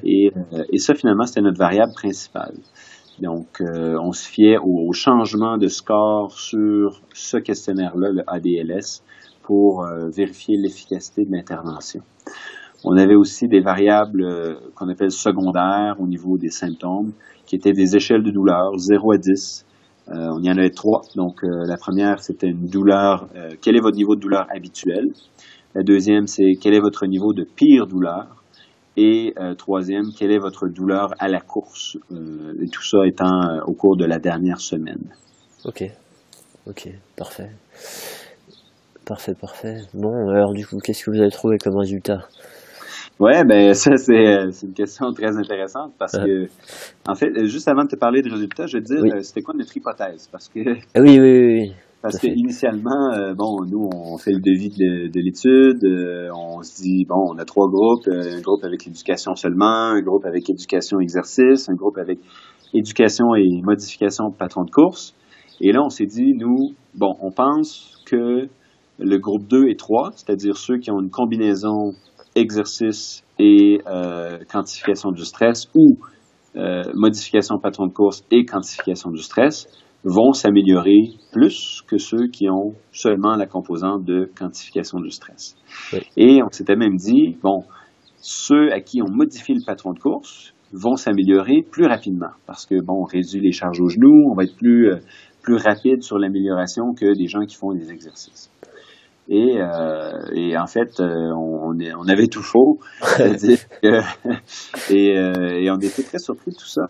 Et, 0.03 0.31
et 0.71 0.77
ça, 0.79 0.95
finalement, 0.95 1.25
c'était 1.25 1.41
notre 1.41 1.59
variable 1.59 1.91
principale. 1.93 2.55
Donc, 3.21 3.61
euh, 3.61 3.97
on 4.01 4.11
se 4.13 4.27
fiait 4.27 4.57
au, 4.57 4.91
changement 4.93 5.57
de 5.57 5.67
score 5.67 6.31
sur 6.37 7.01
ce 7.13 7.37
questionnaire-là, 7.37 8.09
le 8.11 8.23
ADLS, 8.25 9.03
pour 9.43 9.83
euh, 9.85 10.09
vérifier 10.09 10.57
l'efficacité 10.57 11.23
de 11.25 11.31
l'intervention. 11.31 12.01
On 12.83 12.97
avait 12.97 13.15
aussi 13.15 13.47
des 13.47 13.59
variables 13.59 14.23
euh, 14.23 14.55
qu'on 14.73 14.89
appelle 14.89 15.11
secondaires 15.11 15.97
au 15.99 16.07
niveau 16.07 16.39
des 16.39 16.49
symptômes, 16.49 17.13
qui 17.45 17.55
étaient 17.55 17.73
des 17.73 17.95
échelles 17.95 18.23
de 18.23 18.31
douleur, 18.31 18.75
0 18.77 19.11
à 19.11 19.17
10. 19.17 19.65
on 20.07 20.41
y 20.41 20.49
en 20.49 20.57
avait 20.57 20.71
trois. 20.71 21.01
Donc, 21.15 21.41
la 21.43 21.77
première, 21.77 22.23
c'était 22.23 22.47
une 22.47 22.67
douleur, 22.67 23.27
quel 23.61 23.75
est 23.75 23.81
votre 23.81 23.97
niveau 23.97 24.15
de 24.15 24.21
douleur 24.21 24.47
habituel? 24.49 25.11
La 25.75 25.83
deuxième, 25.83 26.27
c'est 26.27 26.53
quel 26.59 26.73
est 26.73 26.79
votre 26.79 27.05
niveau 27.05 27.33
de 27.33 27.43
pire 27.43 27.87
douleur? 27.87 28.40
Et 28.97 29.33
euh, 29.39 29.53
troisième, 29.55 30.11
quelle 30.17 30.31
est 30.31 30.39
votre 30.39 30.67
douleur 30.67 31.13
à 31.19 31.27
la 31.27 31.39
course? 31.39 31.97
Euh, 32.11 32.53
et 32.61 32.67
tout 32.67 32.83
ça 32.83 33.05
étant 33.05 33.41
euh, 33.43 33.61
au 33.65 33.73
cours 33.73 33.95
de 33.95 34.05
la 34.05 34.19
dernière 34.19 34.59
semaine? 34.59 35.03
Ok, 35.63 35.83
ok, 36.67 36.89
parfait. 37.15 37.51
Parfait, 39.05 39.33
parfait. 39.33 39.77
Bon, 39.93 40.29
alors 40.29 40.53
du 40.53 40.65
coup, 40.65 40.79
qu'est-ce 40.79 41.05
que 41.05 41.11
vous 41.11 41.21
avez 41.21 41.31
trouvé 41.31 41.57
comme 41.57 41.77
résultat? 41.77 42.27
Ouais, 43.19 43.43
ben 43.43 43.73
ça 43.75 43.97
c'est 43.97 44.49
une 44.63 44.73
question 44.73 45.13
très 45.13 45.37
intéressante 45.37 45.93
parce 45.99 46.17
que 46.17 46.47
en 47.07 47.13
fait, 47.13 47.45
juste 47.45 47.67
avant 47.67 47.83
de 47.83 47.89
te 47.89 47.95
parler 47.95 48.21
de 48.23 48.31
résultats, 48.31 48.65
je 48.65 48.77
vais 48.77 48.83
te 48.83 48.93
dire 48.93 49.23
c'était 49.23 49.43
quoi 49.43 49.53
notre 49.55 49.75
hypothèse? 49.77 50.27
Parce 50.31 50.47
que 50.49 50.59
ah 50.95 51.01
oui, 51.01 51.19
oui, 51.19 51.45
oui. 51.45 51.73
Parce 52.01 52.17
qu'initialement, 52.17 53.13
euh, 53.13 53.33
bon, 53.35 53.63
nous, 53.69 53.87
on 53.93 54.17
fait 54.17 54.31
le 54.31 54.39
devis 54.39 54.69
de, 54.69 55.19
l'étude, 55.21 55.83
euh, 55.83 56.29
on 56.33 56.63
se 56.63 56.81
dit, 56.81 57.05
bon, 57.07 57.33
on 57.33 57.37
a 57.37 57.45
trois 57.45 57.67
groupes, 57.67 58.07
euh, 58.07 58.37
un 58.37 58.41
groupe 58.41 58.63
avec 58.63 58.87
éducation 58.87 59.35
seulement, 59.35 59.91
un 59.93 60.01
groupe 60.01 60.25
avec 60.25 60.49
éducation 60.49 60.99
exercice, 60.99 61.69
un 61.69 61.75
groupe 61.75 61.99
avec 61.99 62.19
éducation 62.73 63.35
et 63.35 63.61
modification 63.63 64.29
de 64.29 64.35
patron 64.35 64.63
de 64.63 64.71
course. 64.71 65.13
Et 65.59 65.71
là, 65.71 65.81
on 65.83 65.89
s'est 65.89 66.07
dit, 66.07 66.33
nous, 66.35 66.71
bon, 66.95 67.13
on 67.21 67.31
pense 67.31 68.01
que 68.07 68.47
le 68.97 69.17
groupe 69.19 69.47
2 69.47 69.67
et 69.69 69.75
3, 69.75 70.11
c'est-à-dire 70.15 70.57
ceux 70.57 70.77
qui 70.77 70.89
ont 70.89 70.99
une 70.99 71.11
combinaison 71.11 71.93
exercice 72.35 73.23
et 73.39 73.79
euh, 73.87 74.39
quantification 74.51 75.11
du 75.11 75.25
stress 75.25 75.67
ou 75.75 75.97
euh, 76.55 76.83
modification 76.93 77.57
patron 77.59 77.87
de 77.87 77.93
course 77.93 78.23
et 78.31 78.45
quantification 78.45 79.09
du 79.11 79.21
stress, 79.21 79.67
vont 80.03 80.33
s'améliorer 80.33 81.11
plus 81.31 81.81
que 81.87 81.97
ceux 81.97 82.27
qui 82.27 82.49
ont 82.49 82.73
seulement 82.91 83.35
la 83.35 83.45
composante 83.45 84.03
de 84.03 84.29
quantification 84.37 84.99
du 84.99 85.11
stress. 85.11 85.55
Et 86.17 86.41
on 86.43 86.49
s'était 86.51 86.75
même 86.75 86.95
dit, 86.95 87.37
bon, 87.41 87.63
ceux 88.17 88.71
à 88.71 88.79
qui 88.79 89.01
on 89.01 89.11
modifie 89.11 89.53
le 89.53 89.63
patron 89.65 89.93
de 89.93 89.99
course 89.99 90.53
vont 90.73 90.95
s'améliorer 90.95 91.63
plus 91.69 91.85
rapidement 91.85 92.31
parce 92.47 92.65
que, 92.65 92.75
bon, 92.81 93.01
on 93.01 93.03
réduit 93.03 93.41
les 93.41 93.51
charges 93.51 93.79
aux 93.81 93.89
genoux, 93.89 94.29
on 94.31 94.35
va 94.35 94.43
être 94.43 94.55
plus, 94.55 94.91
euh, 94.91 94.99
plus 95.41 95.57
rapide 95.57 96.01
sur 96.01 96.17
l'amélioration 96.17 96.93
que 96.93 97.17
des 97.17 97.27
gens 97.27 97.45
qui 97.45 97.55
font 97.55 97.73
des 97.73 97.91
exercices. 97.91 98.49
Et, 99.27 99.61
euh, 99.61 100.11
et 100.33 100.57
en 100.57 100.67
fait, 100.67 100.99
euh, 100.99 101.31
on, 101.33 101.71
on, 101.73 102.07
avait 102.07 102.27
tout 102.27 102.41
faux. 102.41 102.79
et, 103.19 103.57
euh, 103.87 104.01
et 104.89 105.71
on 105.71 105.77
était 105.77 106.03
très 106.03 106.19
surpris 106.19 106.51
de 106.51 106.57
tout 106.57 106.67
ça. 106.67 106.83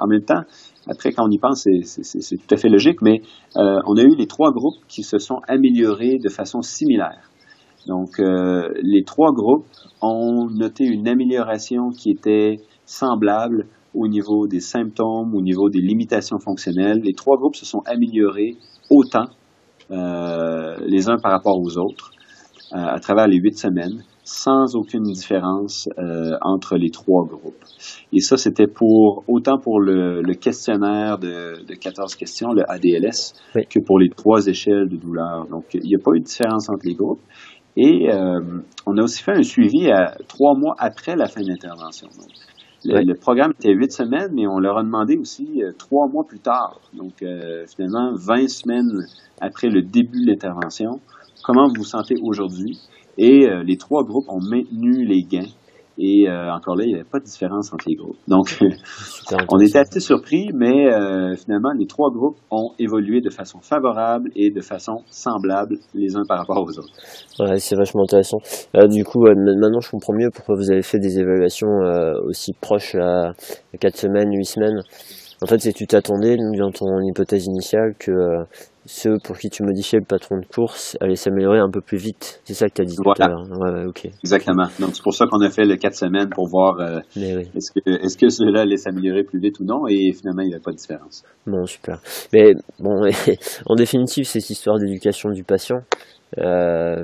En 0.00 0.06
même 0.06 0.24
temps, 0.24 0.42
après, 0.88 1.12
quand 1.12 1.26
on 1.26 1.30
y 1.30 1.38
pense, 1.38 1.66
c'est 1.84 2.36
tout 2.36 2.54
à 2.54 2.56
fait 2.56 2.68
logique, 2.68 3.02
mais 3.02 3.22
euh, 3.56 3.80
on 3.86 3.96
a 3.96 4.02
eu 4.02 4.16
les 4.16 4.26
trois 4.26 4.52
groupes 4.52 4.82
qui 4.88 5.02
se 5.02 5.18
sont 5.18 5.40
améliorés 5.46 6.18
de 6.18 6.28
façon 6.28 6.62
similaire. 6.62 7.30
Donc, 7.86 8.18
euh, 8.18 8.68
les 8.82 9.04
trois 9.04 9.32
groupes 9.32 9.66
ont 10.00 10.48
noté 10.50 10.84
une 10.84 11.08
amélioration 11.08 11.90
qui 11.90 12.10
était 12.10 12.60
semblable 12.84 13.66
au 13.94 14.08
niveau 14.08 14.46
des 14.46 14.60
symptômes, 14.60 15.34
au 15.34 15.42
niveau 15.42 15.68
des 15.68 15.80
limitations 15.80 16.38
fonctionnelles. 16.38 17.00
Les 17.02 17.12
trois 17.12 17.36
groupes 17.36 17.56
se 17.56 17.66
sont 17.66 17.82
améliorés 17.86 18.56
autant 18.90 19.26
euh, 19.90 20.76
les 20.86 21.08
uns 21.08 21.18
par 21.22 21.32
rapport 21.32 21.58
aux 21.60 21.78
autres 21.78 22.12
à 22.74 22.98
travers 23.00 23.28
les 23.28 23.36
huit 23.36 23.58
semaines 23.58 24.02
sans 24.24 24.76
aucune 24.76 25.02
différence 25.02 25.88
euh, 25.98 26.36
entre 26.42 26.76
les 26.76 26.90
trois 26.90 27.24
groupes. 27.24 27.64
Et 28.12 28.20
ça, 28.20 28.36
c'était 28.36 28.68
pour 28.68 29.24
autant 29.26 29.58
pour 29.58 29.80
le, 29.80 30.22
le 30.22 30.34
questionnaire 30.34 31.18
de, 31.18 31.64
de, 31.66 31.74
14 31.74 32.14
questions, 32.14 32.52
le 32.52 32.62
ADLS, 32.70 33.34
oui. 33.56 33.66
que 33.68 33.80
pour 33.80 33.98
les 33.98 34.08
trois 34.10 34.46
échelles 34.46 34.88
de 34.88 34.96
douleur. 34.96 35.46
Donc, 35.50 35.64
il 35.74 35.82
n'y 35.82 35.96
a 35.96 35.98
pas 35.98 36.12
eu 36.14 36.20
de 36.20 36.24
différence 36.24 36.68
entre 36.70 36.84
les 36.84 36.94
groupes. 36.94 37.20
Et 37.76 38.10
euh, 38.10 38.40
on 38.86 38.96
a 38.98 39.02
aussi 39.02 39.22
fait 39.22 39.32
un 39.32 39.42
suivi 39.42 39.90
à 39.90 40.14
trois 40.28 40.54
mois 40.56 40.74
après 40.78 41.16
la 41.16 41.26
fin 41.26 41.40
de 41.40 41.48
l'intervention. 41.48 42.08
Le, 42.84 42.96
oui. 42.96 43.04
le, 43.04 43.14
programme 43.14 43.52
était 43.52 43.72
huit 43.72 43.92
semaines, 43.92 44.32
mais 44.34 44.46
on 44.46 44.58
leur 44.58 44.76
a 44.76 44.82
demandé 44.82 45.16
aussi 45.16 45.62
euh, 45.62 45.72
trois 45.78 46.06
mois 46.08 46.24
plus 46.24 46.40
tard. 46.40 46.80
Donc, 46.92 47.22
euh, 47.22 47.64
finalement, 47.74 48.12
20 48.14 48.48
semaines 48.48 49.06
après 49.40 49.68
le 49.68 49.82
début 49.82 50.24
de 50.24 50.30
l'intervention, 50.30 51.00
comment 51.44 51.66
vous 51.68 51.74
vous 51.78 51.84
sentez 51.84 52.16
aujourd'hui? 52.22 52.78
Et 53.18 53.46
euh, 53.46 53.62
les 53.62 53.76
trois 53.76 54.04
groupes 54.04 54.28
ont 54.28 54.40
maintenu 54.40 55.04
les 55.04 55.22
gains. 55.22 55.50
Et 55.98 56.26
euh, 56.26 56.50
encore 56.50 56.76
là, 56.76 56.84
il 56.84 56.88
n'y 56.88 56.94
avait 56.94 57.04
pas 57.04 57.18
de 57.18 57.24
différence 57.24 57.72
entre 57.72 57.84
les 57.86 57.96
groupes. 57.96 58.16
Donc, 58.26 58.58
on 59.50 59.58
était 59.60 59.78
assez 59.78 60.00
surpris, 60.00 60.48
mais 60.54 60.90
euh, 60.90 61.36
finalement, 61.36 61.72
les 61.78 61.86
trois 61.86 62.10
groupes 62.10 62.38
ont 62.50 62.70
évolué 62.78 63.20
de 63.20 63.30
façon 63.30 63.60
favorable 63.60 64.30
et 64.34 64.50
de 64.50 64.60
façon 64.62 65.02
semblable 65.10 65.76
les 65.94 66.16
uns 66.16 66.22
par 66.26 66.38
rapport 66.38 66.62
aux 66.62 66.78
autres. 66.78 66.92
Ouais, 67.38 67.58
c'est 67.58 67.76
vachement 67.76 68.04
intéressant. 68.04 68.38
Euh, 68.74 68.86
du 68.86 69.04
coup, 69.04 69.20
maintenant, 69.20 69.80
je 69.80 69.90
comprends 69.90 70.14
mieux 70.14 70.30
pourquoi 70.34 70.56
vous 70.56 70.70
avez 70.70 70.82
fait 70.82 70.98
des 70.98 71.18
évaluations 71.18 71.68
aussi 72.24 72.52
proches 72.58 72.94
à 72.94 73.32
4 73.78 73.96
semaines, 73.96 74.32
8 74.32 74.44
semaines. 74.44 74.80
En 75.42 75.46
fait, 75.46 75.58
c'est 75.58 75.72
tu 75.72 75.86
t'attendais, 75.86 76.36
dans 76.36 76.70
ton 76.70 77.00
hypothèse 77.00 77.46
initiale, 77.46 77.94
que 77.98 78.12
ceux 78.86 79.18
pour 79.22 79.38
qui 79.38 79.48
tu 79.48 79.62
modifiais 79.62 80.00
le 80.00 80.04
patron 80.04 80.38
de 80.38 80.46
course 80.46 80.96
allaient 81.00 81.14
s'améliorer 81.14 81.58
un 81.58 81.70
peu 81.70 81.80
plus 81.80 81.98
vite. 81.98 82.40
C'est 82.44 82.54
ça 82.54 82.68
que 82.68 82.74
tu 82.74 82.82
as 82.82 82.84
dit 82.84 82.96
voilà. 83.02 83.14
tout 83.14 83.22
à 83.22 83.28
l'heure. 83.28 83.58
Ouais, 83.58 83.80
ouais, 83.80 83.86
okay. 83.86 84.10
Exactement. 84.22 84.66
Donc, 84.80 84.90
c'est 84.94 85.02
pour 85.02 85.14
ça 85.14 85.26
qu'on 85.26 85.40
a 85.40 85.50
fait 85.50 85.64
le 85.64 85.76
4 85.76 85.94
semaines 85.94 86.28
pour 86.30 86.48
voir 86.48 86.80
euh, 86.80 87.00
oui. 87.16 87.48
est-ce 87.54 87.70
que, 87.72 88.04
est-ce 88.04 88.18
que 88.18 88.28
ceux-là 88.28 88.62
allaient 88.62 88.76
s'améliorer 88.76 89.22
plus 89.22 89.40
vite 89.40 89.60
ou 89.60 89.64
non. 89.64 89.86
Et 89.88 90.12
finalement, 90.12 90.42
il 90.42 90.48
n'y 90.48 90.54
avait 90.54 90.62
pas 90.62 90.72
de 90.72 90.76
différence. 90.76 91.24
Bon, 91.46 91.64
super. 91.66 92.00
Mais 92.32 92.54
bon, 92.80 93.08
en 93.66 93.74
définitive, 93.74 94.24
cette 94.24 94.50
histoire 94.50 94.78
d'éducation 94.78 95.30
du 95.30 95.44
patient. 95.44 95.80
Euh, 96.38 97.02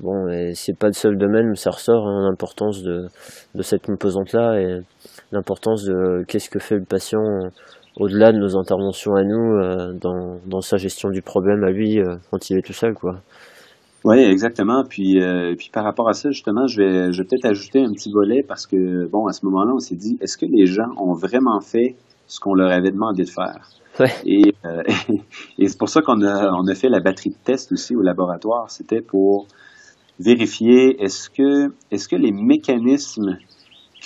bon, 0.00 0.28
c'est 0.54 0.78
pas 0.78 0.86
le 0.86 0.92
seul 0.92 1.18
domaine 1.18 1.50
où 1.50 1.56
ça 1.56 1.70
ressort 1.70 2.06
hein, 2.06 2.28
l'importance 2.28 2.82
de, 2.82 3.06
de 3.54 3.62
cette 3.62 3.84
composante-là 3.84 4.60
et 4.60 4.80
l'importance 5.32 5.84
de 5.84 6.24
qu'est-ce 6.28 6.48
que 6.48 6.60
fait 6.60 6.76
le 6.76 6.84
patient 6.84 7.20
au-delà 7.98 8.32
de 8.32 8.38
nos 8.38 8.56
interventions 8.56 9.14
à 9.14 9.24
nous 9.24 9.56
euh, 9.56 9.92
dans, 9.92 10.40
dans, 10.46 10.60
sa 10.60 10.76
gestion 10.76 11.10
du 11.10 11.22
problème 11.22 11.64
à 11.64 11.70
lui 11.70 11.98
euh, 11.98 12.16
quand 12.30 12.50
il 12.50 12.58
est 12.58 12.62
tout 12.62 12.72
seul 12.72 12.94
quoi. 12.94 13.20
Oui, 14.04 14.18
exactement. 14.18 14.84
Puis, 14.88 15.20
euh, 15.20 15.54
puis 15.56 15.70
par 15.72 15.84
rapport 15.84 16.08
à 16.08 16.12
ça, 16.12 16.30
justement, 16.30 16.66
je 16.66 16.80
vais, 16.80 17.12
je 17.12 17.20
vais 17.20 17.28
peut-être 17.28 17.46
ajouter 17.46 17.80
un 17.80 17.92
petit 17.92 18.12
volet 18.12 18.44
parce 18.46 18.66
que, 18.66 19.08
bon, 19.08 19.26
à 19.26 19.32
ce 19.32 19.44
moment-là, 19.46 19.72
on 19.74 19.80
s'est 19.80 19.96
dit, 19.96 20.16
est-ce 20.20 20.38
que 20.38 20.46
les 20.46 20.66
gens 20.66 20.88
ont 20.98 21.14
vraiment 21.14 21.60
fait 21.60 21.96
ce 22.26 22.38
qu'on 22.38 22.54
leur 22.54 22.70
avait 22.70 22.92
demandé 22.92 23.24
de 23.24 23.28
faire? 23.28 23.68
Ouais. 23.98 24.12
Et, 24.24 24.54
euh, 24.64 24.82
et 25.58 25.66
c'est 25.66 25.78
pour 25.78 25.88
ça 25.88 26.00
qu'on 26.00 26.22
a, 26.22 26.52
on 26.52 26.66
a 26.68 26.74
fait 26.74 26.88
la 26.88 27.00
batterie 27.00 27.30
de 27.30 27.44
tests 27.44 27.72
aussi 27.72 27.96
au 27.96 28.02
laboratoire. 28.02 28.70
C'était 28.70 29.00
pour 29.00 29.48
vérifier 30.20 31.02
est-ce 31.02 31.28
que, 31.28 31.72
est-ce 31.90 32.08
que 32.08 32.16
les 32.16 32.32
mécanismes 32.32 33.36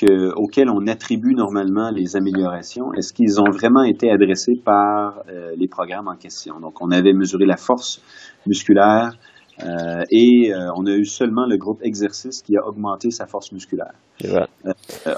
que, 0.03 0.33
auxquels 0.35 0.69
on 0.69 0.87
attribue 0.87 1.35
normalement 1.35 1.91
les 1.91 2.17
améliorations, 2.17 2.93
est-ce 2.95 3.13
qu'ils 3.13 3.41
ont 3.41 3.51
vraiment 3.51 3.85
été 3.85 4.11
adressés 4.11 4.61
par 4.65 5.23
euh, 5.29 5.53
les 5.57 5.69
programmes 5.69 6.09
en 6.09 6.17
question? 6.17 6.59
Donc, 6.61 6.83
on 6.83 6.91
avait 6.91 7.13
mesuré 7.13 7.47
la 7.47 7.57
force 7.57 8.03
musculaire 8.47 9.13
euh, 9.61 10.03
et 10.11 10.53
euh, 10.53 10.71
on 10.77 10.87
a 10.87 10.93
eu 10.93 11.05
seulement 11.05 11.47
le 11.47 11.57
groupe 11.57 11.79
exercice 11.83 12.43
qui 12.43 12.57
a 12.57 12.67
augmenté 12.67 13.11
sa 13.11 13.27
force 13.27 13.53
musculaire. 13.53 13.93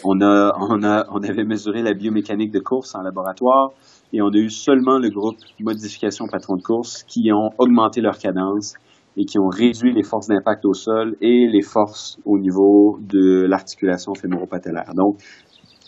On, 0.05 0.21
a, 0.21 0.53
on, 0.61 0.83
a, 0.83 1.05
on 1.11 1.23
avait 1.23 1.45
mesuré 1.45 1.83
la 1.83 1.95
biomécanique 1.95 2.53
de 2.53 2.61
course 2.61 2.95
en 2.95 3.03
laboratoire 3.03 3.71
et 4.13 4.21
on 4.21 4.29
a 4.29 4.37
eu 4.37 4.51
seulement 4.51 4.99
le 4.99 5.09
groupe 5.09 5.37
modification 5.61 6.27
patron 6.27 6.57
de 6.57 6.63
course 6.63 7.05
qui 7.05 7.31
ont 7.33 7.51
augmenté 7.59 8.01
leur 8.01 8.19
cadence 8.19 8.75
et 9.17 9.25
qui 9.25 9.39
ont 9.39 9.49
réduit 9.49 9.93
les 9.93 10.03
forces 10.03 10.29
d'impact 10.29 10.65
au 10.65 10.75
sol 10.75 11.17
et 11.21 11.47
les 11.49 11.63
forces 11.63 12.19
au 12.25 12.39
niveau 12.39 12.99
de 13.01 13.45
l'articulation 13.47 14.15
fémoro-patellaire. 14.15 14.93
Donc, 14.95 15.19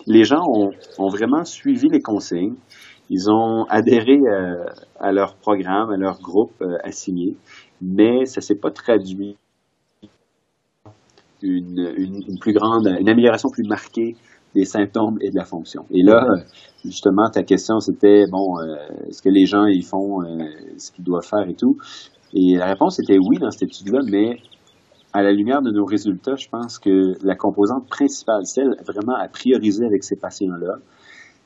les 0.07 0.25
gens 0.25 0.43
ont, 0.99 1.09
vraiment 1.09 1.45
suivi 1.45 1.89
les 1.89 2.01
consignes. 2.01 2.55
Ils 3.11 3.31
ont 3.31 3.65
adhéré 3.69 4.19
euh, 4.19 4.65
à 5.01 5.13
leur 5.13 5.37
programme, 5.37 5.91
à 5.91 5.97
leur 5.97 6.21
groupe 6.21 6.53
euh, 6.63 6.77
assigné, 6.83 7.37
mais 7.81 8.25
ça 8.25 8.41
s'est 8.41 8.57
pas 8.57 8.71
traduit 8.71 9.37
une, 11.43 11.93
une, 11.97 12.23
une, 12.29 12.39
plus 12.41 12.53
grande, 12.53 12.87
une 12.87 13.09
amélioration 13.09 13.49
plus 13.51 13.67
marquée 13.69 14.17
des 14.55 14.65
symptômes 14.65 15.19
et 15.21 15.31
de 15.31 15.37
la 15.37 15.45
fonction. 15.45 15.85
Et 15.91 16.03
là, 16.03 16.25
justement, 16.85 17.29
ta 17.31 17.43
question 17.43 17.79
c'était 17.79 18.25
bon, 18.31 18.59
euh, 18.59 19.09
est-ce 19.09 19.23
que 19.23 19.29
les 19.29 19.47
gens 19.47 19.67
ils 19.67 19.85
font 19.85 20.21
ce 20.79 20.91
qu'ils 20.93 21.05
doivent 21.05 21.27
faire 21.27 21.49
et 21.49 21.55
tout? 21.55 21.77
Et 22.35 22.57
la 22.57 22.67
réponse 22.67 22.99
était 22.99 23.19
oui 23.19 23.39
dans 23.39 23.51
cette 23.51 23.71
étude-là, 23.71 24.01
mais 24.11 24.39
à 25.13 25.23
la 25.23 25.33
lumière 25.33 25.63
de 25.63 25.71
nos 25.71 25.85
résultats, 25.85 26.37
je 26.37 26.49
pense 26.49 26.79
que 26.79 27.15
la 27.25 27.35
composante 27.37 27.89
principale, 27.89 28.45
celle 28.45 28.75
vraiment 28.87 29.15
à 29.15 29.29
prioriser 29.29 29.85
avec 29.87 30.05
ces 30.05 30.17
patients-là, 30.17 30.77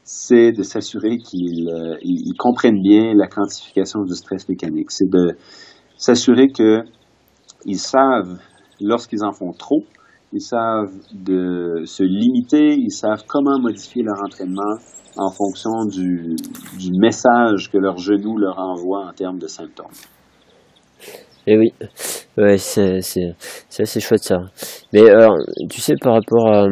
c'est 0.03 0.51
de 0.53 0.63
s'assurer 0.63 1.19
qu'ils 1.19 1.69
euh, 1.69 1.97
comprennent 2.39 2.83
bien 2.83 3.15
la 3.15 3.29
quantification 3.29 4.03
du 4.03 4.15
stress 4.15 4.49
mécanique. 4.49 4.91
C'est 4.91 5.09
de 5.09 5.37
s'assurer 5.97 6.49
qu'ils 6.49 7.79
savent 7.79 8.41
lorsqu'ils 8.81 9.23
en 9.23 9.33
font 9.33 9.53
trop, 9.53 9.85
ils 10.33 10.41
savent 10.41 10.93
de 11.13 11.83
se 11.85 12.03
limiter, 12.03 12.75
ils 12.77 12.91
savent 12.93 13.23
comment 13.29 13.61
modifier 13.61 14.03
leur 14.03 14.21
entraînement 14.25 14.79
en 15.17 15.31
fonction 15.31 15.85
du 15.85 16.37
message 16.99 17.71
que 17.71 17.79
leur 17.79 17.99
genou 17.99 18.37
leur 18.39 18.59
envoie 18.59 19.07
en 19.07 19.13
termes 19.13 19.39
de 19.39 19.47
symptômes. 19.47 19.87
Et 21.47 21.57
oui, 21.57 21.73
ouais, 22.37 22.59
c'est 22.59 23.01
c'est 23.01 23.35
c'est 23.69 23.83
assez 23.83 24.01
chouette 24.01 24.23
ça. 24.23 24.39
Mais 24.93 25.09
alors, 25.09 25.37
tu 25.71 25.81
sais 25.81 25.95
par 26.01 26.15
rapport 26.15 26.49
à 26.49 26.67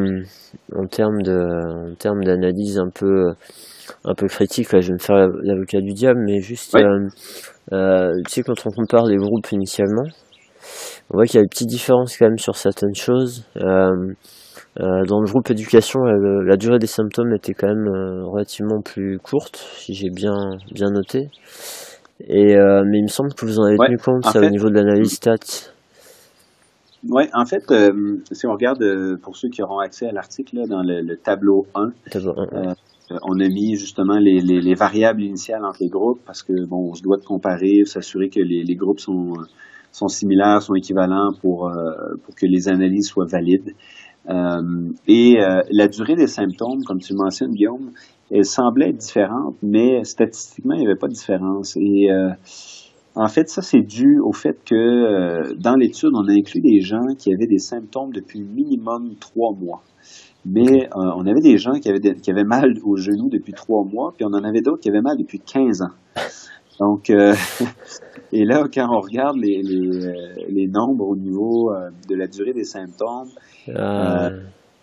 en 0.74 0.86
termes 0.86 1.22
de 1.22 1.90
en 1.90 1.94
termes 1.94 2.22
d'analyse 2.24 2.78
un 2.78 2.90
peu 2.90 3.32
un 4.04 4.14
peu 4.14 4.26
critique, 4.26 4.72
là, 4.72 4.80
je 4.80 4.88
vais 4.88 4.94
me 4.94 4.98
faire 4.98 5.16
l'avocat 5.42 5.80
du 5.80 5.92
diable, 5.92 6.20
mais 6.24 6.40
juste 6.40 6.74
ouais. 6.74 6.84
euh, 6.84 7.08
euh, 7.72 8.12
tu 8.26 8.32
sais 8.34 8.42
quand 8.42 8.66
on 8.66 8.70
compare 8.70 9.06
les 9.06 9.16
groupes 9.16 9.50
initialement, 9.52 10.06
on 11.10 11.16
voit 11.16 11.26
qu'il 11.26 11.36
y 11.36 11.40
a 11.40 11.42
des 11.42 11.48
petites 11.48 11.68
différences 11.68 12.16
quand 12.16 12.26
même 12.26 12.38
sur 12.38 12.56
certaines 12.56 12.94
choses. 12.94 13.44
Euh, 13.56 14.14
euh, 14.80 15.04
dans 15.06 15.20
le 15.20 15.26
groupe 15.26 15.50
éducation, 15.50 16.00
la, 16.00 16.14
la, 16.44 16.56
durée 16.56 16.78
des 16.78 16.86
symptômes 16.86 17.34
était 17.34 17.54
quand 17.54 17.68
même 17.68 17.88
euh, 17.88 18.24
relativement 18.26 18.80
plus 18.80 19.18
courte, 19.18 19.56
si 19.56 19.94
j'ai 19.94 20.10
bien 20.10 20.36
bien 20.72 20.90
noté. 20.90 21.30
Et 22.26 22.56
euh, 22.56 22.82
mais 22.84 22.98
il 22.98 23.04
me 23.04 23.08
semble 23.08 23.32
que 23.32 23.46
vous 23.46 23.60
en 23.60 23.64
avez 23.64 23.76
ouais, 23.76 23.86
tenu 23.86 23.98
compte 23.98 24.24
ça, 24.24 24.32
fait, 24.32 24.46
au 24.46 24.50
niveau 24.50 24.68
de 24.68 24.74
l'analyse 24.74 25.12
stats. 25.12 25.70
Oui, 27.08 27.24
en 27.32 27.44
fait, 27.44 27.70
euh, 27.70 28.16
si 28.32 28.46
on 28.46 28.52
regarde, 28.52 28.82
euh, 28.82 29.16
pour 29.22 29.36
ceux 29.36 29.48
qui 29.48 29.62
auront 29.62 29.78
accès 29.78 30.08
à 30.08 30.12
l'article, 30.12 30.66
dans 30.68 30.82
le, 30.82 31.16
tableau 31.16 31.66
1, 31.76 31.92
on 33.22 33.40
a 33.40 33.48
mis 33.48 33.76
justement 33.76 34.18
les, 34.18 34.40
les, 34.40 34.74
variables 34.74 35.22
initiales 35.22 35.64
entre 35.64 35.78
les 35.80 35.88
groupes 35.88 36.20
parce 36.26 36.42
que, 36.42 36.66
bon, 36.66 36.90
on 36.90 36.94
se 36.94 37.02
doit 37.02 37.18
de 37.18 37.24
comparer, 37.24 37.84
s'assurer 37.84 38.28
que 38.28 38.40
les, 38.40 38.64
les, 38.64 38.74
groupes 38.74 38.98
sont, 38.98 39.34
sont 39.92 40.08
similaires, 40.08 40.60
sont 40.60 40.74
équivalents 40.74 41.30
pour, 41.40 41.70
pour 42.24 42.34
que 42.34 42.46
les 42.46 42.68
analyses 42.68 43.06
soient 43.06 43.26
valides. 43.26 43.74
et 45.06 45.36
la 45.70 45.88
durée 45.88 46.16
des 46.16 46.26
symptômes, 46.26 46.82
comme 46.84 46.98
tu 46.98 47.12
le 47.12 47.18
mentionnes, 47.18 47.52
Guillaume, 47.52 47.92
elle 48.30 48.44
semblait 48.44 48.90
être 48.90 48.98
différente, 48.98 49.56
mais 49.62 50.04
statistiquement, 50.04 50.74
il 50.74 50.80
n'y 50.80 50.86
avait 50.86 50.98
pas 50.98 51.08
de 51.08 51.14
différence. 51.14 51.76
Et 51.76 52.08
en 53.18 53.26
fait, 53.26 53.48
ça, 53.48 53.62
c'est 53.62 53.80
dû 53.80 54.20
au 54.20 54.32
fait 54.32 54.56
que 54.64 54.76
euh, 54.76 55.54
dans 55.58 55.74
l'étude, 55.74 56.10
on 56.14 56.28
a 56.28 56.32
inclus 56.32 56.60
des 56.60 56.80
gens 56.80 57.04
qui 57.18 57.34
avaient 57.34 57.48
des 57.48 57.58
symptômes 57.58 58.12
depuis 58.12 58.40
minimum 58.40 59.16
trois 59.18 59.52
mois. 59.54 59.82
Mais 60.46 60.84
euh, 60.84 61.12
on 61.16 61.26
avait 61.26 61.40
des 61.40 61.58
gens 61.58 61.72
qui 61.80 61.88
avaient, 61.88 62.14
qui 62.14 62.30
avaient 62.30 62.44
mal 62.44 62.74
au 62.84 62.96
genou 62.96 63.28
depuis 63.28 63.52
trois 63.54 63.82
mois, 63.82 64.14
puis 64.16 64.24
on 64.24 64.32
en 64.32 64.44
avait 64.44 64.60
d'autres 64.60 64.80
qui 64.80 64.88
avaient 64.88 65.02
mal 65.02 65.16
depuis 65.18 65.40
15 65.40 65.82
ans. 65.82 65.94
Donc, 66.78 67.10
euh, 67.10 67.34
et 68.32 68.44
là, 68.44 68.68
quand 68.72 68.86
on 68.88 69.00
regarde 69.00 69.36
les, 69.36 69.62
les, 69.62 70.68
nombres 70.68 71.08
au 71.08 71.16
niveau 71.16 71.72
de 72.08 72.14
la 72.14 72.28
durée 72.28 72.52
des 72.52 72.62
symptômes, 72.62 73.30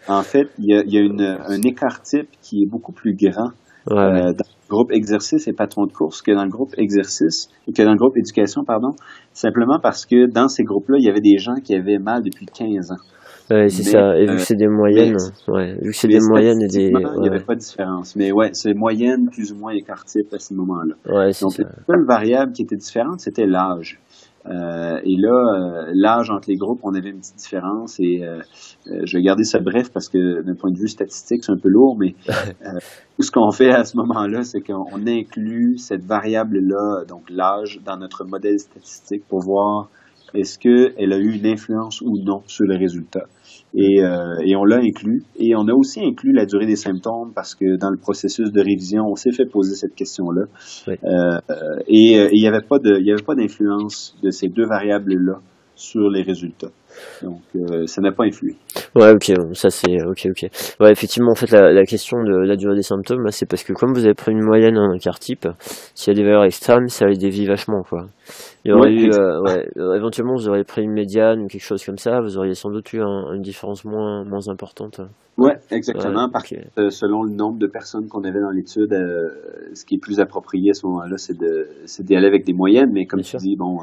en 0.07 0.21
fait, 0.23 0.47
il 0.59 0.65
y 0.65 0.73
a, 0.73 0.83
y 0.85 0.97
a 0.97 1.01
une, 1.01 1.21
un 1.21 1.61
écart 1.61 2.01
type 2.01 2.29
qui 2.41 2.63
est 2.63 2.69
beaucoup 2.69 2.91
plus 2.91 3.15
grand 3.15 3.51
dans 3.87 4.11
le 4.11 4.33
groupe 4.69 4.91
exercice 4.91 5.47
et 5.47 5.53
patron 5.53 5.85
de 5.85 5.91
course 5.91 6.21
que 6.21 6.31
dans 6.31 6.43
le 6.43 6.49
groupe 6.49 6.73
exercice, 6.77 7.49
que 7.67 7.83
dans 7.83 7.91
le 7.91 7.97
groupe 7.97 8.17
éducation, 8.17 8.63
pardon, 8.65 8.89
simplement 9.33 9.79
parce 9.81 10.05
que 10.05 10.31
dans 10.31 10.47
ces 10.47 10.63
groupes-là, 10.63 10.97
il 10.99 11.05
y 11.05 11.09
avait 11.09 11.21
des 11.21 11.37
gens 11.37 11.55
qui 11.63 11.75
avaient 11.75 11.99
mal 11.99 12.23
depuis 12.23 12.45
15 12.45 12.91
ans. 12.91 13.03
Ouais, 13.51 13.69
c'est 13.69 13.83
ça. 13.83 14.17
Et 14.17 14.25
vu 14.25 14.37
que 14.37 14.41
c'est 14.41 14.55
des 14.55 14.67
moyennes, 14.67 15.17
ouais, 15.49 15.75
vu 15.79 15.91
que 15.91 15.95
c'est 15.95 16.07
des 16.07 16.19
moyennes 16.19 16.63
et 16.63 16.67
des. 16.67 16.87
Il 16.87 17.21
n'y 17.21 17.27
avait 17.27 17.43
pas 17.43 17.53
de 17.53 17.59
différence. 17.59 18.15
Mais 18.15 18.31
ouais, 18.31 18.49
c'est 18.53 18.73
moyenne 18.73 19.29
plus 19.31 19.51
ou 19.51 19.57
moins 19.57 19.71
écart 19.71 20.03
type 20.03 20.33
à 20.33 20.39
ce 20.39 20.55
moment-là. 20.55 20.95
Ouais, 21.05 21.29
Donc, 21.39 21.57
la 21.59 21.69
seule 21.87 22.05
variable 22.07 22.53
qui 22.53 22.63
était 22.63 22.75
différente, 22.75 23.19
c'était 23.19 23.45
l'âge. 23.45 23.99
Euh, 24.47 24.99
et 25.03 25.15
là, 25.17 25.87
euh, 25.87 25.91
l'âge 25.93 26.29
entre 26.29 26.49
les 26.49 26.55
groupes, 26.55 26.79
on 26.83 26.93
avait 26.93 27.09
une 27.09 27.19
petite 27.19 27.37
différence. 27.37 27.99
Et 27.99 28.23
euh, 28.23 28.41
je 28.85 29.17
vais 29.17 29.23
garder 29.23 29.43
ça 29.43 29.59
bref 29.59 29.91
parce 29.91 30.07
que 30.09 30.41
d'un 30.43 30.55
point 30.55 30.71
de 30.71 30.77
vue 30.77 30.87
statistique, 30.87 31.43
c'est 31.43 31.51
un 31.51 31.57
peu 31.57 31.69
lourd, 31.69 31.97
mais 31.97 32.15
ce 33.19 33.31
qu'on 33.31 33.51
fait 33.51 33.71
à 33.71 33.83
ce 33.83 33.97
moment-là, 33.97 34.43
c'est 34.43 34.61
qu'on 34.61 35.07
inclut 35.07 35.77
cette 35.77 36.05
variable-là, 36.05 37.05
donc 37.07 37.29
l'âge, 37.29 37.79
dans 37.83 37.97
notre 37.97 38.23
modèle 38.25 38.59
statistique 38.59 39.23
pour 39.27 39.41
voir 39.41 39.89
est-ce 40.33 40.59
qu'elle 40.59 41.13
a 41.13 41.17
eu 41.17 41.31
une 41.31 41.47
influence 41.47 42.01
ou 42.01 42.17
non 42.23 42.43
sur 42.47 42.65
le 42.65 42.77
résultat. 42.77 43.25
Et, 43.77 44.01
euh, 44.01 44.37
et 44.45 44.55
on 44.55 44.63
l'a 44.63 44.77
inclus. 44.77 45.23
Et 45.37 45.53
on 45.55 45.67
a 45.67 45.73
aussi 45.73 45.99
inclus 46.03 46.31
la 46.31 46.45
durée 46.45 46.65
des 46.65 46.77
symptômes 46.77 47.33
parce 47.35 47.55
que 47.55 47.77
dans 47.77 47.89
le 47.89 47.97
processus 47.97 48.51
de 48.51 48.61
révision, 48.61 49.03
on 49.05 49.15
s'est 49.15 49.33
fait 49.33 49.45
poser 49.45 49.75
cette 49.75 49.95
question-là. 49.95 50.43
Euh, 50.87 50.93
et 51.87 52.17
euh, 52.17 52.29
il 52.31 52.41
n'y 52.41 52.47
avait 52.47 52.65
pas 52.65 52.79
de, 52.79 53.35
d'influence 53.35 54.15
de 54.23 54.31
ces 54.31 54.47
deux 54.47 54.65
variables-là 54.65 55.39
sur 55.75 56.09
les 56.09 56.21
résultats. 56.21 56.71
Donc, 57.21 57.41
euh, 57.55 57.85
ça 57.87 58.01
n'a 58.01 58.11
pas 58.11 58.25
influé. 58.25 58.55
Ouais, 58.95 59.11
ok, 59.11 59.31
ça 59.53 59.69
c'est 59.69 60.03
ok, 60.03 60.27
ok. 60.29 60.49
Ouais, 60.79 60.91
effectivement, 60.91 61.31
en 61.31 61.35
fait, 61.35 61.51
la, 61.51 61.71
la 61.71 61.85
question 61.85 62.23
de 62.23 62.45
la 62.45 62.55
durée 62.55 62.75
des 62.75 62.83
symptômes, 62.83 63.27
c'est 63.31 63.45
parce 63.45 63.63
que 63.63 63.73
comme 63.73 63.93
vous 63.93 64.05
avez 64.05 64.13
pris 64.13 64.31
une 64.31 64.43
moyenne 64.43 64.77
en 64.77 64.97
quart 64.97 65.19
type, 65.19 65.47
s'il 65.93 66.13
y 66.13 66.15
a 66.15 66.19
des 66.19 66.25
valeurs 66.25 66.45
extrêmes, 66.45 66.87
ça 66.87 67.05
les 67.07 67.17
dévie 67.17 67.45
vachement, 67.45 67.83
quoi. 67.83 68.07
Il 68.63 68.71
y 68.71 68.73
aurait 68.73 68.91
eu, 68.91 69.11
euh, 69.11 69.41
ouais, 69.41 69.67
euh, 69.77 69.95
éventuellement, 69.95 70.35
vous 70.35 70.49
auriez 70.49 70.63
pris 70.63 70.81
une 70.81 70.93
médiane 70.93 71.41
ou 71.43 71.47
quelque 71.47 71.63
chose 71.63 71.83
comme 71.85 71.97
ça, 71.97 72.19
vous 72.21 72.37
auriez 72.37 72.55
sans 72.55 72.71
doute 72.71 72.91
eu 72.93 73.01
une 73.01 73.41
différence 73.41 73.85
moins, 73.85 74.23
moins 74.23 74.47
importante. 74.49 75.01
Ouais, 75.37 75.57
exactement. 75.69 76.29
parce 76.31 76.49
que 76.49 76.89
selon 76.89 77.23
le 77.23 77.31
nombre 77.31 77.59
de 77.59 77.67
personnes 77.67 78.07
qu'on 78.07 78.23
avait 78.23 78.39
dans 78.39 78.51
l'étude, 78.51 78.91
ce 79.73 79.85
qui 79.85 79.95
est 79.95 79.99
plus 79.99 80.19
approprié 80.19 80.71
à 80.71 80.73
ce 80.73 80.85
moment-là, 80.87 81.17
c'est 81.17 81.37
de, 81.37 81.67
c'est 81.85 82.03
d'y 82.03 82.15
aller 82.15 82.27
avec 82.27 82.45
des 82.45 82.53
moyennes, 82.53 82.91
mais 82.91 83.05
comme 83.05 83.21
tu 83.21 83.35
dis, 83.37 83.55
bon, 83.55 83.79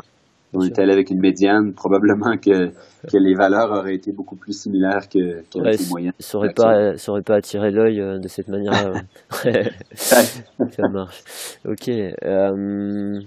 on 0.54 0.62
était 0.62 0.82
allé 0.82 0.92
avec 0.92 1.10
une 1.10 1.20
médiane, 1.20 1.72
probablement 1.72 2.36
que, 2.36 2.68
que 2.68 3.16
les 3.16 3.34
valeurs 3.34 3.70
auraient 3.70 3.94
été 3.94 4.12
beaucoup 4.12 4.36
plus 4.36 4.52
similaires 4.52 5.08
que, 5.08 5.42
que 5.50 5.58
ouais, 5.58 5.76
les 5.76 5.86
moyennes. 5.88 6.12
Ça 6.18 6.36
n'aurait 6.36 6.52
pas, 6.52 6.96
ça 6.96 7.12
aurait 7.12 7.22
pas 7.22 7.36
attiré 7.36 7.70
l'œil 7.70 8.00
euh, 8.00 8.18
de 8.18 8.28
cette 8.28 8.48
manière-là. 8.48 9.00
ça 9.94 10.88
marche. 10.90 11.22
Ok. 11.64 11.88
Euh, 11.88 13.20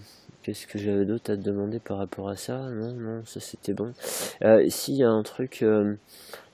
Qu'est-ce 0.43 0.67
que 0.67 0.77
j'avais 0.77 1.05
d'autre 1.05 1.33
à 1.33 1.35
te 1.35 1.41
demander 1.41 1.79
par 1.79 1.97
rapport 1.97 2.29
à 2.29 2.35
ça? 2.35 2.69
Non, 2.69 2.93
non, 2.93 3.25
ça 3.25 3.39
c'était 3.39 3.73
bon. 3.73 3.93
Euh, 4.43 4.61
ici, 4.63 4.91
il 4.91 4.97
y 4.99 5.03
a 5.03 5.09
un 5.09 5.23
truc. 5.23 5.63
Euh, 5.63 5.95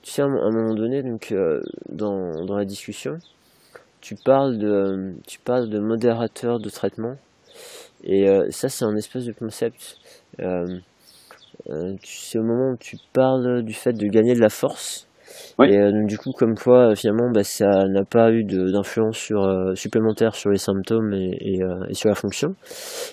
tu 0.00 0.12
sais, 0.12 0.22
à 0.22 0.24
un 0.24 0.50
moment 0.50 0.72
donné, 0.72 1.02
donc, 1.02 1.30
euh, 1.30 1.60
dans, 1.90 2.42
dans 2.46 2.56
la 2.56 2.64
discussion, 2.64 3.18
tu 4.00 4.14
parles 4.14 4.56
de, 4.56 5.12
tu 5.26 5.38
parles 5.40 5.68
de 5.68 5.78
modérateur 5.78 6.58
de 6.58 6.70
traitement. 6.70 7.16
Et 8.02 8.26
ça, 8.50 8.68
c'est 8.68 8.84
un 8.84 8.96
espèce 8.96 9.26
de 9.26 9.32
concept 9.32 9.98
euh, 10.00 10.00
euh, 10.00 10.21
c'est 10.38 12.38
au 12.38 12.42
moment 12.42 12.72
où 12.72 12.76
tu 12.78 12.96
parles 13.12 13.62
du 13.62 13.72
fait 13.72 13.92
de 13.92 14.06
gagner 14.06 14.34
de 14.34 14.40
la 14.40 14.48
force. 14.48 15.08
Et 15.64 15.78
euh, 15.78 16.04
du 16.04 16.18
coup, 16.18 16.32
comme 16.32 16.56
quoi, 16.56 16.94
finalement, 16.94 17.30
bah, 17.30 17.44
ça 17.44 17.86
n'a 17.88 18.04
pas 18.04 18.32
eu 18.32 18.44
d'influence 18.44 19.16
sur, 19.16 19.48
supplémentaire 19.74 20.34
sur 20.34 20.50
les 20.50 20.58
symptômes 20.58 21.14
et, 21.14 21.36
et, 21.40 21.60
et, 21.88 21.94
sur 21.94 22.08
la 22.08 22.14
fonction. 22.14 22.54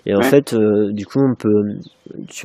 Et 0.05 0.15
en 0.15 0.21
fait, 0.21 0.55
du 0.55 1.05
coup, 1.05 1.19
on 1.19 1.35
peut, 1.35 1.77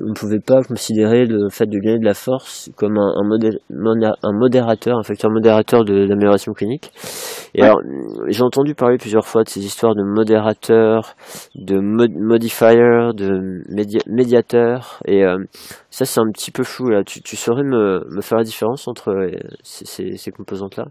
on 0.01 0.09
ne 0.09 0.15
pouvait 0.15 0.41
pas 0.41 0.63
considérer 0.63 1.25
le 1.27 1.49
fait 1.51 1.67
de 1.67 1.79
gagner 1.79 1.99
de 1.99 2.05
la 2.05 2.15
force 2.15 2.71
comme 2.77 2.99
un, 2.99 3.15
un, 3.17 4.13
un 4.23 4.33
modérateur, 4.33 4.99
un 4.99 5.03
facteur 5.03 5.31
modérateur 5.31 5.85
de 5.85 5.95
l'amélioration 5.95 6.53
clinique. 6.53 6.91
Et 7.55 7.63
alors, 7.63 7.81
j'ai 8.29 8.43
entendu 8.43 8.75
parler 8.75 8.99
plusieurs 8.99 9.27
fois 9.27 9.45
de 9.45 9.49
ces 9.49 9.65
histoires 9.65 9.95
de 9.95 10.03
modérateurs, 10.03 11.15
de 11.55 11.79
modifier, 11.79 13.13
de 13.15 13.63
médiateur, 14.11 15.01
et 15.07 15.25
euh, 15.25 15.39
ça 15.91 16.05
c'est 16.05 16.21
un 16.21 16.31
petit 16.33 16.51
peu 16.51 16.65
flou 16.65 16.89
là. 16.89 17.05
Tu, 17.05 17.23
tu 17.23 17.37
saurais 17.37 17.63
me, 17.63 18.05
me, 18.11 18.21
faire 18.21 18.39
la 18.39 18.45
différence 18.45 18.89
entre 18.89 19.11
euh, 19.11 19.31
ces, 19.63 19.85
ces, 19.85 20.17
ces 20.17 20.31
composantes-là? 20.33 20.87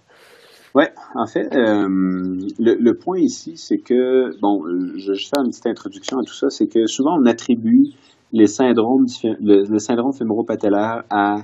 Ouais, 0.75 0.89
en 1.13 1.27
fait, 1.27 1.53
euh, 1.53 1.87
le, 1.87 2.75
le, 2.79 2.93
point 2.95 3.19
ici, 3.19 3.57
c'est 3.57 3.77
que, 3.77 4.35
bon, 4.41 4.61
je 4.95 5.13
juste 5.13 5.29
faire 5.29 5.43
une 5.43 5.51
petite 5.51 5.67
introduction 5.67 6.17
à 6.17 6.23
tout 6.23 6.33
ça, 6.33 6.49
c'est 6.49 6.65
que 6.67 6.87
souvent 6.87 7.15
on 7.21 7.25
attribue 7.27 7.91
les 8.33 8.47
syndromes, 8.47 9.05
le, 9.23 9.63
le 9.69 9.79
syndrome 9.79 10.11
fémoro-patellaire 10.11 11.03
à 11.09 11.35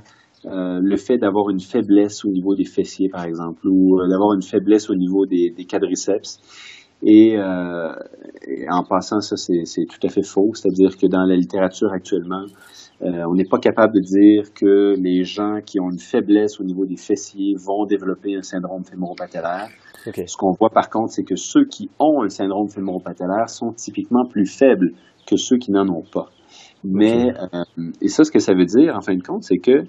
euh, 0.46 0.80
le 0.82 0.98
fait 0.98 1.18
d'avoir 1.18 1.50
une 1.50 1.60
faiblesse 1.60 2.26
au 2.26 2.30
niveau 2.30 2.56
des 2.56 2.66
fessiers, 2.66 3.10
par 3.10 3.26
exemple, 3.26 3.68
ou 3.68 4.00
euh, 4.00 4.08
d'avoir 4.10 4.34
une 4.34 4.42
faiblesse 4.42 4.90
au 4.90 4.96
niveau 4.96 5.26
des, 5.26 5.54
des 5.56 5.66
quadriceps. 5.66 6.40
Et, 7.04 7.38
euh, 7.38 7.94
en 8.70 8.84
passant, 8.84 9.22
ça, 9.22 9.36
c'est 9.38 9.86
tout 9.86 10.08
à 10.08 10.10
fait 10.10 10.26
faux. 10.26 10.52
C'est-à-dire 10.54 10.98
que 10.98 11.08
dans 11.08 11.24
la 11.24 11.36
littérature 11.36 11.92
actuellement, 11.94 12.44
euh, 13.02 13.24
on 13.30 13.36
n'est 13.36 13.48
pas 13.50 13.60
capable 13.60 13.94
de 13.94 14.02
dire 14.02 14.54
que 14.54 14.96
les 15.00 15.24
gens 15.24 15.60
qui 15.66 15.80
ont 15.80 15.90
une 15.90 16.00
faiblesse 16.00 16.60
au 16.60 16.64
niveau 16.64 16.86
des 16.86 16.98
fessiers 16.98 17.54
vont 17.56 17.86
développer 17.86 18.36
un 18.36 18.42
syndrome 18.42 18.84
fémoro-patellaire. 18.84 19.70
Ce 20.06 20.38
qu'on 20.38 20.52
voit 20.60 20.70
par 20.70 20.90
contre, 20.90 21.12
c'est 21.12 21.24
que 21.24 21.36
ceux 21.36 21.66
qui 21.66 21.90
ont 22.00 22.24
un 22.24 22.30
syndrome 22.30 22.68
fémoro-patellaire 22.68 23.50
sont 23.50 23.72
typiquement 23.74 24.26
plus 24.26 24.46
faibles 24.46 24.92
que 25.28 25.38
ceux 25.38 25.58
qui 25.58 25.72
n'en 25.72 25.88
ont 25.88 26.04
pas. 26.12 26.30
Mais, 26.84 27.30
euh, 27.30 27.64
et 28.02 28.08
ça, 28.08 28.24
ce 28.24 28.32
que 28.32 28.40
ça 28.40 28.54
veut 28.54 28.66
dire, 28.66 28.96
en 28.96 29.02
fin 29.02 29.16
de 29.16 29.24
compte, 29.24 29.44
c'est 29.44 29.58
que 29.58 29.84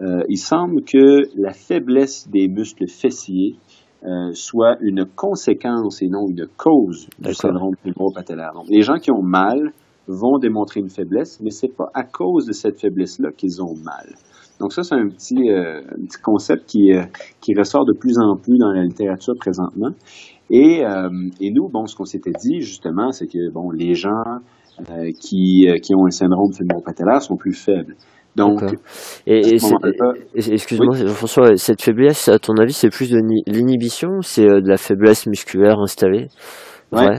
euh, 0.00 0.22
il 0.28 0.36
semble 0.36 0.82
que 0.84 1.22
la 1.36 1.52
faiblesse 1.52 2.28
des 2.28 2.48
muscles 2.48 2.88
fessiers 2.88 3.56
euh, 4.04 4.30
soit 4.32 4.76
une 4.80 5.06
conséquence 5.06 6.02
et 6.02 6.08
non 6.08 6.28
une 6.28 6.46
cause 6.56 7.08
du 7.18 7.34
syndrome 7.34 7.74
patellaire. 8.14 8.52
Donc, 8.54 8.66
les 8.68 8.82
gens 8.82 8.98
qui 8.98 9.10
ont 9.10 9.22
mal 9.22 9.72
vont 10.06 10.38
démontrer 10.38 10.80
une 10.80 10.88
faiblesse, 10.88 11.40
mais 11.40 11.50
c'est 11.50 11.74
pas 11.74 11.90
à 11.94 12.04
cause 12.04 12.46
de 12.46 12.52
cette 12.52 12.80
faiblesse-là 12.80 13.30
qu'ils 13.36 13.62
ont 13.62 13.74
mal. 13.74 14.14
Donc 14.60 14.72
ça, 14.72 14.82
c'est 14.82 14.94
un 14.94 15.08
petit, 15.08 15.50
euh, 15.50 15.80
un 15.80 16.04
petit 16.06 16.20
concept 16.22 16.66
qui, 16.66 16.92
euh, 16.92 17.04
qui 17.40 17.54
ressort 17.56 17.84
de 17.84 17.92
plus 17.92 18.18
en 18.18 18.36
plus 18.36 18.58
dans 18.58 18.72
la 18.72 18.82
littérature 18.82 19.34
présentement. 19.38 19.90
Et, 20.50 20.84
euh, 20.84 21.08
et 21.40 21.50
nous, 21.52 21.68
bon, 21.68 21.86
ce 21.86 21.94
qu'on 21.94 22.06
s'était 22.06 22.32
dit 22.32 22.60
justement, 22.60 23.12
c'est 23.12 23.26
que 23.26 23.52
bon, 23.52 23.70
les 23.70 23.94
gens 23.94 24.40
euh, 24.90 25.10
qui, 25.20 25.68
euh, 25.68 25.76
qui 25.82 25.94
ont 25.94 26.06
un 26.06 26.10
syndrome 26.10 26.52
fémoro-patellaire 26.52 27.20
sont 27.20 27.36
plus 27.36 27.52
faibles. 27.52 27.94
Donc, 28.36 28.62
et, 29.26 29.54
excuse-moi, 30.34 30.94
François, 31.08 31.56
cette 31.56 31.82
faiblesse, 31.82 32.28
à 32.28 32.38
ton 32.38 32.54
avis, 32.54 32.72
c'est 32.72 32.90
plus 32.90 33.10
de 33.10 33.18
l'inhibition 33.46 34.20
c'est 34.22 34.48
euh, 34.48 34.60
de 34.60 34.68
la 34.68 34.76
faiblesse 34.76 35.26
musculaire 35.26 35.80
installée? 35.80 36.28
Ouais. 36.92 37.18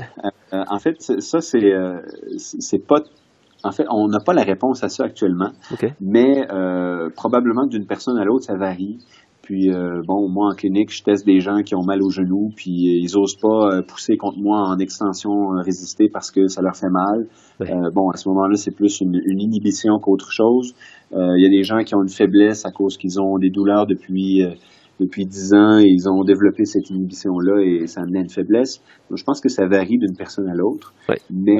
en 0.51 0.79
fait, 0.79 1.01
ça, 1.01 1.41
c'est 1.41 1.73
c'est 2.37 2.87
pas. 2.87 3.01
En 3.63 3.71
fait, 3.71 3.85
on 3.91 4.07
n'a 4.07 4.19
pas 4.25 4.33
la 4.33 4.43
réponse 4.43 4.83
à 4.83 4.89
ça 4.89 5.03
actuellement, 5.03 5.51
mais 5.99 6.47
probablement 7.15 7.67
d'une 7.67 7.85
personne 7.85 8.17
à 8.17 8.23
l'autre, 8.23 8.45
ça 8.45 8.55
varie. 8.55 8.97
Puis 9.49 9.71
euh, 9.71 10.03
bon, 10.05 10.29
moi 10.29 10.51
en 10.51 10.55
clinique, 10.55 10.93
je 10.93 11.01
teste 11.01 11.25
des 11.25 11.39
gens 11.39 11.63
qui 11.63 11.73
ont 11.73 11.81
mal 11.81 12.03
au 12.03 12.11
genou, 12.11 12.51
puis 12.55 12.69
ils 12.69 13.17
osent 13.17 13.35
pas 13.35 13.77
euh, 13.77 13.81
pousser 13.81 14.15
contre 14.15 14.37
moi 14.37 14.59
en 14.59 14.77
extension 14.77 15.31
euh, 15.31 15.61
résistée 15.61 16.07
parce 16.07 16.29
que 16.29 16.47
ça 16.47 16.61
leur 16.61 16.75
fait 16.75 16.91
mal. 16.91 17.25
bon, 17.91 18.11
à 18.11 18.17
ce 18.17 18.29
moment-là, 18.29 18.57
c'est 18.57 18.69
plus 18.69 19.01
une, 19.01 19.19
inhibition 19.25 19.97
qu'autre 19.97 20.31
chose. 20.31 20.75
Il 21.13 21.41
y 21.41 21.47
a 21.47 21.49
des 21.49 21.63
gens 21.63 21.83
qui 21.83 21.95
ont 21.95 22.03
une 22.03 22.09
faiblesse 22.09 22.67
à 22.67 22.69
cause 22.69 22.95
qu'ils 22.95 23.19
ont 23.19 23.39
des 23.39 23.49
douleurs 23.49 23.87
depuis 23.87 24.43
depuis 24.99 25.25
dix 25.25 25.55
ans 25.55 25.79
et 25.79 25.87
ils 25.87 26.07
ont 26.07 26.23
développé 26.23 26.65
cette 26.65 26.91
inhibition-là 26.91 27.63
et 27.63 27.87
ça 27.87 28.01
amenait 28.01 28.21
une 28.21 28.29
faiblesse. 28.29 28.83
Donc, 29.09 29.17
je 29.17 29.23
pense 29.23 29.41
que 29.41 29.49
ça 29.49 29.65
varie 29.65 29.97
d'une 29.97 30.15
personne 30.15 30.47
à 30.47 30.53
l'autre, 30.53 30.93
mais 31.31 31.59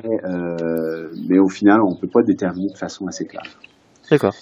mais 1.27 1.39
au 1.39 1.49
final, 1.49 1.79
on 1.81 1.95
peut 1.95 2.09
pas 2.13 2.21
déterminer 2.21 2.71
de 2.71 2.77
façon 2.77 3.07
assez 3.07 3.25
claire. 3.25 3.49
D'accord. 4.11 4.35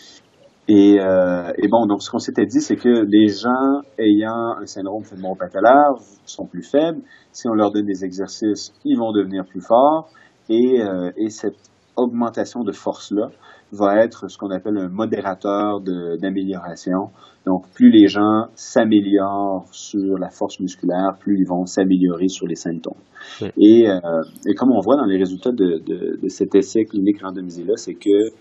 Et, 0.68 0.99
euh, 0.99 1.51
et, 1.57 1.68
bon, 1.70 1.86
donc 1.86 2.01
ce 2.01 2.11
qu'on 2.11 2.20
s'était 2.20 2.45
dit, 2.45 2.59
c'est 2.59 2.76
que 2.76 3.05
les 3.07 3.28
gens 3.30 3.82
ayant 3.97 4.57
un 4.61 4.65
syndrome 4.65 5.03
fémoro-patellaire 5.03 5.93
sont 6.26 6.45
plus 6.45 6.63
faibles. 6.63 7.01
Si 7.32 7.47
on 7.47 7.53
leur 7.53 7.72
donne 7.72 7.86
des 7.86 8.03
exercices, 8.03 8.74
ils 8.84 8.97
vont 8.97 9.13
devenir 9.13 9.45
plus 9.45 9.61
forts. 9.61 10.09
Et, 10.49 10.82
euh, 10.82 11.11
et 11.15 11.30
cette 11.30 11.55
augmentation 11.95 12.63
de 12.63 12.72
force-là 12.74 13.30
va 13.72 14.03
être 14.03 14.30
ce 14.30 14.38
qu'on 14.38 14.51
appelle 14.51 14.78
un 14.78 14.89
modérateur 14.89 15.82
d'amélioration. 16.22 17.11
Donc, 17.45 17.63
plus 17.74 17.89
les 17.89 18.07
gens 18.07 18.47
s'améliorent 18.55 19.68
sur 19.72 20.18
la 20.18 20.30
force 20.30 20.59
musculaire, 20.59 21.18
plus 21.20 21.39
ils 21.39 21.47
vont 21.47 21.65
s'améliorer 21.65 22.28
sur 22.28 22.45
les 22.45 22.55
symptômes. 22.55 23.01
Et, 23.41 23.89
euh, 23.89 23.99
et, 24.45 24.53
comme 24.53 24.72
on 24.72 24.80
voit 24.82 24.95
dans 24.95 25.05
les 25.05 25.18
résultats 25.18 25.51
de, 25.51 25.82
de, 25.86 26.20
de 26.22 26.28
cet 26.28 26.55
essai 26.55 26.84
clinique 26.86 27.22
randomisé-là, 27.22 27.74
c'est 27.76 27.95
que 27.95 28.32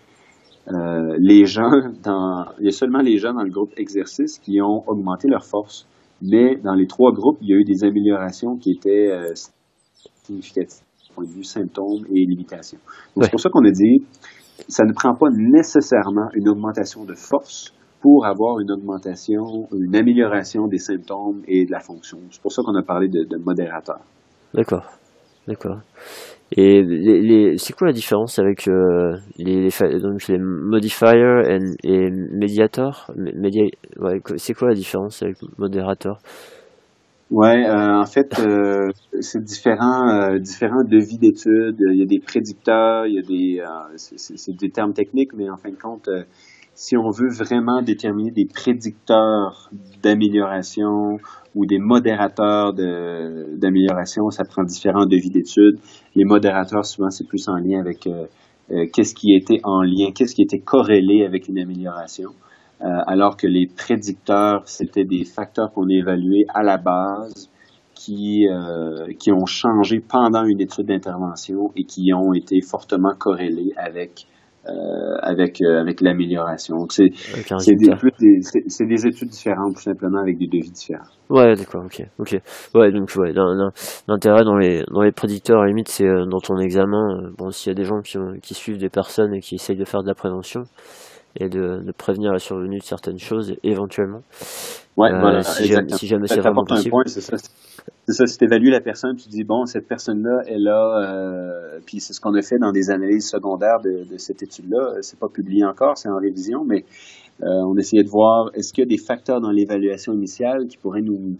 euh, 0.69 1.17
les 1.19 1.45
gens 1.45 1.71
dans, 2.03 2.47
il 2.59 2.67
y 2.67 2.69
a 2.69 2.73
seulement 2.73 3.01
les 3.01 3.19
gens 3.19 3.33
dans 3.33 3.43
le 3.45 3.51
groupe 3.51 3.73
exercice 3.77 4.39
qui 4.39 4.61
ont 4.61 4.83
augmenté 4.87 5.29
leur 5.29 5.45
force, 5.45 5.87
mais 6.23 6.57
dans 6.57 6.75
les 6.75 6.87
trois 6.87 7.12
groupes, 7.12 7.39
il 7.43 7.51
y 7.51 7.53
a 7.55 7.57
eu 7.57 7.64
des 7.64 7.85
améliorations 7.85 8.57
qui 8.57 8.73
étaient 8.73 9.11
euh, 9.11 9.35
significatives 10.25 10.87
point 11.17 11.25
de 11.25 11.31
vue 11.31 11.45
symptômes 11.45 12.05
et 12.14 12.25
limitations. 12.27 12.79
Donc 13.14 13.25
c'est 13.25 13.31
pour 13.31 13.41
ça 13.41 13.49
qu'on 13.51 13.64
a 13.64 13.71
dit, 13.71 14.05
ça 14.69 14.85
ne 14.85 14.93
prend 14.93 15.14
pas 15.14 15.31
nécessairement 15.33 16.29
une 16.35 16.49
augmentation 16.49 17.05
de 17.05 17.14
force 17.14 17.73
pour 18.03 18.27
avoir 18.27 18.61
une 18.61 18.71
augmentation, 18.71 19.67
une 19.73 19.97
amélioration 19.97 20.69
des 20.69 20.79
symptômes 20.79 21.43
et 21.49 21.64
de 21.64 21.73
la 21.73 21.81
fonction. 21.81 22.19
C'est 22.31 22.43
pour 22.43 22.53
ça 22.53 22.62
qu'on 22.62 22.77
a 22.77 22.83
parlé 22.83 23.09
de, 23.09 23.25
de 23.25 23.43
modérateur. 23.43 24.01
D'accord, 24.55 24.87
d'accord. 25.49 25.81
Et 26.53 26.82
les, 26.82 27.20
les, 27.22 27.59
c'est 27.59 27.72
quoi 27.72 27.88
la 27.88 27.92
différence 27.92 28.38
avec 28.38 28.68
euh, 28.68 29.16
les, 29.36 29.68
donc 30.01 30.28
les 30.28 30.38
modifier 30.38 31.09
et, 31.44 31.59
et 31.82 32.11
mediator? 32.11 33.11
Ouais, 33.16 34.20
C'est 34.36 34.55
quoi 34.55 34.68
la 34.68 34.74
différence 34.74 35.22
avec 35.22 35.36
modérateur? 35.59 36.18
Ouais, 37.28 37.66
euh, 37.66 37.99
en 38.01 38.07
fait, 38.07 38.38
euh, 38.38 38.88
c'est 39.20 39.42
différent, 39.42 40.09
euh, 40.09 40.38
différents 40.38 40.84
devis 40.84 41.18
d'études. 41.18 41.76
Il 41.80 41.99
y 41.99 42.03
a 42.03 42.07
des 42.07 42.20
prédicteurs, 42.20 43.07
il 43.07 43.14
y 43.14 43.18
a 43.18 43.22
des, 43.22 43.61
euh, 43.61 43.97
c'est 43.97 44.57
des 44.57 44.70
termes 44.70 44.92
techniques, 44.92 45.32
mais 45.34 45.51
en 45.51 45.57
fin 45.57 45.70
de 45.70 45.76
compte, 45.76 46.09
si 46.77 46.95
on 46.95 47.09
veut 47.09 47.31
vraiment 47.31 47.81
déterminer 47.81 48.31
des 48.31 48.45
prédicteurs 48.45 49.70
d'amélioration 50.03 51.16
ou 51.55 51.64
des 51.64 51.79
modérateurs 51.79 52.74
d'amélioration, 52.74 54.29
ça 54.29 54.45
prend 54.45 54.62
différents 54.62 55.07
devis 55.07 55.31
d'études. 55.31 55.79
Les 56.14 56.24
modérateurs, 56.24 56.85
souvent, 56.85 57.09
c'est 57.09 57.27
plus 57.27 57.49
en 57.49 57.57
lien 57.57 57.81
avec 57.81 58.07
euh, 58.07 58.27
euh, 58.70 58.85
qu'est-ce 58.93 59.14
qui 59.14 59.35
était 59.35 59.61
en 59.64 59.81
lien, 59.81 60.11
qu'est-ce 60.14 60.35
qui 60.35 60.43
était 60.43 60.59
corrélé 60.59 61.24
avec 61.24 61.49
une 61.49 61.59
amélioration. 61.59 62.33
Euh, 62.83 62.89
alors 63.07 63.39
que 63.39 63.47
les 63.47 63.66
prédicteurs, 63.66 64.61
c'était 64.66 65.05
des 65.05 65.24
facteurs 65.24 65.72
qu'on 65.72 65.89
a 65.89 65.95
évalués 65.95 66.45
à 66.53 66.62
la 66.62 66.77
base 66.77 67.51
qui, 67.95 68.47
qui 69.18 69.33
ont 69.33 69.47
changé 69.47 70.01
pendant 70.01 70.45
une 70.45 70.61
étude 70.61 70.85
d'intervention 70.85 71.72
et 71.74 71.85
qui 71.85 72.12
ont 72.12 72.35
été 72.35 72.61
fortement 72.61 73.14
corrélés 73.18 73.72
avec 73.79 74.27
euh, 74.69 75.17
avec 75.23 75.61
euh, 75.62 75.81
avec 75.81 76.01
l'amélioration. 76.01 76.77
C'est 76.89 77.11
c'est 77.59 77.75
des, 77.75 77.91
des, 78.19 78.87
des, 78.87 79.07
études 79.07 79.29
différentes 79.29 79.77
tout 79.77 79.83
simplement 79.83 80.21
avec 80.21 80.39
des 80.39 80.47
devis 80.47 80.71
différents. 80.71 81.05
Ouais, 81.29 81.55
d'accord, 81.55 81.85
ok, 81.85 82.07
ok. 82.19 82.41
Ouais, 82.75 82.93
donc 82.93 83.11
ouais, 83.17 83.33
l'intérêt 84.09 84.45
dans 84.45 84.57
les 84.57 84.85
dans 84.91 85.03
les 85.03 85.12
prédicteurs 85.12 85.61
à 85.61 85.62
la 85.62 85.69
limite 85.69 85.89
c'est 85.89 86.07
euh, 86.07 86.27
dans 86.27 86.41
ton 86.41 86.59
examen. 86.59 87.31
bon, 87.37 87.51
s'il 87.51 87.71
y 87.71 87.73
a 87.73 87.75
des 87.75 87.85
gens 87.85 88.01
qui, 88.01 88.19
qui 88.43 88.55
suivent 88.55 88.79
des 88.79 88.89
personnes 88.89 89.35
et 89.35 89.41
qui 89.41 89.55
essayent 89.57 89.77
de 89.77 89.85
faire 89.85 90.03
de 90.03 90.09
la 90.09 90.14
prévention 90.14 90.64
et 91.39 91.49
de, 91.49 91.82
de 91.84 91.93
prévenir 91.93 92.32
la 92.32 92.39
survenue 92.39 92.78
de 92.78 92.84
certaines 92.84 93.18
choses 93.18 93.55
éventuellement. 93.62 94.22
Ouais, 94.97 95.11
voilà, 95.11 95.43
si, 95.43 95.64
jamais, 95.66 95.93
si 95.93 96.07
jamais 96.07 96.26
c'est 96.26 96.41
vraiment 96.41 96.64
possible. 96.64 96.95
C'est 97.07 97.20
ça, 98.12 98.26
si 98.26 98.39
tu 98.39 98.45
évalues 98.45 98.70
la 98.70 98.80
personne, 98.80 99.14
tu 99.16 99.28
dis, 99.28 99.45
bon, 99.45 99.64
cette 99.66 99.87
personne-là, 99.87 100.43
elle 100.47 100.66
a, 100.68 101.03
euh, 101.05 101.78
puis 101.84 102.01
c'est 102.01 102.12
ce 102.12 102.20
qu'on 102.20 102.34
a 102.34 102.43
fait 102.43 102.59
dans 102.59 102.72
des 102.72 102.91
analyses 102.91 103.28
secondaires 103.28 103.80
de, 103.84 104.11
de 104.11 104.18
cette 104.18 104.43
étude-là, 104.43 104.97
c'est 105.03 105.18
pas 105.18 105.28
publié 105.28 105.64
encore, 105.64 105.99
c'est 105.99 106.09
en 106.09 106.16
révision, 106.16 106.64
mais 106.64 106.84
euh, 107.43 107.47
on 107.68 107.76
essayait 107.76 108.05
de 108.05 108.09
voir, 108.09 108.51
est-ce 108.55 108.72
qu'il 108.72 108.82
y 108.82 108.87
a 108.87 108.89
des 108.89 109.03
facteurs 109.03 109.41
dans 109.41 109.51
l'évaluation 109.51 110.14
initiale 110.14 110.66
qui 110.68 110.78
pourraient 110.78 111.03
nous, 111.03 111.37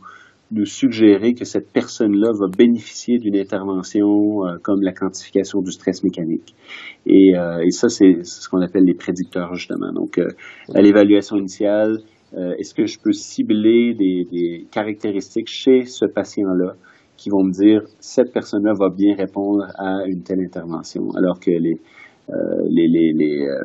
nous 0.53 0.65
suggérer 0.65 1.35
que 1.35 1.45
cette 1.45 1.73
personne-là 1.73 2.31
va 2.39 2.47
bénéficier 2.57 3.19
d'une 3.19 3.37
intervention 3.37 4.47
euh, 4.47 4.57
comme 4.63 4.81
la 4.83 4.93
quantification 4.93 5.61
du 5.61 5.73
stress 5.73 6.05
mécanique. 6.05 6.55
Et, 7.07 7.37
euh, 7.37 7.65
et 7.65 7.71
ça, 7.71 7.89
c'est 7.89 8.25
ce 8.25 8.49
qu'on 8.49 8.61
appelle 8.61 8.85
les 8.85 8.95
prédicteurs, 8.95 9.55
justement. 9.55 9.93
Donc, 9.93 10.19
euh, 10.19 10.29
à 10.75 10.83
l'évaluation 10.83 11.37
initiale, 11.37 11.99
euh, 12.35 12.55
est-ce 12.59 12.75
que 12.75 12.87
je 12.87 12.99
peux 12.99 13.13
cibler 13.13 13.95
des, 13.95 14.67
caractéristiques 14.71 15.49
chez 15.49 15.85
ce 15.85 16.05
patient-là 16.05 16.75
qui 17.17 17.31
vont 17.31 17.45
me 17.45 17.53
dire 17.53 17.83
cette 17.99 18.33
personne-là 18.33 18.73
va 18.79 18.91
bien 18.91 19.15
répondre 19.17 19.65
à 19.79 20.07
une 20.07 20.23
telle 20.23 20.41
intervention, 20.41 21.11
alors 21.17 21.41
que 21.41 21.51
les 21.51 21.81
euh, 22.29 22.35
les, 22.69 22.89
les, 22.89 23.13
les, 23.13 23.47
euh, 23.47 23.63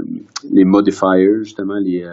les, 0.52 0.66
modifiers, 0.66 1.40
justement, 1.42 1.80
les 1.82 2.06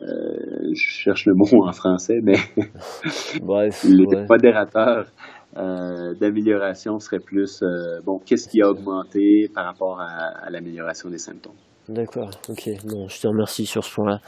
je 0.00 0.74
cherche 0.74 1.26
le 1.26 1.34
mot 1.34 1.66
en 1.66 1.72
français, 1.72 2.18
mais 2.22 2.36
Bref, 3.42 3.84
les 3.84 4.04
modérateurs 4.28 5.06
d'amélioration 5.54 6.98
seraient 6.98 7.20
plus 7.20 7.62
bon, 8.04 8.18
qu'est-ce 8.24 8.48
qui 8.48 8.60
a 8.62 8.68
augmenté 8.68 9.48
par 9.54 9.64
rapport 9.64 10.00
à 10.00 10.50
l'amélioration 10.50 11.08
des 11.08 11.18
symptômes? 11.18 11.56
D'accord, 11.88 12.30
ok. 12.48 12.68
Bon, 12.84 13.06
je 13.06 13.20
te 13.20 13.28
remercie 13.28 13.64
sur 13.64 13.84
ce 13.84 13.94
point-là. 13.94 14.18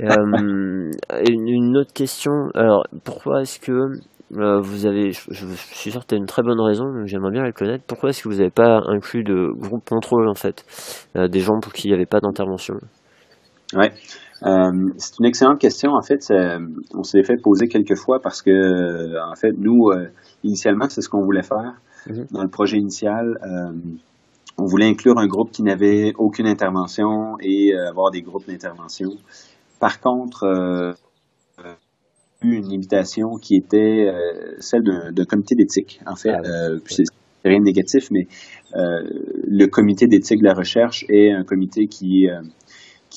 Euh, 0.00 0.90
une, 1.26 1.76
autre 1.78 1.92
question. 1.94 2.32
Alors, 2.54 2.86
pourquoi 3.02 3.40
est-ce 3.40 3.58
que 3.58 3.72
euh, 4.36 4.60
vous 4.60 4.84
avez, 4.84 5.12
je, 5.12 5.46
suis 5.54 5.90
sûr 5.90 6.02
que 6.02 6.08
tu 6.08 6.14
as 6.14 6.18
une 6.18 6.26
très 6.26 6.42
bonne 6.42 6.60
raison, 6.60 6.84
j'aimerais 7.06 7.30
bien 7.30 7.42
la 7.42 7.52
connaître. 7.52 7.84
Pourquoi 7.86 8.10
est-ce 8.10 8.22
que 8.22 8.28
vous 8.28 8.36
n'avez 8.36 8.50
pas 8.50 8.82
inclus 8.88 9.24
de 9.24 9.50
groupe 9.56 9.88
contrôle, 9.88 10.28
en 10.28 10.34
fait, 10.34 10.66
euh, 11.16 11.28
des 11.28 11.40
gens 11.40 11.58
pour 11.60 11.72
qui 11.72 11.88
il 11.88 11.92
n'y 11.92 11.96
avait 11.96 12.04
pas 12.04 12.20
d'intervention? 12.20 12.74
Ouais, 13.74 13.92
c'est 14.40 15.18
une 15.18 15.26
excellente 15.26 15.58
question. 15.58 15.92
En 15.92 16.02
fait, 16.02 16.32
on 16.94 17.02
s'est 17.02 17.22
fait 17.22 17.36
poser 17.42 17.68
quelques 17.68 17.96
fois 17.96 18.20
parce 18.20 18.42
que, 18.42 19.30
en 19.30 19.34
fait, 19.34 19.52
nous, 19.58 19.90
initialement, 20.44 20.88
c'est 20.88 21.02
ce 21.02 21.08
qu'on 21.08 21.22
voulait 21.22 21.42
faire 21.42 21.80
mm-hmm. 22.06 22.32
dans 22.32 22.42
le 22.42 22.48
projet 22.48 22.78
initial 22.78 23.38
on 24.58 24.66
voulait 24.66 24.86
inclure 24.86 25.18
un 25.18 25.26
groupe 25.26 25.52
qui 25.52 25.62
n'avait 25.62 26.12
aucune 26.18 26.46
intervention 26.46 27.36
et 27.40 27.72
euh, 27.72 27.88
avoir 27.88 28.10
des 28.10 28.22
groupes 28.22 28.46
d'intervention. 28.46 29.10
Par 29.78 30.00
contre, 30.00 30.44
euh, 30.44 30.92
une 32.42 32.72
invitation 32.72 33.36
qui 33.40 33.56
était 33.56 34.08
euh, 34.08 34.56
celle 34.58 34.82
d'un 34.82 35.24
comité 35.24 35.54
d'éthique. 35.54 36.00
En 36.06 36.16
fait, 36.16 36.30
ah 36.30 36.40
euh, 36.44 36.78
c'est 36.86 37.04
rien 37.44 37.60
de 37.60 37.64
négatif, 37.64 38.10
mais 38.10 38.26
le 38.74 39.66
comité 39.66 40.06
d'éthique 40.06 40.40
de 40.40 40.44
la 40.44 40.54
recherche 40.54 41.04
est 41.08 41.30
un 41.30 41.44
comité 41.44 41.86
qui 41.86 42.26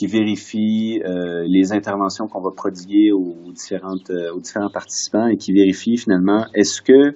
qui 0.01 0.07
vérifie 0.07 0.99
les 1.47 1.73
interventions 1.73 2.27
qu'on 2.27 2.41
va 2.41 2.49
prodiguer 2.55 3.11
aux 3.11 3.51
différentes 3.53 4.09
aux 4.09 4.39
différents 4.39 4.71
participants 4.71 5.27
et 5.27 5.37
qui 5.37 5.53
vérifie 5.53 5.95
finalement 5.97 6.45
est-ce 6.55 6.81
que 6.81 7.15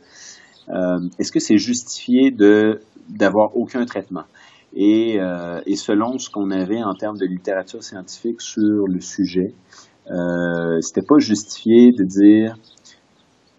est-ce 1.17 1.31
que 1.31 1.39
c'est 1.39 1.57
justifié 1.57 2.29
de 2.29 2.79
d'avoir 3.09 3.55
aucun 3.57 3.85
traitement? 3.85 4.25
Et, 4.75 5.19
euh, 5.19 5.61
et, 5.65 5.75
selon 5.77 6.17
ce 6.17 6.29
qu'on 6.29 6.51
avait 6.51 6.83
en 6.83 6.93
termes 6.95 7.17
de 7.17 7.25
littérature 7.25 7.81
scientifique 7.81 8.41
sur 8.41 8.87
le 8.87 8.99
sujet, 8.99 9.53
euh, 10.11 10.81
c'était 10.81 11.05
pas 11.07 11.17
justifié 11.17 11.91
de 11.91 12.03
dire 12.03 12.57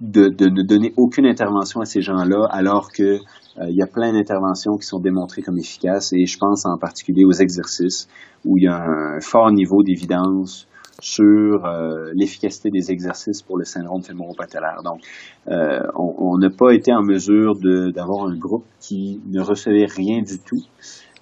de, 0.02 0.28
de, 0.28 0.50
ne 0.50 0.62
donner 0.62 0.92
aucune 0.98 1.24
intervention 1.24 1.80
à 1.80 1.86
ces 1.86 2.02
gens-là, 2.02 2.46
alors 2.50 2.92
que 2.92 3.02
euh, 3.02 3.18
il 3.60 3.74
y 3.74 3.82
a 3.82 3.86
plein 3.86 4.12
d'interventions 4.12 4.76
qui 4.76 4.86
sont 4.86 5.00
démontrées 5.00 5.42
comme 5.42 5.58
efficaces. 5.58 6.12
Et 6.12 6.26
je 6.26 6.38
pense 6.38 6.66
en 6.66 6.78
particulier 6.78 7.24
aux 7.24 7.32
exercices 7.32 8.08
où 8.44 8.58
il 8.58 8.64
y 8.64 8.68
a 8.68 8.76
un 8.76 9.20
fort 9.20 9.50
niveau 9.50 9.82
d'évidence 9.82 10.68
sur 11.00 11.66
euh, 11.66 12.10
l'efficacité 12.14 12.70
des 12.70 12.90
exercices 12.90 13.42
pour 13.42 13.58
le 13.58 13.64
syndrome 13.64 14.02
fémoro-patellaire. 14.02 14.82
Donc, 14.82 15.00
euh, 15.48 15.80
on 15.94 16.38
n'a 16.38 16.50
pas 16.50 16.72
été 16.72 16.92
en 16.92 17.02
mesure 17.02 17.54
d'avoir 17.92 18.26
un 18.26 18.36
groupe 18.36 18.64
qui 18.80 19.20
ne 19.26 19.40
recevait 19.40 19.86
rien 19.86 20.22
du 20.22 20.38
tout 20.38 20.62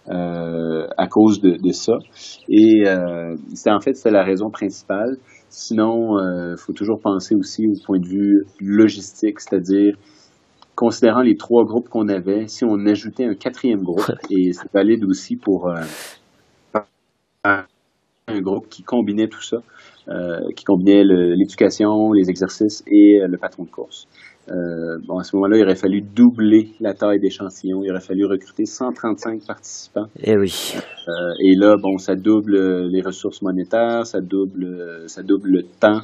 euh, 0.09 0.87
à 0.97 1.07
cause 1.09 1.41
de, 1.41 1.73
ça. 1.73 1.95
Et 2.49 2.85
c'est 3.55 3.71
en 3.71 3.81
fait 3.81 3.95
c'est 3.95 4.11
la 4.11 4.23
raison 4.23 4.51
principale. 4.51 5.17
Sinon, 5.49 6.19
il 6.19 6.57
faut 6.59 6.73
toujours 6.73 7.01
penser 7.01 7.35
aussi 7.35 7.67
au 7.67 7.75
point 7.85 7.99
de 7.99 8.07
vue 8.07 8.45
logistique, 8.61 9.41
c'est-à-dire 9.41 9.97
considérant 10.75 11.23
les 11.23 11.37
trois 11.37 11.65
groupes 11.65 11.89
qu'on 11.89 12.09
avait, 12.09 12.47
si 12.49 12.65
on 12.65 12.85
ajoutait 12.87 13.25
un 13.25 13.35
quatrième 13.35 13.83
groupe, 13.83 14.11
et 14.31 14.53
c'est 14.53 14.73
valide 14.73 15.05
aussi 15.05 15.37
pour 15.37 15.73
un 17.45 18.41
groupe 18.41 18.69
qui 18.69 18.83
combinait 18.83 19.29
tout 19.29 19.43
ça, 19.43 19.59
euh, 20.09 20.41
qui 20.57 20.65
combinait 20.65 21.03
l'éducation, 21.05 22.13
les 22.13 22.31
exercices 22.31 22.83
et 22.87 23.21
euh, 23.21 23.27
le 23.29 23.39
patron 23.39 23.65
de 23.65 23.71
course. 23.71 24.07
Euh, 24.51 24.99
bon, 25.07 25.19
à 25.19 25.25
ce 25.25 25.35
moment-là, 25.37 25.57
il 25.57 25.65
aurait 25.65 25.77
fallu 25.77 26.03
doubler 26.03 26.73
la 26.81 26.93
taille 26.93 27.19
d'échantillon. 27.19 27.83
Il 27.83 27.91
aurait 27.91 28.01
fallu 28.01 28.27
recruter 28.27 28.67
135 28.67 29.47
participants. 29.47 30.07
Et 30.19 30.33
eh 30.33 30.37
oui. 30.37 30.75
et 31.43 31.55
là, 31.57 31.77
bon, 31.81 31.97
ça 31.97 32.15
double 32.15 32.89
les 32.89 33.01
ressources 33.01 33.41
monétaires, 33.41 34.07
ça 34.07 34.21
double, 34.21 35.05
ça 35.07 35.23
double 35.23 35.49
le 35.49 35.63
temps 35.63 36.01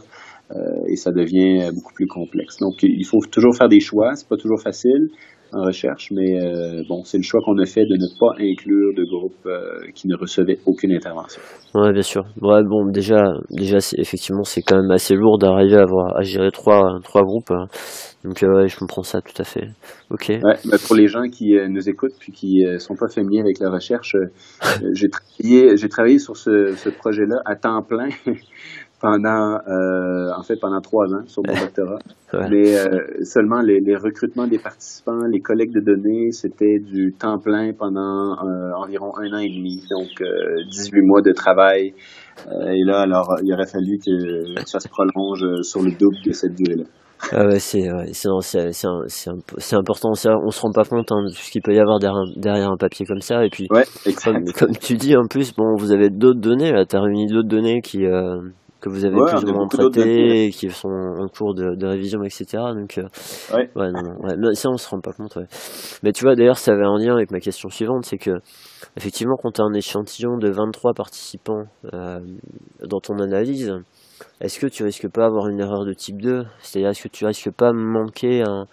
et 0.88 0.96
ça 0.96 1.12
devient 1.12 1.70
beaucoup 1.74 1.94
plus 1.94 2.06
complexe. 2.06 2.58
Donc, 2.58 2.82
il 2.82 3.06
faut 3.06 3.20
toujours 3.30 3.54
faire 3.56 3.68
des 3.68 3.80
choix. 3.80 4.14
C'est 4.14 4.28
pas 4.28 4.36
toujours 4.36 4.60
facile 4.60 5.08
en 5.52 5.62
recherche, 5.62 6.10
mais 6.12 6.40
euh, 6.40 6.82
bon, 6.88 7.02
c'est 7.04 7.16
le 7.16 7.22
choix 7.22 7.40
qu'on 7.44 7.58
a 7.58 7.66
fait 7.66 7.84
de 7.84 7.96
ne 7.96 8.18
pas 8.18 8.34
inclure 8.40 8.94
de 8.94 9.04
groupes 9.04 9.46
euh, 9.46 9.90
qui 9.94 10.08
ne 10.08 10.16
recevaient 10.16 10.58
aucune 10.66 10.92
intervention. 10.92 11.40
Ouais, 11.74 11.92
bien 11.92 12.02
sûr. 12.02 12.24
Ouais, 12.40 12.62
bon, 12.62 12.86
déjà, 12.90 13.34
déjà, 13.50 13.78
effectivement, 13.96 14.44
c'est 14.44 14.62
quand 14.62 14.80
même 14.80 14.90
assez 14.90 15.14
lourd 15.14 15.38
d'arriver 15.38 15.76
à, 15.76 15.82
avoir, 15.82 16.16
à 16.16 16.22
gérer 16.22 16.50
trois, 16.52 16.98
trois 17.02 17.22
groupes. 17.22 17.50
Hein. 17.50 17.66
Donc, 18.24 18.42
euh, 18.42 18.62
ouais, 18.62 18.68
je 18.68 18.78
comprends 18.78 19.02
ça 19.02 19.20
tout 19.20 19.40
à 19.40 19.44
fait. 19.44 19.68
Ok. 20.10 20.28
Ouais, 20.28 20.56
bah, 20.64 20.76
pour 20.86 20.94
les 20.94 21.08
gens 21.08 21.28
qui 21.28 21.54
nous 21.68 21.88
écoutent 21.88 22.16
puis 22.18 22.32
qui 22.32 22.64
sont 22.78 22.94
pas 22.94 23.08
familiers 23.08 23.40
avec 23.40 23.58
la 23.60 23.70
recherche, 23.70 24.16
j'ai 24.92 25.08
travaillé, 25.88 26.18
sur 26.18 26.36
ce, 26.36 26.74
ce 26.76 26.90
projet-là 26.90 27.40
à 27.44 27.56
temps 27.56 27.82
plein 27.82 28.08
pendant, 29.00 29.58
euh, 29.66 30.30
en 30.36 30.42
fait, 30.42 30.56
pendant 30.60 30.80
trois 30.80 31.06
ans 31.14 31.26
sur 31.26 31.42
mon 31.46 31.54
doctorat. 31.60 31.98
Mais 32.50 32.78
euh, 32.78 33.24
seulement 33.24 33.60
les, 33.60 33.80
les, 33.80 33.96
recrutements 33.96 34.46
des 34.46 34.58
participants, 34.58 35.24
les 35.28 35.40
collectes 35.40 35.74
de 35.74 35.80
données, 35.80 36.30
c'était 36.30 36.78
du 36.78 37.12
temps 37.18 37.38
plein 37.38 37.72
pendant 37.72 38.32
euh, 38.32 38.72
environ 38.76 39.12
un 39.16 39.32
an 39.32 39.38
et 39.38 39.48
demi, 39.48 39.82
donc 39.90 40.10
18 40.70 40.94
euh, 40.94 41.00
mois 41.02 41.22
de 41.22 41.32
travail. 41.32 41.94
Euh, 42.46 42.68
et 42.68 42.84
là, 42.84 43.00
alors, 43.00 43.36
il 43.42 43.52
aurait 43.52 43.66
fallu 43.66 43.98
que 43.98 44.60
ça 44.66 44.78
se 44.78 44.88
prolonge 44.88 45.44
sur 45.62 45.82
le 45.82 45.90
double 45.92 46.16
de 46.24 46.32
cette 46.32 46.54
durée-là. 46.54 46.84
Ah 47.32 47.46
ouais, 47.46 47.58
c'est 47.58 47.86
c'est 48.12 49.76
important 49.76 50.14
ça 50.14 50.30
on 50.42 50.50
se 50.50 50.60
rend 50.62 50.72
pas 50.72 50.84
compte 50.84 51.12
hein, 51.12 51.22
de 51.24 51.28
ce 51.28 51.50
qu'il 51.50 51.60
peut 51.60 51.74
y 51.74 51.78
avoir 51.78 51.98
derrière, 51.98 52.24
derrière, 52.36 52.70
un 52.70 52.78
papier 52.78 53.04
comme 53.04 53.20
ça 53.20 53.44
et 53.44 53.50
puis 53.50 53.68
ouais, 53.70 53.84
comme, 54.24 54.44
comme, 54.58 54.72
tu 54.74 54.94
dis 54.94 55.14
en 55.14 55.26
plus 55.26 55.54
bon 55.54 55.76
vous 55.76 55.92
avez 55.92 56.08
d'autres 56.08 56.40
données 56.40 56.72
là 56.72 56.84
as 56.90 56.98
réuni 56.98 57.26
d'autres 57.26 57.48
données 57.48 57.82
qui 57.82 58.06
euh, 58.06 58.40
que 58.80 58.88
vous 58.88 59.04
avez 59.04 59.16
plus 59.16 59.44
ou 59.44 59.54
moins 59.54 59.68
traité, 59.68 60.46
et 60.46 60.50
qui 60.50 60.70
sont 60.70 60.88
en 60.88 61.28
cours 61.28 61.54
de, 61.54 61.74
de 61.74 61.86
révision, 61.86 62.22
etc. 62.22 62.46
Donc, 62.74 62.98
euh, 62.98 63.02
ouais. 63.54 63.70
ouais, 63.76 63.90
non, 63.92 64.16
ouais. 64.20 64.54
ça 64.54 64.68
on 64.70 64.76
se 64.76 64.88
rend 64.88 65.00
pas 65.00 65.12
compte. 65.12 65.36
Ouais. 65.36 65.46
Mais 66.02 66.12
tu 66.12 66.24
vois, 66.24 66.34
d'ailleurs, 66.34 66.58
ça 66.58 66.72
avait 66.72 66.86
un 66.86 66.98
lien 66.98 67.14
avec 67.14 67.30
ma 67.30 67.40
question 67.40 67.68
suivante, 67.68 68.04
c'est 68.04 68.18
que 68.18 68.40
effectivement, 68.96 69.36
quand 69.40 69.52
tu 69.52 69.60
as 69.60 69.64
un 69.64 69.74
échantillon 69.74 70.38
de 70.38 70.50
23 70.50 70.94
participants 70.94 71.64
euh, 71.92 72.20
dans 72.82 73.00
ton 73.00 73.18
analyse, 73.18 73.72
est-ce 74.40 74.58
que 74.58 74.66
tu 74.66 74.82
risques 74.84 75.08
pas 75.08 75.26
avoir 75.26 75.48
une 75.48 75.60
erreur 75.60 75.84
de 75.84 75.92
type 75.92 76.20
2 76.20 76.44
C'est-à-dire, 76.60 76.90
est-ce 76.90 77.02
que 77.02 77.08
tu 77.08 77.26
risques 77.26 77.50
pas 77.50 77.72
manquer 77.72 78.42
un, 78.42 78.66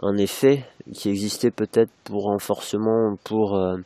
un 0.00 0.16
effet 0.16 0.64
qui 0.92 1.08
existait 1.08 1.50
peut-être 1.50 1.90
pour 2.04 2.24
renforcement, 2.24 3.16
pour, 3.24 3.56
euh, 3.56 3.76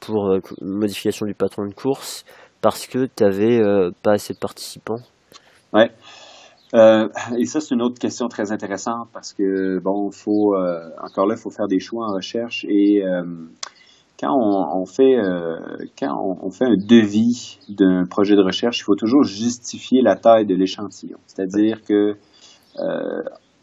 pour 0.00 0.28
euh, 0.28 0.40
modification 0.60 1.26
du 1.26 1.34
patron 1.34 1.66
de 1.66 1.74
course 1.74 2.24
parce 2.66 2.88
que 2.88 3.06
tu 3.06 3.22
n'avais 3.22 3.60
euh, 3.60 3.92
pas 4.02 4.14
assez 4.14 4.34
de 4.34 4.40
participants 4.40 4.98
Ouais. 5.72 5.88
Euh, 6.74 7.06
et 7.38 7.44
ça, 7.44 7.60
c'est 7.60 7.76
une 7.76 7.82
autre 7.82 8.00
question 8.00 8.26
très 8.26 8.50
intéressante 8.50 9.06
parce 9.12 9.32
que, 9.32 9.78
bon, 9.78 10.10
faut, 10.10 10.56
euh, 10.56 10.80
encore 11.00 11.28
là, 11.28 11.36
il 11.38 11.40
faut 11.40 11.50
faire 11.50 11.68
des 11.68 11.78
choix 11.78 12.06
en 12.08 12.14
recherche 12.14 12.64
et 12.68 13.02
quand 14.18 14.34
on, 14.34 14.84
fait, 14.84 15.14
quand 15.96 16.36
on, 16.42 16.50
fait 16.50 16.64
un 16.64 16.74
devis 16.76 17.60
d'un 17.68 18.02
projet 18.10 18.34
de 18.34 18.42
recherche, 18.42 18.80
il 18.80 18.82
faut 18.82 18.96
toujours 18.96 19.22
justifier 19.22 20.02
la 20.02 20.16
taille 20.16 20.46
de 20.46 20.56
l'échantillon. 20.56 21.18
C'est-à-dire 21.26 21.82
que 21.88 22.14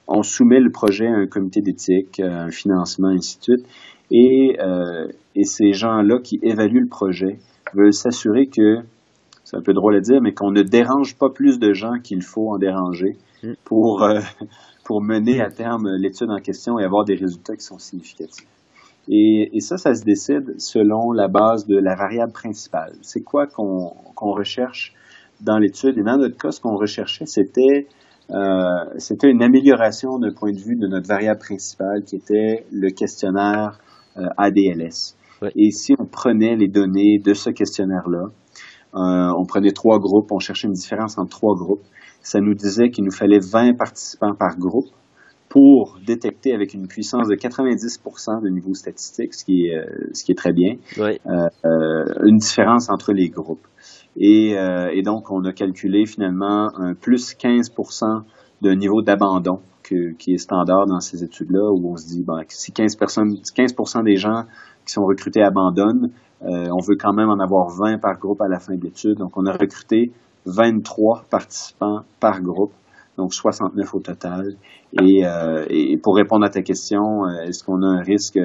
on 0.07 0.23
soumet 0.23 0.61
le 0.61 0.71
projet 0.71 1.07
à 1.07 1.15
un 1.15 1.27
comité 1.27 1.59
d'éthique, 1.59 2.21
un 2.21 2.51
financement, 2.51 3.09
ainsi 3.09 3.37
de 3.39 3.43
suite, 3.43 3.65
et, 4.11 4.57
et 5.35 5.43
ces 5.43 5.73
gens-là 5.73 6.19
qui 6.23 6.39
évaluent 6.41 6.83
le 6.83 6.89
projet 6.89 7.39
veulent 7.75 7.93
s'assurer 7.93 8.47
que, 8.47 8.79
c'est 9.43 9.57
un 9.57 9.61
peu 9.61 9.73
drôle 9.73 9.95
à 9.95 9.99
dire, 9.99 10.21
mais 10.21 10.33
qu'on 10.33 10.51
ne 10.51 10.61
dérange 10.61 11.17
pas 11.17 11.29
plus 11.29 11.59
de 11.59 11.73
gens 11.73 11.99
qu'il 12.01 12.21
faut 12.21 12.51
en 12.51 12.57
déranger 12.57 13.17
mm. 13.43 13.53
pour, 13.63 14.03
euh, 14.03 14.19
pour 14.85 15.01
mener 15.01 15.41
à 15.41 15.49
terme 15.49 15.87
l'étude 15.97 16.29
en 16.29 16.39
question 16.39 16.79
et 16.79 16.83
avoir 16.83 17.05
des 17.05 17.15
résultats 17.15 17.55
qui 17.55 17.63
sont 17.63 17.79
significatifs. 17.79 18.47
Et, 19.09 19.49
et 19.53 19.59
ça, 19.59 19.77
ça 19.77 19.93
se 19.93 20.03
décide 20.03 20.59
selon 20.59 21.11
la 21.11 21.27
base 21.27 21.67
de 21.67 21.77
la 21.77 21.95
variable 21.95 22.31
principale. 22.31 22.93
C'est 23.01 23.21
quoi 23.21 23.47
qu'on 23.47 23.89
qu'on 24.15 24.31
recherche 24.31 24.93
dans 25.41 25.57
l'étude? 25.57 25.97
Et 25.97 26.03
dans 26.03 26.17
notre 26.17 26.37
cas, 26.37 26.51
ce 26.51 26.61
qu'on 26.61 26.77
recherchait, 26.77 27.25
c'était 27.25 27.87
euh, 28.31 28.85
c'était 28.97 29.29
une 29.29 29.43
amélioration 29.43 30.17
d'un 30.17 30.31
point 30.31 30.51
de 30.51 30.59
vue 30.59 30.75
de 30.75 30.87
notre 30.87 31.07
variable 31.07 31.39
principale 31.39 32.03
qui 32.03 32.15
était 32.15 32.65
le 32.71 32.89
questionnaire 32.89 33.79
euh, 34.17 34.27
ADLS. 34.37 35.15
Et 35.55 35.71
si 35.71 35.95
on 35.99 36.05
prenait 36.05 36.55
les 36.55 36.67
données 36.67 37.19
de 37.19 37.33
ce 37.33 37.49
questionnaire-là, 37.49 38.25
euh, 38.95 39.33
on 39.37 39.45
prenait 39.45 39.71
trois 39.71 39.99
groupes, 39.99 40.31
on 40.31 40.39
cherchait 40.39 40.67
une 40.67 40.73
différence 40.73 41.17
entre 41.17 41.29
trois 41.29 41.55
groupes, 41.55 41.83
ça 42.21 42.39
nous 42.39 42.53
disait 42.53 42.89
qu'il 42.89 43.03
nous 43.03 43.11
fallait 43.11 43.39
20 43.39 43.73
participants 43.77 44.35
par 44.37 44.57
groupe 44.57 44.89
pour 45.49 45.99
détecter 46.05 46.53
avec 46.53 46.73
une 46.73 46.87
puissance 46.87 47.27
de 47.27 47.35
90% 47.35 48.43
de 48.43 48.49
niveau 48.49 48.73
statistique, 48.73 49.33
ce 49.33 49.45
qui 49.45 49.67
est, 49.67 49.77
euh, 49.77 50.09
ce 50.13 50.23
qui 50.23 50.31
est 50.31 50.35
très 50.35 50.53
bien, 50.53 50.75
euh, 50.97 52.05
une 52.23 52.37
différence 52.37 52.89
entre 52.89 53.13
les 53.13 53.29
groupes. 53.29 53.67
Et, 54.15 54.51
et, 54.51 55.01
donc, 55.01 55.31
on 55.31 55.43
a 55.43 55.53
calculé 55.53 56.05
finalement 56.05 56.69
un 56.77 56.93
plus 56.93 57.33
15% 57.33 58.21
de 58.61 58.71
niveau 58.71 59.01
d'abandon 59.01 59.59
qui 60.17 60.33
est 60.33 60.37
standard 60.37 60.85
dans 60.85 60.99
ces 60.99 61.23
études-là, 61.23 61.71
où 61.71 61.91
on 61.91 61.95
se 61.95 62.07
dit, 62.07 62.23
ben, 62.23 62.41
si 62.47 62.71
15, 62.71 62.95
personnes, 62.95 63.35
15 63.55 63.73
des 64.03 64.15
gens 64.15 64.45
qui 64.85 64.93
sont 64.93 65.05
recrutés 65.05 65.41
abandonnent. 65.41 66.11
Euh, 66.45 66.67
on 66.71 66.81
veut 66.81 66.95
quand 66.99 67.13
même 67.13 67.29
en 67.29 67.39
avoir 67.39 67.69
20 67.69 67.99
par 67.99 68.19
groupe 68.19 68.41
à 68.41 68.47
la 68.47 68.59
fin 68.59 68.75
de 68.75 68.81
l'étude. 68.81 69.17
Donc, 69.17 69.37
on 69.37 69.45
a 69.45 69.53
recruté 69.53 70.11
23 70.45 71.25
participants 71.29 72.01
par 72.19 72.41
groupe, 72.41 72.73
donc 73.17 73.33
69 73.33 73.93
au 73.95 73.99
total. 73.99 74.55
Et, 75.01 75.25
euh, 75.25 75.65
et 75.69 75.97
pour 75.97 76.15
répondre 76.15 76.45
à 76.45 76.49
ta 76.49 76.61
question, 76.61 77.25
euh, 77.25 77.43
est-ce 77.43 77.63
qu'on 77.63 77.81
a 77.81 77.87
un 77.87 78.01
risque 78.01 78.39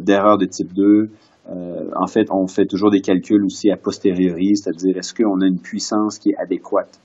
d'erreur 0.00 0.38
de 0.38 0.44
type 0.46 0.72
2? 0.74 1.10
en 1.96 2.06
fait, 2.06 2.26
on 2.30 2.46
fait 2.46 2.66
toujours 2.66 2.90
des 2.90 3.00
calculs 3.00 3.42
aussi 3.42 3.70
a 3.70 3.78
posteriori, 3.78 4.54
c'est-à-dire 4.54 4.98
est-ce 4.98 5.14
qu'on 5.14 5.40
a 5.40 5.46
une 5.46 5.58
puissance 5.58 6.18
qui 6.18 6.28
est 6.28 6.36
adéquate 6.36 7.00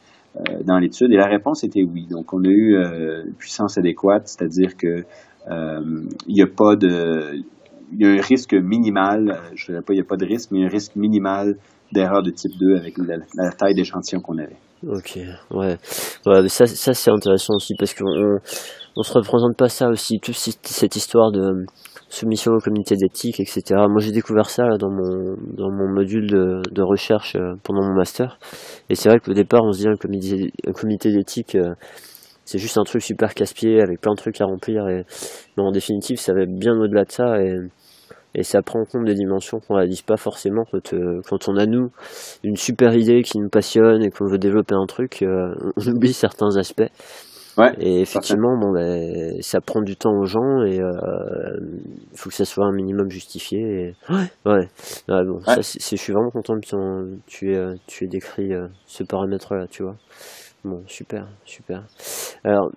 dans 0.66 0.80
l'étude? 0.80 1.14
Et 1.14 1.16
la 1.16 1.28
réponse 1.28 1.64
était 1.64 1.84
oui. 1.84 2.08
Donc, 2.10 2.34
on 2.34 2.44
a 2.44 2.50
eu 2.50 2.76
une 2.76 3.34
puissance 3.36 3.78
adéquate, 3.78 4.28
c'est-à-dire 4.28 4.76
que 4.76 5.06
il 5.50 6.34
n'y 6.36 6.42
a 6.42 6.48
pas 6.48 6.76
de 6.76 7.46
il 7.94 8.06
y 8.06 8.10
a 8.10 8.14
un 8.14 8.22
risque 8.22 8.54
minimal, 8.54 9.30
euh, 9.30 9.52
je 9.56 9.72
ne 9.72 9.78
dirais 9.78 9.86
pas 9.86 9.94
il 9.94 9.98
n'y 9.98 10.02
a 10.02 10.08
pas 10.08 10.18
de 10.18 10.26
risque, 10.26 10.52
mais 10.52 10.66
un 10.66 10.70
risque 10.70 10.96
minimal 10.96 11.56
d'erreur 11.92 12.24
de 12.24 12.32
type 12.32 12.52
2 12.60 12.78
avec 12.78 12.96
la, 12.98 13.52
taille 13.52 13.76
d'échantillon 13.76 14.22
qu'on 14.22 14.38
avait. 14.38 14.58
Ok, 14.88 15.18
ouais. 15.52 15.78
ouais 16.26 16.50
ça, 16.50 16.66
ça 16.66 16.94
c'est 16.94 17.12
intéressant 17.12 17.56
aussi 17.56 17.74
parce 17.78 17.94
qu'on 17.94 18.40
on 18.96 19.04
se 19.04 19.14
représente 19.14 19.58
pas 19.58 19.70
ça 19.70 19.90
aussi, 19.90 20.20
toute 20.20 20.36
cette 20.36 20.96
histoire 20.96 21.32
de 21.32 21.66
soumission 22.10 22.54
au 22.54 22.60
comité 22.60 22.96
d'éthique, 22.96 23.40
etc. 23.40 23.62
Moi 23.90 24.00
j'ai 24.00 24.12
découvert 24.12 24.50
ça 24.50 24.64
dans, 24.78 24.92
mon, 24.92 25.36
dans 25.58 25.72
mon 25.72 25.92
module 25.92 26.28
de, 26.28 26.82
recherche 26.82 27.36
euh, 27.36 27.56
pendant 27.64 27.82
mon 27.82 27.96
master. 27.96 28.38
Et 28.90 28.96
c'est 28.96 29.10
vrai 29.10 29.20
qu'au 29.20 29.34
départ 29.34 29.62
on 29.64 29.72
se 29.72 29.80
dit 29.80 29.88
un 29.88 29.96
comité, 30.74 31.12
d'éthique... 31.12 31.56
Euh, 31.56 31.74
c'est 32.46 32.58
juste 32.58 32.78
un 32.78 32.84
truc 32.84 33.02
super 33.02 33.34
casse-pied 33.34 33.82
avec 33.82 34.02
plein 34.02 34.12
de 34.12 34.18
trucs 34.18 34.42
à 34.42 34.46
remplir 34.46 34.84
mais 34.84 35.64
en 35.64 35.72
définitive 35.72 36.18
ça 36.18 36.34
va 36.34 36.46
bien 36.46 36.74
au-delà 36.74 37.06
de 37.06 37.12
ça 37.12 37.38
et 38.36 38.44
ça 38.44 38.62
prend 38.62 38.82
en 38.82 38.86
compte 38.86 39.06
des 39.06 39.14
dimensions 39.14 39.60
qu'on 39.60 39.76
réalise 39.76 40.02
pas 40.02 40.18
forcément 40.18 40.66
quand, 40.70 40.94
euh, 40.94 41.22
quand 41.28 41.48
on 41.48 41.58
a 41.58 41.66
nous 41.66 41.92
une 42.44 42.58
super 42.58 42.96
idée 42.96 43.22
qui 43.22 43.40
nous 43.40 43.50
passionne 43.50 44.04
et 44.04 44.10
qu'on 44.10 44.26
veut 44.26 44.40
développer 44.40 44.76
un 44.76 44.86
truc, 44.86 45.22
euh, 45.22 45.54
on 45.78 45.88
oublie 45.88 46.14
certains 46.14 46.58
aspects. 46.58 46.90
Ouais, 47.56 47.72
et 47.80 48.02
effectivement, 48.02 48.58
bon, 48.58 48.72
ben, 48.72 49.40
ça 49.42 49.62
prend 49.62 49.82
du 49.82 49.96
temps 49.96 50.18
aux 50.18 50.26
gens 50.26 50.64
et 50.64 50.80
euh, 50.80 51.60
il 52.12 52.18
faut 52.18 52.30
que 52.30 52.36
ça 52.36 52.46
soit 52.46 52.66
un 52.66 52.72
minimum 52.72 53.12
justifié. 53.12 53.60
Et... 53.60 53.96
Ouais, 54.12 54.26
ouais. 54.48 54.68
bon, 55.08 55.40
Ça, 55.42 55.62
je 55.62 55.96
suis 55.96 56.14
vraiment 56.14 56.32
content 56.32 56.60
que 56.60 56.66
tu 57.28 57.54
aies, 57.54 57.76
tu 57.86 58.06
aies 58.06 58.08
décrit 58.08 58.54
ce 58.88 59.04
paramètre-là, 59.04 59.68
tu 59.68 59.84
vois. 59.84 59.98
Bon, 60.64 60.82
super, 60.88 61.28
super. 61.44 61.84
Alors, 62.46 62.72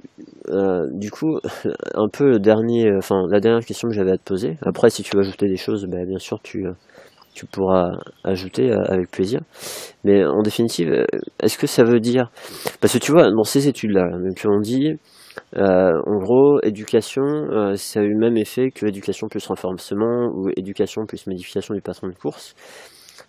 euh, 0.49 0.89
du 0.93 1.13
coup, 1.13 1.39
un 1.95 2.09
peu 2.09 2.31
le 2.31 2.39
dernier, 2.41 2.91
enfin 2.97 3.23
la 3.31 3.39
dernière 3.39 3.65
question 3.65 3.89
que 3.89 3.95
j'avais 3.95 4.11
à 4.11 4.17
te 4.19 4.25
poser. 4.25 4.57
Après, 4.63 4.91
si 4.91 5.05
tu 5.05 5.17
veux 5.17 5.23
ajouter 5.23 5.47
des 5.47 5.57
choses, 5.57 5.87
ben, 5.87 6.05
bien 6.05 6.19
sûr, 6.19 6.41
tu, 6.43 6.67
tu 7.33 7.47
pourras 7.47 7.93
ajouter 8.25 8.73
avec 8.73 9.11
plaisir. 9.13 9.41
Mais 10.03 10.25
en 10.25 10.43
définitive, 10.43 11.07
est-ce 11.41 11.59
que 11.59 11.69
ça 11.69 11.85
veut 11.85 12.01
dire... 12.01 12.31
Parce 12.81 12.93
que 12.93 12.99
tu 12.99 13.13
vois, 13.13 13.31
dans 13.31 13.45
ces 13.45 13.69
études-là, 13.69 14.09
tu 14.35 14.49
on 14.49 14.59
dit, 14.59 14.97
en 15.55 16.19
gros, 16.19 16.59
éducation, 16.65 17.23
ça 17.77 18.01
a 18.01 18.03
eu 18.03 18.13
le 18.13 18.19
même 18.19 18.37
effet 18.37 18.73
que 18.73 18.87
éducation 18.87 19.29
plus 19.29 19.47
renforcement 19.47 20.29
ou 20.35 20.49
éducation 20.57 21.07
plus 21.07 21.25
modification 21.29 21.75
du 21.75 21.83
patron 21.83 22.09
de 22.09 22.15
course. 22.15 22.57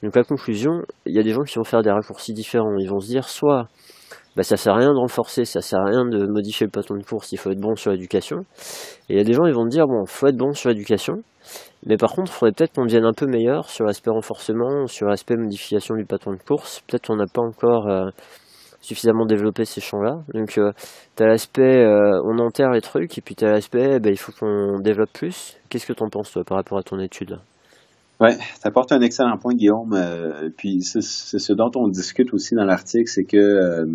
Donc 0.03 0.15
la 0.15 0.23
conclusion, 0.23 0.81
il 1.05 1.15
y 1.15 1.19
a 1.19 1.23
des 1.23 1.31
gens 1.31 1.43
qui 1.43 1.57
vont 1.57 1.63
faire 1.63 1.81
des 1.81 1.91
raccourcis 1.91 2.33
différents. 2.33 2.77
Ils 2.77 2.89
vont 2.89 2.99
se 2.99 3.07
dire 3.07 3.27
soit 3.27 3.67
bah, 4.37 4.43
ça 4.43 4.55
sert 4.55 4.73
à 4.73 4.77
rien 4.77 4.93
de 4.93 4.99
renforcer, 4.99 5.45
ça 5.45 5.61
sert 5.61 5.79
à 5.79 5.85
rien 5.85 6.05
de 6.05 6.27
modifier 6.27 6.67
le 6.67 6.71
patron 6.71 6.95
de 6.95 7.03
course, 7.03 7.31
il 7.31 7.39
faut 7.39 7.49
être 7.49 7.59
bon 7.59 7.75
sur 7.75 7.89
l'éducation. 7.89 8.41
Et 9.09 9.15
il 9.15 9.17
y 9.17 9.19
a 9.19 9.23
des 9.23 9.33
gens 9.33 9.45
qui 9.45 9.51
vont 9.51 9.65
dire 9.65 9.87
bon, 9.87 10.05
faut 10.05 10.27
être 10.27 10.37
bon 10.37 10.53
sur 10.53 10.69
l'éducation, 10.69 11.23
mais 11.87 11.97
par 11.97 12.13
contre, 12.13 12.31
il 12.31 12.35
faudrait 12.35 12.51
peut-être 12.51 12.75
qu'on 12.75 12.85
devienne 12.85 13.05
un 13.05 13.13
peu 13.13 13.25
meilleur 13.25 13.67
sur 13.67 13.85
l'aspect 13.85 14.11
renforcement, 14.11 14.85
sur 14.85 15.07
l'aspect 15.07 15.35
modification 15.37 15.95
du 15.95 16.05
patron 16.05 16.33
de 16.33 16.43
course. 16.43 16.81
Peut-être 16.87 17.07
qu'on 17.07 17.15
n'a 17.15 17.25
pas 17.25 17.41
encore 17.41 17.87
euh, 17.87 18.09
suffisamment 18.79 19.25
développé 19.25 19.65
ces 19.65 19.81
champs-là. 19.81 20.19
Donc, 20.35 20.59
euh, 20.59 20.71
tu 21.15 21.23
as 21.23 21.27
l'aspect 21.27 21.83
euh, 21.83 22.21
on 22.23 22.37
enterre 22.37 22.69
les 22.69 22.81
trucs, 22.81 23.17
et 23.17 23.21
puis 23.21 23.33
tu 23.33 23.43
as 23.43 23.51
l'aspect 23.51 23.99
bah, 23.99 24.11
il 24.11 24.17
faut 24.17 24.33
qu'on 24.33 24.79
développe 24.79 25.13
plus. 25.13 25.57
Qu'est-ce 25.69 25.87
que 25.87 25.93
tu 25.93 26.03
en 26.03 26.09
penses, 26.09 26.31
toi, 26.31 26.43
par 26.45 26.57
rapport 26.57 26.77
à 26.77 26.83
ton 26.83 26.99
étude? 26.99 27.39
Oui, 28.19 28.29
tu 28.35 28.67
apportes 28.67 28.91
un 28.91 29.01
excellent 29.01 29.37
point, 29.37 29.53
Guillaume. 29.53 29.93
Euh, 29.93 30.49
puis 30.57 30.81
c'est 30.81 31.01
ce 31.01 31.53
dont 31.53 31.69
on 31.75 31.87
discute 31.87 32.33
aussi 32.33 32.55
dans 32.55 32.65
l'article, 32.65 33.07
c'est 33.07 33.25
que 33.25 33.37
euh, 33.37 33.85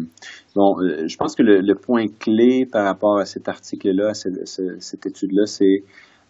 bon, 0.54 0.80
euh, 0.80 1.08
je 1.08 1.16
pense 1.16 1.34
que 1.34 1.42
le, 1.42 1.74
point 1.74 2.06
clé 2.06 2.64
par 2.70 2.84
rapport 2.84 3.18
à 3.18 3.24
cet 3.24 3.48
article-là, 3.48 4.10
à 4.10 4.14
cette, 4.14 4.46
cette 4.46 5.06
étude-là, 5.06 5.46
c'est 5.46 5.82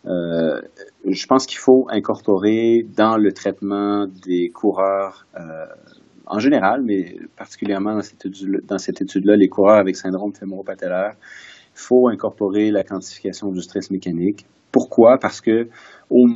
je 0.05 1.27
pense 1.27 1.47
qu'il 1.47 1.59
faut 1.59 1.87
incorporer 1.91 2.87
dans 2.97 3.17
le 3.17 3.33
traitement 3.33 4.07
des 4.27 4.49
coureurs 4.49 5.27
en 6.27 6.39
général, 6.39 6.83
mais 6.83 7.19
particulièrement 7.37 7.95
dans 7.95 8.03
cette 8.03 8.25
étude-là, 8.25 8.77
étude 8.89 9.27
les 9.27 9.49
coureurs 9.49 9.79
avec 9.79 9.97
syndrome 9.97 10.33
fémoro-patellaire, 10.35 11.15
il 11.75 11.81
faut 11.81 12.09
incorporer 12.09 12.71
la 12.71 12.85
quantification 12.85 13.53
du 13.53 13.61
stress 13.61 13.91
mécanique. 13.91 14.47
Pourquoi? 14.73 15.19
Parce 15.19 15.41
que 15.41 15.69
au 16.11 16.27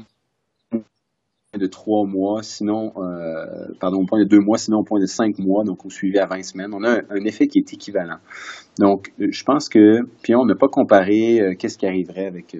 de 1.57 1.67
trois 1.67 2.07
mois, 2.07 2.43
sinon, 2.43 2.93
euh, 2.97 3.73
pardon, 3.81 4.03
au 4.03 4.07
point 4.07 4.19
de 4.19 4.29
deux 4.29 4.41
mois, 4.41 4.59
sinon 4.59 4.79
au 4.79 4.85
point 4.85 5.01
de 5.01 5.07
cinq 5.07 5.39
mois, 5.39 5.65
donc 5.65 5.85
au 5.85 5.91
suivi 5.91 6.19
à 6.19 6.27
20 6.27 6.43
semaines. 6.43 6.71
On 6.75 6.85
a 6.85 7.01
un, 7.11 7.25
effet 7.25 7.47
qui 7.47 7.59
est 7.59 7.73
équivalent. 7.73 8.19
Donc, 8.79 9.13
je 9.19 9.45
pense 9.45 9.69
que, 9.69 10.01
puis 10.23 10.35
on 10.35 10.45
n'a 10.45 10.55
pas 10.55 10.69
comparé 10.69 11.41
euh, 11.41 11.55
qu'est-ce 11.59 11.79
qui 11.79 11.87
arriverait 11.87 12.27
avec 12.27 12.57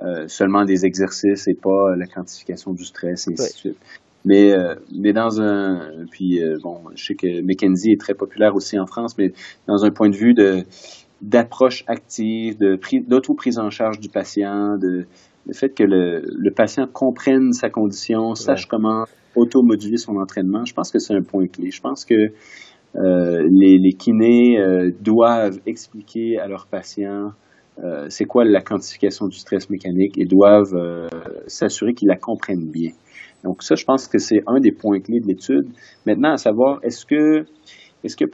euh, 0.00 0.26
seulement 0.28 0.64
des 0.64 0.86
exercices 0.86 1.46
et 1.48 1.54
pas 1.54 1.94
la 1.96 2.06
quantification 2.06 2.72
du 2.72 2.84
stress 2.84 3.28
et 3.28 3.32
ainsi 3.32 3.52
de 3.52 3.56
suite. 3.56 3.76
Mais, 4.26 4.52
mais 4.94 5.14
dans 5.14 5.40
un, 5.40 6.04
puis 6.10 6.42
bon, 6.62 6.82
je 6.94 7.02
sais 7.02 7.14
que 7.14 7.40
McKenzie 7.40 7.92
est 7.92 8.00
très 8.00 8.12
populaire 8.12 8.54
aussi 8.54 8.78
en 8.78 8.84
France, 8.84 9.16
mais 9.16 9.32
dans 9.66 9.86
un 9.86 9.90
point 9.90 10.10
de 10.10 10.16
vue 10.16 10.34
de 10.34 10.66
d'approche 11.22 11.84
active, 11.86 12.58
de 12.58 12.78
d'auto-prise 13.06 13.58
en 13.58 13.70
charge 13.70 14.00
du 14.00 14.08
patient, 14.08 14.76
de 14.78 15.06
le 15.46 15.54
fait 15.54 15.70
que 15.70 15.84
le, 15.84 16.50
patient 16.54 16.86
comprenne 16.86 17.52
sa 17.52 17.70
condition, 17.70 18.34
sache 18.34 18.66
comment 18.66 19.04
automoduler 19.36 19.96
son 19.96 20.16
entraînement, 20.16 20.64
je 20.64 20.74
pense 20.74 20.90
que 20.90 20.98
c'est 20.98 21.14
un 21.14 21.22
point 21.22 21.46
clé. 21.46 21.70
Je 21.70 21.80
pense 21.80 22.04
que 22.04 22.14
euh, 22.96 23.48
les, 23.48 23.92
kinés 23.92 24.58
euh, 24.58 24.90
doivent 25.00 25.60
expliquer 25.66 26.38
à 26.38 26.48
leurs 26.48 26.66
patients 26.66 27.30
euh, 27.82 28.06
c'est 28.08 28.24
quoi 28.24 28.44
la 28.44 28.60
quantification 28.60 29.26
du 29.26 29.38
stress 29.38 29.70
mécanique 29.70 30.18
et 30.18 30.26
doivent 30.26 31.08
s'assurer 31.46 31.94
qu'ils 31.94 32.08
la 32.08 32.16
comprennent 32.16 32.70
bien. 32.70 32.90
Donc 33.42 33.62
ça, 33.62 33.74
je 33.74 33.84
pense 33.84 34.06
que 34.06 34.18
c'est 34.18 34.42
un 34.46 34.60
des 34.60 34.72
points 34.72 35.00
clés 35.00 35.20
de 35.20 35.26
l'étude. 35.26 35.66
Maintenant, 36.04 36.32
à 36.32 36.36
savoir, 36.36 36.80
est-ce 36.82 37.06
que 37.06 37.46
est-ce 38.02 38.16
qu'il 38.16 38.26
n'y 38.26 38.30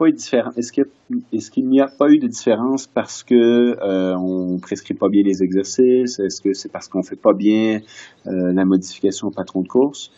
a 1.80 1.88
pas 1.88 2.08
eu 2.08 2.18
de 2.18 2.26
différence 2.26 2.86
parce 2.86 3.24
que 3.24 3.34
euh, 3.34 4.16
on 4.16 4.58
prescrit 4.58 4.94
pas 4.94 5.08
bien 5.08 5.22
les 5.24 5.42
exercices? 5.42 6.20
Est-ce 6.20 6.40
que 6.40 6.52
c'est 6.52 6.70
parce 6.70 6.88
qu'on 6.88 7.02
fait 7.02 7.16
pas 7.16 7.32
bien 7.32 7.80
euh, 8.26 8.52
la 8.52 8.64
modification 8.64 9.28
au 9.28 9.30
patron 9.30 9.62
de 9.62 9.68
course? 9.68 10.10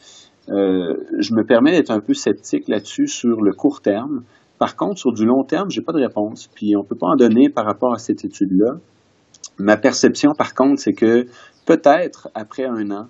Euh, 0.50 0.96
Je 1.18 1.34
me 1.34 1.44
permets 1.44 1.72
d'être 1.72 1.90
un 1.90 2.00
peu 2.00 2.14
sceptique 2.14 2.68
là-dessus 2.68 3.06
sur 3.06 3.40
le 3.40 3.52
court 3.52 3.80
terme. 3.80 4.22
Par 4.58 4.76
contre, 4.76 4.98
sur 4.98 5.12
du 5.12 5.24
long 5.24 5.44
terme, 5.44 5.70
j'ai 5.70 5.82
pas 5.82 5.92
de 5.92 6.00
réponse. 6.00 6.48
Puis 6.54 6.76
on 6.76 6.84
peut 6.84 6.96
pas 6.96 7.08
en 7.08 7.16
donner 7.16 7.48
par 7.48 7.64
rapport 7.64 7.94
à 7.94 7.98
cette 7.98 8.24
étude-là. 8.24 8.78
Ma 9.58 9.76
perception, 9.76 10.32
par 10.36 10.54
contre, 10.54 10.80
c'est 10.80 10.92
que 10.92 11.26
peut-être 11.64 12.28
après 12.34 12.64
un 12.64 12.90
an, 12.90 13.06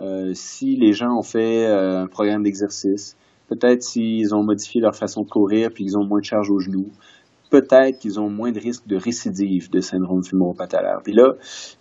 euh, 0.00 0.32
si 0.34 0.76
les 0.76 0.92
gens 0.92 1.18
ont 1.18 1.22
fait 1.22 1.66
euh, 1.66 2.02
un 2.02 2.06
programme 2.06 2.42
d'exercice, 2.42 3.16
Peut-être 3.48 3.82
s'ils 3.82 4.34
ont 4.34 4.42
modifié 4.42 4.80
leur 4.80 4.94
façon 4.94 5.22
de 5.22 5.28
courir 5.28 5.70
puis 5.72 5.84
qu'ils 5.84 5.98
ont 5.98 6.04
moins 6.04 6.20
de 6.20 6.24
charge 6.24 6.50
aux 6.50 6.58
genoux. 6.58 6.90
Peut-être 7.50 7.98
qu'ils 7.98 8.20
ont 8.20 8.28
moins 8.28 8.52
de 8.52 8.60
risque 8.60 8.86
de 8.86 8.96
récidive 8.96 9.70
de 9.70 9.80
syndrome 9.80 10.22
fémoro-patellaire. 10.22 11.00
Puis 11.02 11.14
là, 11.14 11.32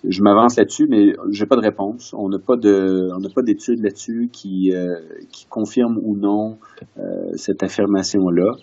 je 0.08 0.22
m'avance 0.22 0.56
là-dessus, 0.56 0.88
mais 0.90 1.14
j'ai 1.30 1.46
pas 1.46 1.58
de 1.58 1.62
réponse. 1.62 2.14
On 2.18 2.30
n'a 2.30 2.40
pas 2.40 2.56
de, 2.56 3.10
on 3.14 3.20
n'a 3.20 3.30
pas 3.36 3.42
d'études 3.42 3.84
là-dessus 3.84 4.30
qui, 4.32 4.72
euh, 4.74 4.96
qui 5.30 5.46
confirment 5.48 6.00
ou 6.02 6.16
non 6.16 6.58
euh, 6.98 7.02
cette 7.36 7.64
affirmation-là. 7.64 8.54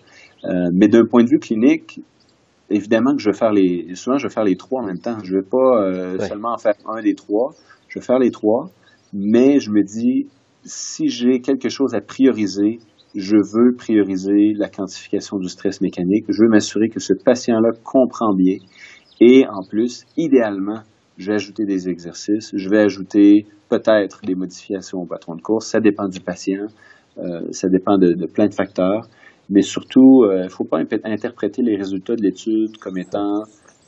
Euh, 0.45 0.69
mais 0.73 0.87
d'un 0.87 1.05
point 1.05 1.23
de 1.23 1.29
vue 1.29 1.37
clinique, 1.37 2.01
évidemment 2.71 3.15
que 3.15 3.21
je 3.21 3.29
vais 3.29 3.37
faire 3.37 3.51
les, 3.51 3.93
souvent 3.93 4.17
je 4.17 4.25
vais 4.27 4.33
faire 4.33 4.43
les 4.43 4.55
trois 4.55 4.81
en 4.81 4.85
même 4.87 4.99
temps. 4.99 5.17
Je 5.23 5.35
vais 5.35 5.43
pas 5.43 6.17
seulement 6.27 6.53
en 6.53 6.57
faire 6.57 6.73
un 6.87 7.03
des 7.03 7.13
trois. 7.13 7.53
Je 7.87 7.99
vais 7.99 8.05
faire 8.05 8.17
les 8.17 8.31
trois, 8.31 8.71
mais 9.13 9.59
je 9.59 9.69
me 9.69 9.83
dis 9.83 10.25
si 10.63 11.07
j'ai 11.09 11.41
quelque 11.41 11.69
chose 11.69 11.93
à 11.93 12.01
prioriser, 12.01 12.79
je 13.15 13.37
veux 13.37 13.75
prioriser 13.75 14.53
la 14.55 14.69
quantification 14.69 15.37
du 15.37 15.47
stress 15.47 15.81
mécanique. 15.81 16.25
Je 16.27 16.43
veux 16.43 16.49
m'assurer 16.49 16.89
que 16.89 16.99
ce 16.99 17.13
patient-là 17.13 17.71
comprend 17.83 18.33
bien. 18.35 18.57
Et 19.21 19.45
en 19.47 19.63
plus, 19.67 20.05
idéalement, 20.17 20.81
je 21.17 21.27
vais 21.27 21.35
ajouter 21.35 21.65
des 21.65 21.87
exercices. 21.87 22.51
Je 22.53 22.69
vais 22.69 22.79
ajouter 22.79 23.45
peut-être 23.69 24.21
des 24.25 24.35
modifications 24.35 24.99
au 24.99 25.05
patron 25.05 25.35
de 25.35 25.41
course. 25.41 25.67
Ça 25.67 25.79
dépend 25.79 26.09
du 26.09 26.19
patient. 26.19 26.67
Euh, 27.17 27.41
ça 27.51 27.69
dépend 27.69 27.97
de, 27.97 28.25
plein 28.27 28.47
de 28.47 28.53
facteurs. 28.53 29.07
Mais 29.49 29.61
surtout, 29.61 30.25
il 30.25 30.31
euh, 30.31 30.43
ne 30.43 30.49
faut 30.49 30.65
pas 30.65 30.79
interpréter 31.03 31.61
les 31.61 31.77
résultats 31.77 32.15
de 32.15 32.21
l'étude 32.21 32.77
comme 32.77 32.97
étant 32.97 33.43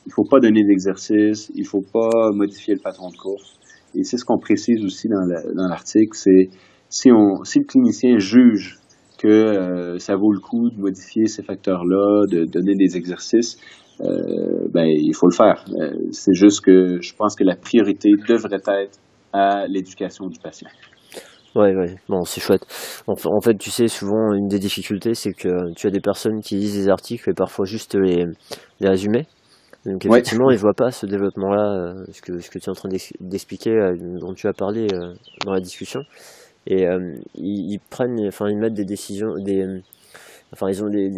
il 0.06 0.12
ne 0.12 0.14
faut 0.14 0.24
pas 0.24 0.40
donner 0.40 0.64
d'exercice, 0.64 1.50
il 1.54 1.64
ne 1.64 1.66
faut 1.66 1.82
pas 1.82 2.30
modifier 2.32 2.72
le 2.72 2.80
patron 2.80 3.10
de 3.10 3.16
course. 3.16 3.58
Et 3.94 4.04
c'est 4.04 4.16
ce 4.16 4.24
qu'on 4.24 4.38
précise 4.38 4.82
aussi 4.82 5.06
dans 5.06 5.68
l'article, 5.68 6.16
c'est 6.16 6.48
si, 6.88 7.10
si 7.44 7.58
le 7.58 7.64
clinicien 7.66 8.18
juge 8.18 8.78
que 9.18 9.28
euh, 9.28 9.98
ça 9.98 10.16
vaut 10.16 10.32
le 10.32 10.40
coup 10.40 10.70
de 10.70 10.80
modifier 10.80 11.26
ces 11.26 11.42
facteurs-là, 11.42 12.26
de 12.30 12.44
donner 12.44 12.74
des 12.74 12.96
exercices, 12.96 13.58
euh, 14.00 14.68
ben 14.72 14.86
il 14.86 15.14
faut 15.14 15.26
le 15.26 15.34
faire. 15.34 15.64
Euh, 15.76 15.90
c'est 16.12 16.34
juste 16.34 16.64
que 16.64 17.00
je 17.00 17.14
pense 17.14 17.34
que 17.34 17.44
la 17.44 17.56
priorité 17.56 18.10
devrait 18.28 18.54
être 18.54 18.98
à 19.32 19.66
l'éducation 19.66 20.28
du 20.28 20.38
patient. 20.38 20.68
Ouais, 21.56 21.74
ouais, 21.74 21.96
bon, 22.08 22.22
c'est 22.24 22.40
chouette. 22.40 22.64
En, 23.08 23.40
fait, 23.40 23.56
tu 23.56 23.70
sais, 23.70 23.88
souvent, 23.88 24.32
une 24.34 24.46
des 24.46 24.60
difficultés, 24.60 25.14
c'est 25.14 25.32
que 25.32 25.74
tu 25.74 25.88
as 25.88 25.90
des 25.90 26.00
personnes 26.00 26.40
qui 26.40 26.54
lisent 26.54 26.76
des 26.76 26.88
articles 26.88 27.28
et 27.28 27.34
parfois 27.34 27.64
juste 27.64 27.96
les, 27.96 28.26
les 28.80 28.88
résumés. 28.88 29.26
Donc, 29.84 30.04
effectivement, 30.04 30.50
ils 30.50 30.56
ne 30.56 30.60
voient 30.60 30.74
pas 30.74 30.90
ce 30.90 31.06
développement-là, 31.06 31.94
ce, 32.12 32.20
que, 32.20 32.38
ce 32.38 32.50
que 32.50 32.58
tu 32.58 32.66
es 32.66 32.68
en 32.68 32.74
train 32.74 32.90
d'expliquer, 33.20 33.74
dont 34.20 34.34
tu 34.34 34.46
as 34.46 34.52
parlé 34.52 34.86
dans 35.44 35.52
la 35.52 35.60
discussion 35.60 36.02
et 36.68 36.86
euh, 36.86 37.16
ils, 37.34 37.80
prennent, 37.90 38.28
enfin 38.28 38.48
ils 38.48 38.58
mettent 38.58 38.74
des 38.74 38.84
décisions, 38.84 39.34
des, 39.38 39.80
enfin 40.52 40.68
ils 40.68 40.84
ont 40.84 40.90
des, 40.90 41.08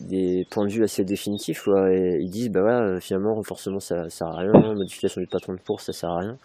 des, 0.00 0.46
points 0.50 0.66
de 0.66 0.70
vue 0.70 0.84
assez 0.84 1.02
définitifs 1.02 1.66
et 1.66 2.18
ils 2.20 2.30
disent 2.30 2.50
bah 2.50 2.62
ouais 2.62 3.00
finalement 3.00 3.34
renforcement 3.34 3.80
ça, 3.80 4.04
ça 4.04 4.10
sert 4.10 4.26
à 4.28 4.36
rien, 4.36 4.52
modification 4.74 5.22
du 5.22 5.26
patron 5.26 5.54
de 5.54 5.60
course 5.60 5.86
ça 5.86 5.92
sert 5.92 6.10
à 6.10 6.18
rien. 6.18 6.38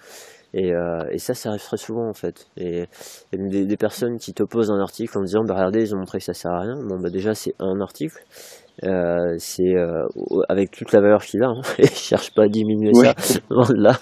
Et, 0.54 0.74
euh, 0.74 1.04
et, 1.12 1.20
ça, 1.20 1.36
ça 1.36 1.50
arrive 1.50 1.62
très 1.62 1.78
souvent 1.78 2.10
en 2.10 2.14
fait. 2.14 2.48
Et, 2.58 2.88
des, 3.34 3.66
des, 3.66 3.78
personnes 3.78 4.18
qui 4.18 4.34
t'opposent 4.34 4.72
un 4.72 4.80
article 4.80 5.18
en 5.18 5.22
disant 5.22 5.44
bah 5.44 5.54
regardez 5.54 5.82
ils 5.82 5.94
ont 5.94 6.00
montré 6.00 6.18
que 6.18 6.24
ça 6.24 6.34
sert 6.34 6.52
à 6.52 6.62
rien. 6.62 6.76
Bon 6.88 7.00
bah 7.00 7.10
déjà 7.10 7.36
c'est 7.36 7.54
un 7.60 7.80
article. 7.82 8.18
Euh, 8.84 9.36
c'est 9.40 9.76
euh, 9.76 10.08
avec 10.48 10.72
toute 10.72 10.94
la 10.94 11.02
valeur 11.02 11.22
qu'il 11.22 11.44
a. 11.44 11.48
Hein. 11.48 11.62
ne 11.80 11.86
cherche 11.86 12.34
pas 12.34 12.44
à 12.44 12.48
diminuer 12.48 12.94
ça, 12.94 13.14
là. 13.76 14.00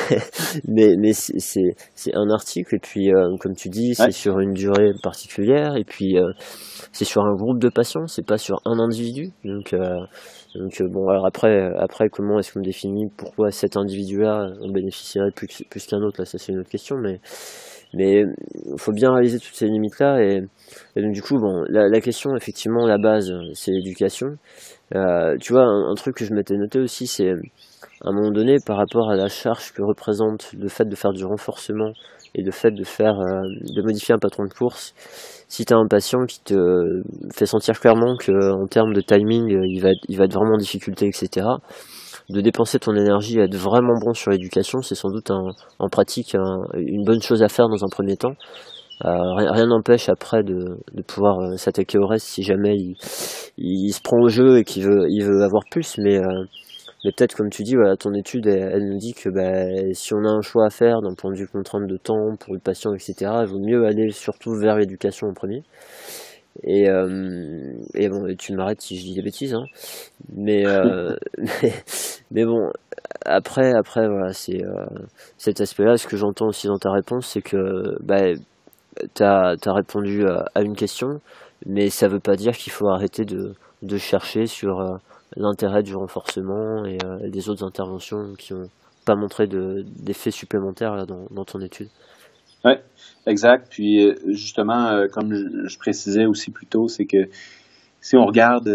mais 0.68 0.96
mais 0.98 1.12
c'est 1.12 1.76
c'est 1.94 2.14
un 2.14 2.30
article 2.30 2.74
et 2.74 2.78
puis 2.78 3.12
euh, 3.12 3.36
comme 3.40 3.54
tu 3.54 3.68
dis, 3.68 3.94
c'est 3.94 4.10
sur 4.10 4.40
une 4.40 4.52
durée 4.52 4.92
particulière 5.02 5.76
et 5.76 5.84
puis 5.84 6.18
euh, 6.18 6.32
c'est 6.92 7.04
sur 7.04 7.22
un 7.22 7.34
groupe 7.34 7.60
de 7.60 7.68
patients, 7.68 8.06
c'est 8.06 8.26
pas 8.26 8.38
sur 8.38 8.60
un 8.64 8.78
individu. 8.78 9.30
Donc 9.44 9.74
donc 10.54 10.82
bon 10.90 11.08
alors 11.08 11.26
après 11.26 11.70
après 11.78 12.08
comment 12.08 12.38
est-ce 12.38 12.52
qu'on 12.52 12.62
définit 12.62 13.06
pourquoi 13.16 13.50
cet 13.50 13.76
individu-là 13.76 14.50
en 14.60 14.72
bénéficierait 14.72 15.30
plus 15.30 15.62
plus 15.70 15.86
qu'un 15.86 16.02
autre? 16.02 16.20
Là 16.20 16.24
ça 16.24 16.38
c'est 16.38 16.52
une 16.52 16.60
autre 16.60 16.70
question 16.70 16.96
mais 16.96 17.20
mais 17.94 18.22
il 18.22 18.78
faut 18.78 18.92
bien 18.92 19.12
réaliser 19.12 19.38
toutes 19.38 19.54
ces 19.54 19.66
limites-là. 19.66 20.22
Et, 20.22 20.40
donc, 21.00 21.12
du 21.12 21.22
coup, 21.22 21.38
bon, 21.38 21.64
la, 21.68 22.00
question, 22.00 22.36
effectivement, 22.36 22.86
la 22.86 22.98
base, 22.98 23.32
c'est 23.54 23.70
l'éducation. 23.70 24.36
Euh, 24.94 25.36
tu 25.40 25.52
vois, 25.52 25.64
un, 25.64 25.94
truc 25.94 26.16
que 26.16 26.24
je 26.24 26.34
m'étais 26.34 26.56
noté 26.56 26.78
aussi, 26.78 27.06
c'est 27.06 27.30
à 27.30 28.10
un 28.10 28.12
moment 28.12 28.30
donné, 28.30 28.56
par 28.64 28.76
rapport 28.76 29.10
à 29.10 29.16
la 29.16 29.28
charge 29.28 29.72
que 29.72 29.82
représente 29.82 30.52
le 30.52 30.68
fait 30.68 30.84
de 30.84 30.94
faire 30.94 31.12
du 31.12 31.24
renforcement 31.24 31.92
et 32.34 32.42
le 32.42 32.50
fait 32.50 32.70
de 32.70 32.84
faire, 32.84 33.18
euh, 33.18 33.42
de 33.74 33.82
modifier 33.82 34.14
un 34.14 34.18
patron 34.18 34.44
de 34.44 34.52
course, 34.52 34.94
si 35.48 35.64
tu 35.64 35.72
as 35.72 35.76
un 35.76 35.86
patient 35.86 36.26
qui 36.26 36.40
te 36.40 37.02
fait 37.34 37.46
sentir 37.46 37.80
clairement 37.80 38.16
qu'en 38.16 38.66
termes 38.66 38.92
de 38.92 39.00
timing, 39.00 39.48
il 39.48 39.80
va, 39.80 39.90
il 40.08 40.18
va 40.18 40.24
être 40.24 40.34
vraiment 40.34 40.54
en 40.54 40.58
difficulté, 40.58 41.06
etc., 41.06 41.46
de 42.30 42.40
dépenser 42.40 42.78
ton 42.78 42.94
énergie 42.94 43.40
à 43.40 43.44
être 43.44 43.56
vraiment 43.56 43.94
bon 44.04 44.12
sur 44.14 44.30
l'éducation, 44.30 44.82
c'est 44.82 44.94
sans 44.94 45.10
doute 45.10 45.30
en 45.30 45.88
pratique 45.88 46.34
une 46.74 47.04
bonne 47.04 47.22
chose 47.22 47.42
à 47.42 47.48
faire 47.48 47.68
dans 47.68 47.84
un 47.84 47.88
premier 47.88 48.16
temps. 48.16 48.34
Euh, 49.04 49.34
rien 49.34 49.66
n'empêche 49.66 50.08
après 50.08 50.42
de, 50.42 50.78
de 50.94 51.02
pouvoir 51.02 51.38
euh, 51.40 51.56
s'attaquer 51.56 51.98
au 51.98 52.06
reste 52.06 52.26
si 52.26 52.42
jamais 52.42 52.74
il, 52.76 52.96
il, 53.58 53.92
se 53.92 54.00
prend 54.00 54.18
au 54.18 54.28
jeu 54.28 54.58
et 54.58 54.64
qu'il 54.64 54.84
veut, 54.84 55.06
il 55.10 55.22
veut 55.22 55.42
avoir 55.42 55.64
plus. 55.70 55.98
Mais, 55.98 56.16
euh, 56.16 56.44
mais 57.04 57.12
peut-être 57.12 57.36
comme 57.36 57.50
tu 57.50 57.62
dis, 57.62 57.74
voilà, 57.74 57.96
ton 57.96 58.14
étude, 58.14 58.46
elle, 58.46 58.88
nous 58.88 58.98
dit 58.98 59.12
que 59.12 59.28
bah, 59.28 59.92
si 59.92 60.14
on 60.14 60.24
a 60.24 60.30
un 60.30 60.40
choix 60.40 60.66
à 60.66 60.70
faire 60.70 61.02
d'un 61.02 61.14
point 61.14 61.30
de 61.30 61.36
vue 61.36 61.46
contrainte 61.46 61.86
de 61.86 61.96
temps 61.98 62.36
pour 62.40 62.54
le 62.54 62.60
patient, 62.60 62.94
etc., 62.94 63.14
il 63.42 63.48
vaut 63.48 63.60
mieux 63.60 63.84
aller 63.84 64.10
surtout 64.12 64.54
vers 64.54 64.76
l'éducation 64.76 65.28
en 65.28 65.34
premier. 65.34 65.62
Et, 66.62 66.88
euh, 66.88 67.72
et 67.94 68.08
bon, 68.08 68.34
tu 68.38 68.54
m'arrêtes 68.54 68.80
si 68.80 68.98
je 68.98 69.04
dis 69.04 69.14
des 69.14 69.22
bêtises, 69.22 69.54
hein. 69.54 69.64
mais, 70.34 70.64
mais, 71.38 71.72
mais 72.30 72.44
bon, 72.44 72.70
après, 73.24 73.72
après 73.74 74.08
voilà, 74.08 74.32
c'est 74.32 74.62
cet 75.38 75.60
aspect-là. 75.60 75.96
Ce 75.96 76.06
que 76.06 76.16
j'entends 76.16 76.46
aussi 76.48 76.66
dans 76.66 76.78
ta 76.78 76.90
réponse, 76.90 77.26
c'est 77.26 77.42
que 77.42 77.96
bah, 78.02 78.32
tu 79.14 79.22
as, 79.22 79.56
répondu 79.66 80.26
à, 80.26 80.62
une 80.62 80.76
question, 80.76 81.20
mais 81.66 81.90
ça 81.90 82.08
ne 82.08 82.12
veut 82.12 82.20
pas 82.20 82.36
dire 82.36 82.56
qu'il 82.56 82.72
faut 82.72 82.88
arrêter 82.88 83.24
de, 83.24 83.54
de 83.82 83.96
chercher 83.98 84.46
sur 84.46 84.80
euh, 84.80 84.96
l'intérêt 85.36 85.82
du 85.82 85.94
renforcement 85.94 86.84
et 86.84 86.98
euh, 87.04 87.28
des 87.28 87.48
autres 87.48 87.64
interventions 87.64 88.34
qui 88.38 88.54
n'ont 88.54 88.68
pas 89.04 89.14
montré 89.14 89.46
d'effets 89.46 90.30
supplémentaires 90.30 90.94
là, 90.94 91.06
dans, 91.06 91.26
dans, 91.30 91.44
ton 91.44 91.60
étude. 91.60 91.88
Oui, 92.66 92.72
exact. 93.26 93.68
Puis 93.70 94.04
euh, 94.04 94.14
justement, 94.26 95.06
comme 95.10 95.32
je, 95.32 95.78
précisais 95.78 96.26
aussi 96.26 96.50
plus 96.50 96.66
tôt, 96.66 96.88
c'est 96.88 97.06
que 97.06 97.30
si 98.02 98.16
on 98.16 98.26
regarde 98.26 98.70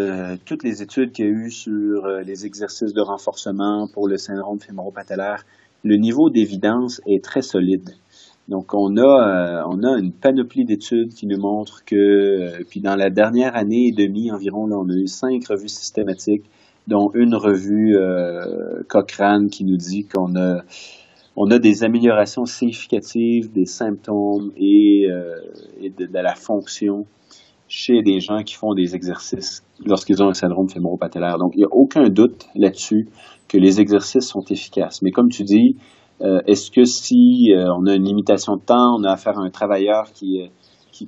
toutes 0.46 0.64
les 0.64 0.82
études 0.82 1.12
qu'il 1.12 1.26
y 1.26 1.28
a 1.28 1.32
eu 1.32 1.52
sur 1.52 2.08
les 2.26 2.46
exercices 2.46 2.94
de 2.94 3.02
renforcement 3.02 3.88
pour 3.94 4.08
le 4.08 4.18
syndrome 4.18 4.60
fémoro-patellaire, 4.60 5.46
le 5.84 5.98
niveau 5.98 6.30
d'évidence 6.30 7.02
est 7.08 7.24
très 7.24 7.42
solide. 7.42 7.92
Donc, 8.48 8.74
on 8.74 8.98
a, 8.98 9.02
euh, 9.02 9.64
on 9.70 9.84
a 9.84 9.98
une 9.98 10.12
panoplie 10.12 10.66
d'études 10.66 11.14
qui 11.14 11.26
nous 11.26 11.39
montrent 11.39 11.86
que, 11.86 11.96
euh, 11.96 12.64
puis 12.70 12.82
dans 12.82 12.96
la 12.96 13.10
dernière 13.10 13.56
année 13.56 13.88
et 13.88 13.92
demie 13.92 14.32
environ, 14.32 14.68
là, 14.68 14.76
on 14.78 14.89
a 14.89 14.96
eu 14.96 15.08
cinq 15.08 15.48
revues 15.48 15.70
systématiques, 15.70 16.44
dont 16.88 17.12
une 17.14 17.36
revue 17.36 17.96
euh, 17.96 18.84
Cochrane 18.89 19.50
qui 19.50 19.64
nous 19.64 19.78
dit 19.78 20.06
qu'on 20.06 20.36
a, 20.36 20.64
on 21.36 21.49
a 21.51 21.59
des 21.59 21.84
améliorations 21.84 22.45
significatives 22.45 23.51
des 23.51 23.65
symptômes 23.65 24.51
et, 24.57 25.07
et 25.79 25.89
de, 25.89 26.07
la 26.13 26.36
fonction 26.36 27.05
chez 27.67 28.01
des 28.01 28.19
gens 28.19 28.43
qui 28.43 28.55
font 28.55 28.73
des 28.73 28.95
exercices 28.95 29.63
lorsqu'ils 29.86 30.21
ont 30.21 30.27
un 30.27 30.34
syndrome 30.34 30.69
fémoro-patellaire. 30.69 31.38
Donc, 31.38 31.53
il 31.55 31.59
n'y 31.59 31.63
a 31.63 31.71
aucun 31.71 32.09
doute 32.09 32.47
là-dessus 32.53 33.07
que 33.47 33.57
les 33.57 33.79
exercices 33.79 34.27
sont 34.27 34.43
efficaces. 34.49 35.01
Mais 35.01 35.11
comme 35.11 35.29
tu 35.29 35.43
dis, 35.43 35.75
euh, 36.21 36.39
est-ce 36.45 36.69
que 36.69 36.86
si 36.86 37.51
euh, 37.51 37.65
on 37.77 37.86
a 37.88 37.95
une 37.95 38.03
limitation 38.03 38.55
de 38.55 38.61
temps, 38.61 38.95
on 38.97 39.03
a 39.03 39.11
affaire 39.11 39.39
à 39.39 39.41
un 39.41 39.49
travailleur 39.49 40.11
qui, 40.13 40.49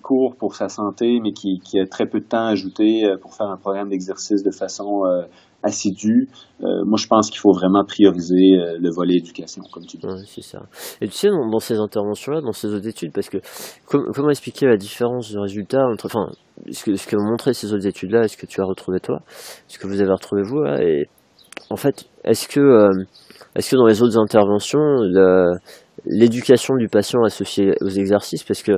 court 0.01 0.35
pour 0.35 0.55
sa 0.55 0.69
santé, 0.69 1.19
mais 1.21 1.33
qui, 1.33 1.59
a 1.79 1.85
très 1.85 2.07
peu 2.07 2.19
de 2.19 2.25
temps 2.25 2.47
ajouté 2.47 3.05
euh, 3.05 3.15
pour 3.17 3.35
faire 3.35 3.45
un 3.47 3.57
programme 3.57 3.89
d'exercice 3.89 4.41
de 4.41 4.49
façon 4.49 5.03
assidue, 5.63 6.27
moi 6.61 6.97
je 6.97 7.07
pense 7.07 7.29
qu'il 7.29 7.39
faut 7.39 7.51
vraiment 7.51 7.83
prioriser 7.83 8.57
le 8.79 8.89
volet 8.93 9.15
éducation, 9.15 9.63
comme 9.71 9.85
tu 9.85 9.97
dis. 9.97 10.05
Oui, 10.05 10.23
c'est 10.27 10.43
ça. 10.43 10.63
Et 11.01 11.07
tu 11.07 11.13
sais, 11.13 11.29
dans, 11.29 11.59
ces 11.59 11.77
interventions-là, 11.77 12.41
dans 12.41 12.51
ces 12.51 12.67
autres 12.67 12.87
études, 12.87 13.11
parce 13.13 13.29
que 13.29 13.37
comment 13.87 14.29
expliquer 14.29 14.67
la 14.67 14.77
différence 14.77 15.31
de 15.31 15.39
résultats 15.39 15.85
entre, 15.85 16.05
enfin, 16.05 16.29
ce 16.71 16.83
que, 16.83 16.95
ce 16.95 17.07
que 17.07 17.15
montré 17.15 17.53
ces 17.53 17.73
autres 17.73 17.87
études-là, 17.87 18.23
est-ce 18.23 18.37
que 18.37 18.45
tu 18.45 18.61
as 18.61 18.65
retrouvé 18.65 18.99
toi, 18.99 19.21
ce 19.67 19.77
que 19.79 19.87
vous 19.87 20.01
avez 20.01 20.11
retrouvé 20.11 20.43
vous, 20.43 20.61
là, 20.61 20.81
et 20.81 21.07
en 21.69 21.75
fait, 21.75 22.05
est-ce 22.23 22.47
que 22.47 22.89
est-ce 23.55 23.71
que 23.71 23.75
dans 23.75 23.85
les 23.85 24.01
autres 24.01 24.17
interventions, 24.17 25.01
l'éducation 26.05 26.75
du 26.75 26.87
patient 26.87 27.23
associée 27.23 27.73
aux 27.81 27.89
exercices, 27.89 28.43
parce 28.43 28.63
que 28.63 28.73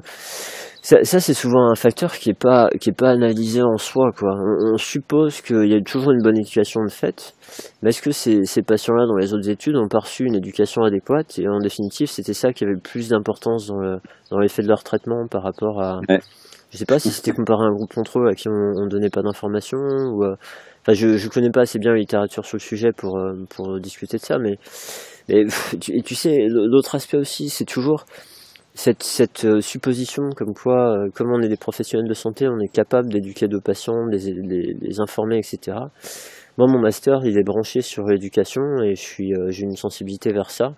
ça, 0.86 1.19
c'est 1.19 1.33
souvent 1.33 1.71
un 1.71 1.75
facteur 1.75 2.13
qui 2.13 2.29
est 2.29 2.39
pas 2.39 2.69
qui 2.79 2.89
est 2.89 2.97
pas 2.97 3.09
analysé 3.09 3.63
en 3.63 3.77
soi 3.77 4.11
quoi. 4.15 4.36
On, 4.36 4.77
suppose 4.77 5.41
qu'il 5.41 5.65
y 5.65 5.73
a 5.73 5.81
toujours 5.81 6.11
une 6.11 6.21
bonne 6.21 6.38
éducation 6.38 6.83
de 6.83 6.91
fait, 6.91 7.33
mais 7.81 7.89
est-ce 7.89 8.03
que 8.03 8.11
ces, 8.11 8.45
ces 8.45 8.61
patients-là 8.61 9.07
dans 9.07 9.15
les 9.15 9.33
autres 9.33 9.49
études 9.49 9.75
ont 9.77 9.88
perçu 9.88 10.25
une 10.25 10.36
éducation 10.36 10.83
adéquate? 10.83 11.39
Et 11.39 11.47
en 11.47 11.59
définitive 11.59 12.07
c'était 12.07 12.33
ça 12.33 12.53
qui 12.53 12.63
avait 12.65 12.73
le 12.73 12.79
plus 12.79 13.09
d'importance 13.09 13.67
dans 13.67 13.79
le 13.79 13.97
dans 14.29 14.38
l'effet 14.38 14.61
de 14.61 14.67
leur 14.67 14.83
traitement 14.83 15.27
par 15.27 15.41
rapport 15.41 15.81
à 15.81 16.01
je 16.69 16.77
sais 16.77 16.86
pas 16.86 16.99
si 16.99 17.09
c'était 17.09 17.31
comparé 17.31 17.63
à 17.63 17.67
un 17.67 17.73
groupe 17.73 17.93
contrôle 17.93 18.29
à 18.29 18.36
qui 18.36 18.47
on, 18.47 18.73
on 18.75 18.86
donnait 18.86 19.09
pas 19.09 19.23
d'informations 19.23 19.79
ou 19.79 20.23
euh, 20.23 20.36
Enfin, 20.88 20.93
je 20.93 21.17
je 21.17 21.29
connais 21.29 21.49
pas 21.49 21.61
assez 21.61 21.79
bien 21.79 21.93
la 21.93 21.97
littérature 21.97 22.45
sur 22.45 22.57
le 22.57 22.61
sujet 22.61 22.91
pour 22.95 23.17
euh, 23.17 23.33
pour 23.49 23.79
discuter 23.79 24.17
de 24.17 24.21
ça, 24.21 24.38
mais 24.38 24.59
mais 25.27 25.45
tu, 25.81 25.97
et 25.97 26.03
tu 26.03 26.13
sais 26.13 26.45
l'autre 26.47 26.93
aspect 26.93 27.17
aussi, 27.17 27.49
c'est 27.49 27.65
toujours 27.65 28.05
cette 28.76 29.03
cette 29.03 29.45
euh, 29.45 29.61
supposition 29.61 30.30
comme 30.36 30.53
quoi, 30.53 30.97
euh, 30.97 31.09
comme 31.13 31.32
on 31.32 31.41
est 31.41 31.47
des 31.47 31.57
professionnels 31.57 32.07
de 32.07 32.13
santé, 32.13 32.47
on 32.47 32.59
est 32.59 32.71
capable 32.71 33.11
d'éduquer 33.11 33.47
nos 33.47 33.61
patients, 33.61 34.05
les, 34.05 34.34
les, 34.34 34.76
les 34.80 34.99
informer, 34.99 35.38
etc. 35.38 35.78
Moi, 36.57 36.67
mon 36.67 36.80
master, 36.80 37.26
il 37.26 37.38
est 37.38 37.43
branché 37.43 37.82
sur 37.82 38.05
l'éducation 38.05 38.61
et 38.84 38.95
je 38.95 39.01
suis 39.01 39.34
j'ai 39.49 39.63
une 39.63 39.76
sensibilité 39.76 40.32
vers 40.32 40.51
ça. 40.51 40.73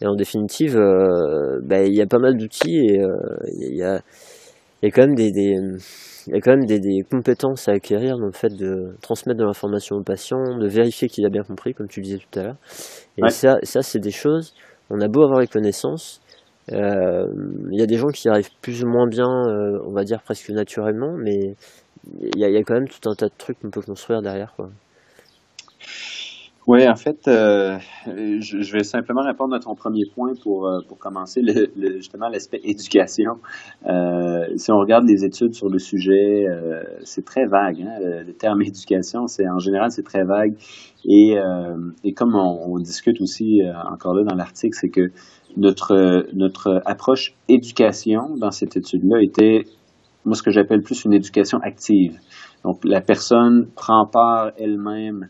Et 0.00 0.06
en 0.06 0.14
définitive, 0.14 0.76
bah, 1.62 1.84
il 1.84 1.94
y 1.94 2.02
a 2.02 2.06
pas 2.06 2.18
mal 2.18 2.36
d'outils 2.36 2.76
et 2.76 3.00
il 3.52 3.76
y 3.76 3.82
a 3.82 4.00
il 4.82 4.86
y 4.86 4.88
a 4.88 4.90
quand 4.90 5.06
même 5.06 5.14
des, 5.14 5.30
des 5.30 5.56
il 6.26 6.34
y 6.34 6.36
a 6.36 6.40
quand 6.40 6.50
même 6.50 6.66
des, 6.66 6.80
des, 6.80 7.02
compétences 7.08 7.68
à 7.68 7.72
acquérir 7.72 8.18
dans 8.18 8.26
le 8.26 8.32
fait 8.32 8.52
de 8.52 8.96
transmettre 9.00 9.38
de 9.38 9.44
l'information 9.44 9.96
au 9.96 10.02
patient, 10.02 10.58
de 10.58 10.66
vérifier 10.66 11.08
qu'il 11.08 11.24
a 11.24 11.28
bien 11.28 11.44
compris, 11.44 11.72
comme 11.72 11.86
tu 11.86 12.00
disais 12.00 12.18
tout 12.18 12.38
à 12.38 12.42
l'heure. 12.42 12.56
Et 13.16 13.30
ça, 13.30 13.58
ça 13.62 13.82
c'est 13.82 14.00
des 14.00 14.10
choses, 14.10 14.52
on 14.90 15.00
a 15.00 15.06
beau 15.08 15.22
avoir 15.22 15.40
les 15.40 15.46
connaissances, 15.46 16.20
euh, 16.20 16.25
il 16.68 17.78
y 17.78 17.82
a 17.82 17.86
des 17.86 17.96
gens 17.96 18.08
qui 18.08 18.28
arrivent 18.28 18.50
plus 18.60 18.84
ou 18.84 18.88
moins 18.88 19.06
bien, 19.06 19.28
euh, 19.28 19.78
on 19.86 19.92
va 19.92 20.04
dire 20.04 20.22
presque 20.22 20.50
naturellement, 20.50 21.12
mais 21.16 21.54
il 22.20 22.38
y, 22.38 22.44
a, 22.44 22.62
quand 22.62 22.74
même 22.74 22.88
tout 22.88 23.08
un 23.08 23.14
tas 23.14 23.26
de 23.26 23.34
trucs 23.36 23.58
qu'on 23.60 23.70
peut 23.70 23.82
construire 23.82 24.22
derrière. 24.22 24.54
Quoi. 24.54 24.70
Oui, 26.68 26.88
en 26.88 26.96
fait, 26.96 27.28
euh, 27.28 27.78
je, 28.06 28.72
vais 28.72 28.82
simplement 28.82 29.22
répondre 29.22 29.54
à 29.54 29.60
ton 29.60 29.76
premier 29.76 30.02
point 30.12 30.32
pour, 30.42 30.66
euh, 30.66 30.80
pour 30.88 30.98
commencer, 30.98 31.40
justement 31.76 32.28
l'aspect 32.28 32.60
éducation. 32.64 33.34
Euh, 33.86 34.46
si 34.56 34.72
on 34.72 34.78
regarde 34.78 35.04
les 35.06 35.24
études 35.24 35.54
sur 35.54 35.68
le 35.68 35.78
sujet, 35.78 36.44
euh, 36.48 36.82
c'est 37.04 37.24
très 37.24 37.46
vague. 37.46 37.82
Hein, 37.82 38.24
le, 38.26 38.32
terme 38.32 38.62
éducation, 38.62 39.28
c'est 39.28 39.48
en 39.48 39.60
général 39.60 39.92
c'est 39.92 40.02
très 40.02 40.24
vague. 40.24 40.56
Et, 41.08 41.36
comme 42.16 42.34
on, 42.34 42.76
discute 42.80 43.20
aussi 43.20 43.60
encore 43.92 44.14
là 44.14 44.24
dans 44.24 44.34
l'article, 44.34 44.76
c'est 44.76 44.88
que 44.88 45.12
notre 45.56 46.26
notre 46.34 46.82
approche 46.84 47.34
éducation 47.48 48.36
dans 48.36 48.50
cette 48.50 48.76
étude-là 48.76 49.22
était 49.22 49.64
moi 50.24 50.34
ce 50.34 50.42
que 50.42 50.50
j'appelle 50.50 50.82
plus 50.82 51.04
une 51.04 51.14
éducation 51.14 51.58
active. 51.62 52.18
Donc 52.64 52.84
la 52.84 53.00
personne 53.00 53.68
prend 53.74 54.06
part 54.06 54.52
elle-même 54.58 55.28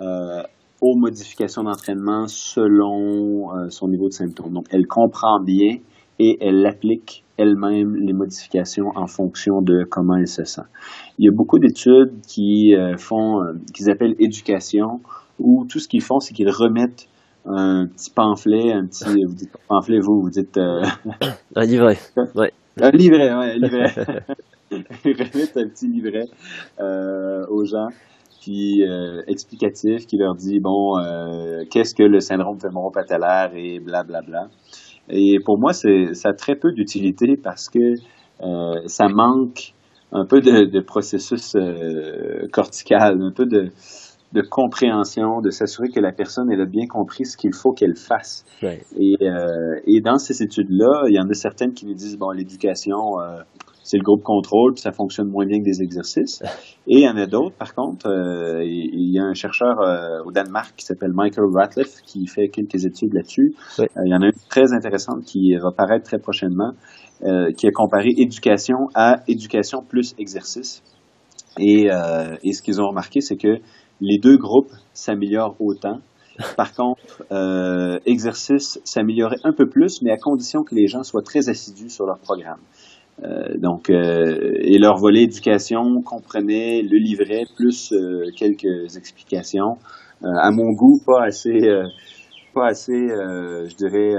euh, 0.00 0.42
aux 0.80 0.96
modifications 0.96 1.64
d'entraînement 1.64 2.26
selon 2.28 3.52
euh, 3.52 3.68
son 3.68 3.88
niveau 3.88 4.08
de 4.08 4.12
symptômes. 4.12 4.52
Donc, 4.52 4.66
elle 4.70 4.86
comprend 4.86 5.40
bien 5.40 5.78
et 6.18 6.36
elle 6.40 6.64
applique 6.66 7.24
elle-même 7.36 7.94
les 7.96 8.12
modifications 8.12 8.90
en 8.96 9.06
fonction 9.06 9.60
de 9.60 9.84
comment 9.88 10.16
elle 10.16 10.28
se 10.28 10.44
sent. 10.44 10.62
Il 11.18 11.24
y 11.24 11.28
a 11.28 11.32
beaucoup 11.32 11.58
d'études 11.58 12.20
qui 12.26 12.74
euh, 12.74 12.96
font, 12.96 13.42
euh, 13.42 13.52
qu'ils 13.74 13.90
appellent 13.90 14.16
éducation, 14.18 15.00
où 15.38 15.64
tout 15.68 15.78
ce 15.78 15.88
qu'ils 15.88 16.02
font, 16.02 16.18
c'est 16.18 16.34
qu'ils 16.34 16.50
remettent 16.50 17.08
un 17.46 17.86
petit 17.86 18.10
pamphlet, 18.10 18.72
un 18.72 18.86
petit, 18.86 19.04
vous 19.04 19.34
dites 19.34 19.52
pamphlet, 19.68 20.00
vous, 20.00 20.20
vous 20.22 20.30
dites... 20.30 20.58
un 20.58 21.64
livret, 21.64 21.98
ouais. 22.34 22.52
Un 22.80 22.90
livret, 22.90 23.34
ouais, 23.34 23.52
un 23.52 23.56
livret. 23.56 24.24
Ils 24.70 25.14
remettent 25.14 25.56
un 25.56 25.68
petit 25.68 25.88
livret 25.88 26.26
aux 26.78 27.64
gens 27.64 27.88
puis 28.40 28.82
euh, 28.82 29.22
explicatif 29.26 30.06
qui 30.06 30.16
leur 30.16 30.34
dit 30.34 30.60
bon 30.60 30.98
euh, 30.98 31.64
qu'est-ce 31.70 31.94
que 31.94 32.02
le 32.02 32.20
syndrome 32.20 32.58
fémoro-patellaire 32.58 33.50
et 33.54 33.80
blablabla. 33.80 34.22
Bla, 34.22 34.40
bla. 34.40 34.48
Et 35.10 35.38
pour 35.44 35.58
moi, 35.58 35.72
c'est 35.72 36.14
ça 36.14 36.30
a 36.30 36.32
très 36.32 36.54
peu 36.54 36.72
d'utilité 36.72 37.36
parce 37.42 37.68
que 37.68 37.78
euh, 38.42 38.80
ça 38.86 39.08
manque 39.08 39.74
un 40.12 40.24
peu 40.24 40.40
de, 40.40 40.64
de 40.64 40.80
processus 40.80 41.56
cortical, 42.52 43.20
un 43.20 43.32
peu 43.32 43.44
de, 43.44 43.70
de 44.32 44.42
compréhension, 44.42 45.40
de 45.40 45.50
s'assurer 45.50 45.88
que 45.88 46.00
la 46.00 46.12
personne 46.12 46.50
elle 46.50 46.60
a 46.60 46.66
bien 46.66 46.86
compris 46.86 47.24
ce 47.24 47.36
qu'il 47.36 47.54
faut 47.54 47.72
qu'elle 47.72 47.96
fasse. 47.96 48.44
Et, 48.62 49.16
et 49.86 50.00
dans 50.00 50.18
ces 50.18 50.42
études-là, 50.42 51.04
il 51.08 51.14
y 51.14 51.20
en 51.20 51.28
a 51.28 51.34
certaines 51.34 51.72
qui 51.72 51.86
nous 51.86 51.94
disent 51.94 52.18
bon 52.18 52.30
l'éducation 52.30 53.16
c'est 53.88 53.96
le 53.96 54.02
groupe 54.02 54.22
contrôle, 54.22 54.74
puis 54.74 54.82
ça 54.82 54.92
fonctionne 54.92 55.28
moins 55.30 55.46
bien 55.46 55.60
que 55.60 55.64
des 55.64 55.80
exercices. 55.80 56.42
Et 56.86 56.98
il 56.98 57.00
y 57.00 57.08
en 57.08 57.16
a 57.16 57.26
d'autres, 57.26 57.56
par 57.56 57.74
contre. 57.74 58.06
Euh, 58.06 58.62
il 58.62 59.10
y 59.10 59.18
a 59.18 59.22
un 59.22 59.32
chercheur 59.32 59.80
euh, 59.80 60.22
au 60.26 60.30
Danemark 60.30 60.74
qui 60.76 60.84
s'appelle 60.84 61.12
Michael 61.14 61.46
Ratliff 61.54 62.02
qui 62.04 62.26
fait 62.26 62.48
quelques 62.48 62.84
études 62.84 63.14
là-dessus. 63.14 63.54
Euh, 63.80 63.86
il 64.04 64.10
y 64.10 64.14
en 64.14 64.20
a 64.20 64.26
une 64.26 64.40
très 64.50 64.74
intéressante 64.74 65.24
qui 65.24 65.56
va 65.56 65.70
paraître 65.74 66.04
très 66.04 66.18
prochainement, 66.18 66.72
qui 67.56 67.66
a 67.66 67.70
comparé 67.72 68.10
éducation 68.16 68.90
à 68.94 69.22
éducation 69.26 69.82
plus 69.82 70.14
exercice. 70.18 70.82
Et, 71.58 71.88
et 72.44 72.52
ce 72.52 72.62
qu'ils 72.62 72.80
ont 72.80 72.88
remarqué, 72.88 73.20
c'est 73.20 73.36
que 73.36 73.56
les 74.00 74.18
deux 74.18 74.36
groupes 74.36 74.72
s'améliorent 74.92 75.56
autant. 75.60 76.00
Par 76.56 76.72
contre, 76.74 77.02
exercice 78.06 78.80
s'améliorait 78.84 79.40
un 79.44 79.52
peu 79.52 79.68
plus, 79.68 80.02
mais 80.02 80.12
à 80.12 80.16
condition 80.16 80.62
que 80.62 80.74
les 80.74 80.86
gens 80.86 81.02
soient 81.02 81.22
très 81.22 81.48
assidus 81.48 81.90
sur 81.90 82.06
leur 82.06 82.18
programme. 82.18 82.60
Euh, 83.24 83.56
donc, 83.56 83.90
euh, 83.90 84.52
et 84.60 84.78
leur 84.78 84.96
volet 84.96 85.22
éducation 85.22 86.02
comprenait 86.02 86.82
le 86.82 86.98
livret 86.98 87.44
plus 87.56 87.92
euh, 87.92 88.30
quelques 88.36 88.96
explications. 88.96 89.76
à 90.22 90.50
mon 90.50 90.72
goût, 90.72 91.00
pas 91.04 91.24
assez, 91.24 91.60
pas 92.54 92.66
assez, 92.66 92.92
je 92.92 93.74
dirais, 93.76 94.14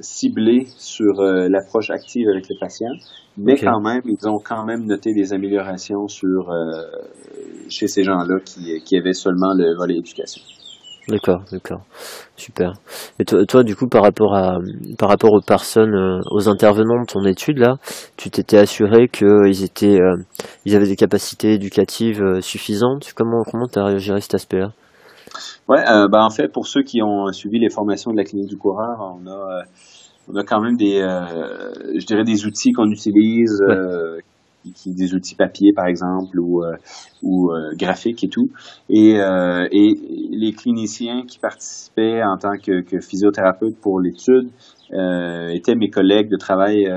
ciblé 0.00 0.66
sur 0.76 1.22
l'approche 1.22 1.90
active 1.90 2.28
avec 2.28 2.48
les 2.48 2.56
patients, 2.60 2.94
mais 3.36 3.56
quand 3.56 3.80
même, 3.80 4.02
ils 4.04 4.28
ont 4.28 4.38
quand 4.38 4.64
même 4.64 4.84
noté 4.86 5.12
des 5.14 5.32
améliorations 5.32 6.08
sur 6.08 6.52
chez 7.68 7.88
ces 7.88 8.02
gens-là 8.02 8.38
qui, 8.44 8.80
qui 8.84 8.96
avaient 8.96 9.12
seulement 9.12 9.52
le 9.54 9.76
volet 9.76 9.96
éducation. 9.96 10.42
D'accord, 11.08 11.44
d'accord, 11.52 11.82
super. 12.36 12.72
Et 13.20 13.24
toi, 13.24 13.62
du 13.62 13.76
coup, 13.76 13.86
par 13.86 14.02
rapport 14.02 14.34
à, 14.34 14.58
par 14.98 15.08
rapport 15.08 15.32
aux 15.32 15.40
personnes, 15.40 15.94
euh, 15.94 16.20
aux 16.32 16.48
intervenants 16.48 17.00
de 17.00 17.06
ton 17.06 17.24
étude 17.24 17.58
là, 17.58 17.76
tu 18.16 18.28
t'étais 18.28 18.58
assuré 18.58 19.06
qu'ils 19.06 19.62
étaient, 19.62 20.00
euh, 20.00 20.16
ils 20.64 20.74
avaient 20.74 20.88
des 20.88 20.96
capacités 20.96 21.52
éducatives 21.52 22.20
euh, 22.20 22.40
suffisantes? 22.40 23.12
Comment, 23.14 23.44
comment 23.44 23.68
t'as 23.68 23.98
géré 23.98 24.20
cet 24.20 24.34
aspect-là? 24.34 24.72
Ouais, 25.68 25.84
bah 26.10 26.24
en 26.24 26.30
fait, 26.30 26.48
pour 26.48 26.66
ceux 26.66 26.82
qui 26.82 27.02
ont 27.02 27.32
suivi 27.32 27.58
les 27.58 27.70
formations 27.70 28.12
de 28.12 28.16
la 28.16 28.24
clinique 28.24 28.48
du 28.48 28.56
coureur, 28.56 28.98
on 29.00 29.26
a, 29.26 29.62
on 30.32 30.36
a 30.36 30.44
quand 30.44 30.60
même 30.60 30.76
des, 30.76 31.00
je 31.00 32.06
dirais 32.06 32.24
des 32.24 32.46
outils 32.46 32.72
qu'on 32.72 32.90
utilise 32.90 33.62
qui, 34.74 34.94
des 34.94 35.14
outils 35.14 35.34
papier 35.34 35.72
par 35.72 35.86
exemple 35.86 36.38
ou, 36.38 36.62
euh, 36.62 36.76
ou 37.22 37.50
euh, 37.50 37.72
graphiques 37.76 38.24
et 38.24 38.28
tout. 38.28 38.50
Et, 38.88 39.20
euh, 39.20 39.66
et 39.70 39.94
les 40.30 40.52
cliniciens 40.52 41.24
qui 41.26 41.38
participaient 41.38 42.22
en 42.22 42.36
tant 42.38 42.56
que, 42.56 42.82
que 42.82 43.00
physiothérapeute 43.00 43.76
pour 43.80 44.00
l'étude 44.00 44.48
étaient 44.90 45.74
mes 45.74 45.90
collègues 45.90 46.30
de 46.30 46.36
travail. 46.36 46.88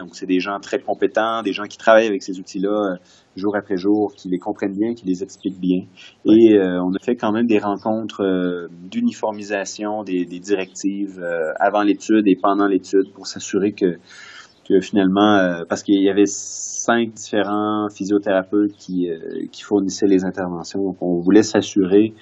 Donc 0.00 0.14
c'est 0.14 0.26
des 0.26 0.40
gens 0.40 0.58
très 0.60 0.80
compétents, 0.80 1.42
des 1.42 1.52
gens 1.52 1.64
qui 1.64 1.78
travaillent 1.78 2.08
avec 2.08 2.22
ces 2.22 2.40
outils-là 2.40 2.96
jour 3.36 3.54
après 3.56 3.76
jour, 3.76 4.12
qui 4.16 4.28
les 4.28 4.38
comprennent 4.38 4.76
bien, 4.76 4.94
qui 4.94 5.06
les 5.06 5.22
expliquent 5.22 5.60
bien. 5.60 5.82
Et 6.24 6.58
on 6.58 6.92
a 6.92 6.98
fait 7.00 7.14
quand 7.14 7.30
même 7.30 7.46
des 7.46 7.58
rencontres 7.58 8.68
d'uniformisation 8.90 10.02
des, 10.02 10.24
des, 10.24 10.40
directives 10.40 11.22
avant 11.60 11.82
l'étude 11.82 12.26
et 12.26 12.36
pendant 12.36 12.66
l'étude 12.66 13.12
pour 13.14 13.28
s'assurer 13.28 13.72
que 13.72 13.98
finalement, 14.80 15.34
euh, 15.34 15.64
parce 15.68 15.82
qu'il 15.82 16.00
y 16.00 16.08
avait 16.08 16.26
cinq 16.26 17.14
différents 17.14 17.88
physiothérapeutes 17.92 18.74
qui, 18.74 19.10
euh, 19.10 19.46
qui 19.50 19.62
fournissaient 19.62 20.06
les 20.06 20.24
interventions, 20.24 20.84
donc 20.84 20.96
on 21.00 21.18
voulait 21.20 21.42
s'assurer 21.42 22.14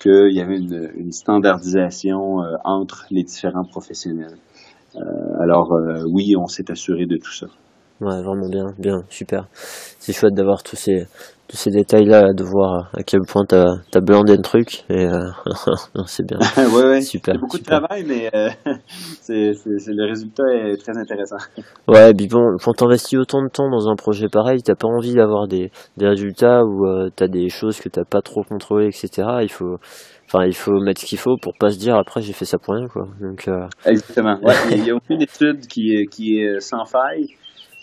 qu'il 0.00 0.32
y 0.32 0.40
avait 0.40 0.58
une, 0.58 0.90
une 0.94 1.10
standardisation 1.10 2.42
euh, 2.42 2.54
entre 2.64 3.06
les 3.10 3.24
différents 3.24 3.64
professionnels. 3.64 4.36
Alors 5.40 5.78
oui, 6.06 6.36
on 6.36 6.46
s'est 6.46 6.70
assuré 6.70 7.06
de 7.06 7.16
tout 7.16 7.32
ça. 7.32 7.46
Ouais, 8.00 8.22
vraiment 8.22 8.48
bien, 8.48 8.74
bien, 8.78 9.04
super. 9.08 9.46
C'est 9.54 10.12
chouette 10.12 10.34
d'avoir 10.34 10.62
tous 10.62 10.76
ces 10.76 11.06
tous 11.48 11.56
ces 11.56 11.70
détails-là, 11.70 12.32
de 12.32 12.42
voir 12.42 12.90
à 12.94 13.02
quel 13.02 13.20
point 13.20 13.44
t'as 13.46 13.64
as 13.94 14.00
blindé 14.00 14.36
le 14.36 14.42
truc. 14.42 14.84
Et 14.88 15.06
euh, 15.06 15.28
c'est 16.06 16.26
bien. 16.26 16.38
ouais, 16.56 16.88
ouais. 16.88 17.00
Super. 17.00 17.34
C'est 17.34 17.40
beaucoup 17.40 17.58
de 17.58 17.64
travail, 17.64 18.04
mais 18.06 18.30
euh, 18.34 18.48
c'est 19.20 19.52
le 19.64 20.08
résultat 20.08 20.42
est 20.52 20.76
très 20.76 20.96
intéressant. 20.96 21.36
Ouais, 21.88 22.12
puis 22.14 22.26
bon, 22.26 22.56
quand 22.62 22.72
t'investis 22.72 23.18
autant 23.18 23.42
de 23.42 23.48
temps 23.48 23.70
dans 23.70 23.88
un 23.88 23.94
projet 23.94 24.28
pareil, 24.28 24.62
t'as 24.62 24.74
pas 24.74 24.88
envie 24.88 25.14
d'avoir 25.14 25.46
des, 25.46 25.70
des 25.96 26.06
résultats 26.06 26.64
où 26.64 26.86
euh, 26.86 27.08
t'as 27.14 27.28
des 27.28 27.48
choses 27.48 27.80
que 27.80 27.88
t'as 27.88 28.04
pas 28.04 28.22
trop 28.22 28.42
contrôlées, 28.42 28.88
etc. 28.88 29.28
Il 29.42 29.50
faut, 29.50 29.76
enfin, 30.26 30.44
il 30.46 30.54
faut 30.54 30.80
mettre 30.80 31.00
ce 31.00 31.06
qu'il 31.06 31.18
faut 31.18 31.36
pour 31.40 31.54
pas 31.58 31.70
se 31.70 31.78
dire 31.78 31.96
après 31.96 32.22
j'ai 32.22 32.32
fait 32.32 32.44
ça 32.44 32.58
pour 32.58 32.74
rien, 32.74 32.88
quoi. 32.88 33.06
Donc. 33.20 33.48
Euh... 33.48 33.66
Exactement. 33.84 34.38
Ouais, 34.42 34.54
il 34.72 34.82
n'y 34.82 34.90
a 34.90 34.94
aucune 34.94 35.22
étude 35.22 35.66
qui 35.66 36.06
qui 36.10 36.40
est 36.40 36.60
sans 36.60 36.84
faille. 36.84 37.36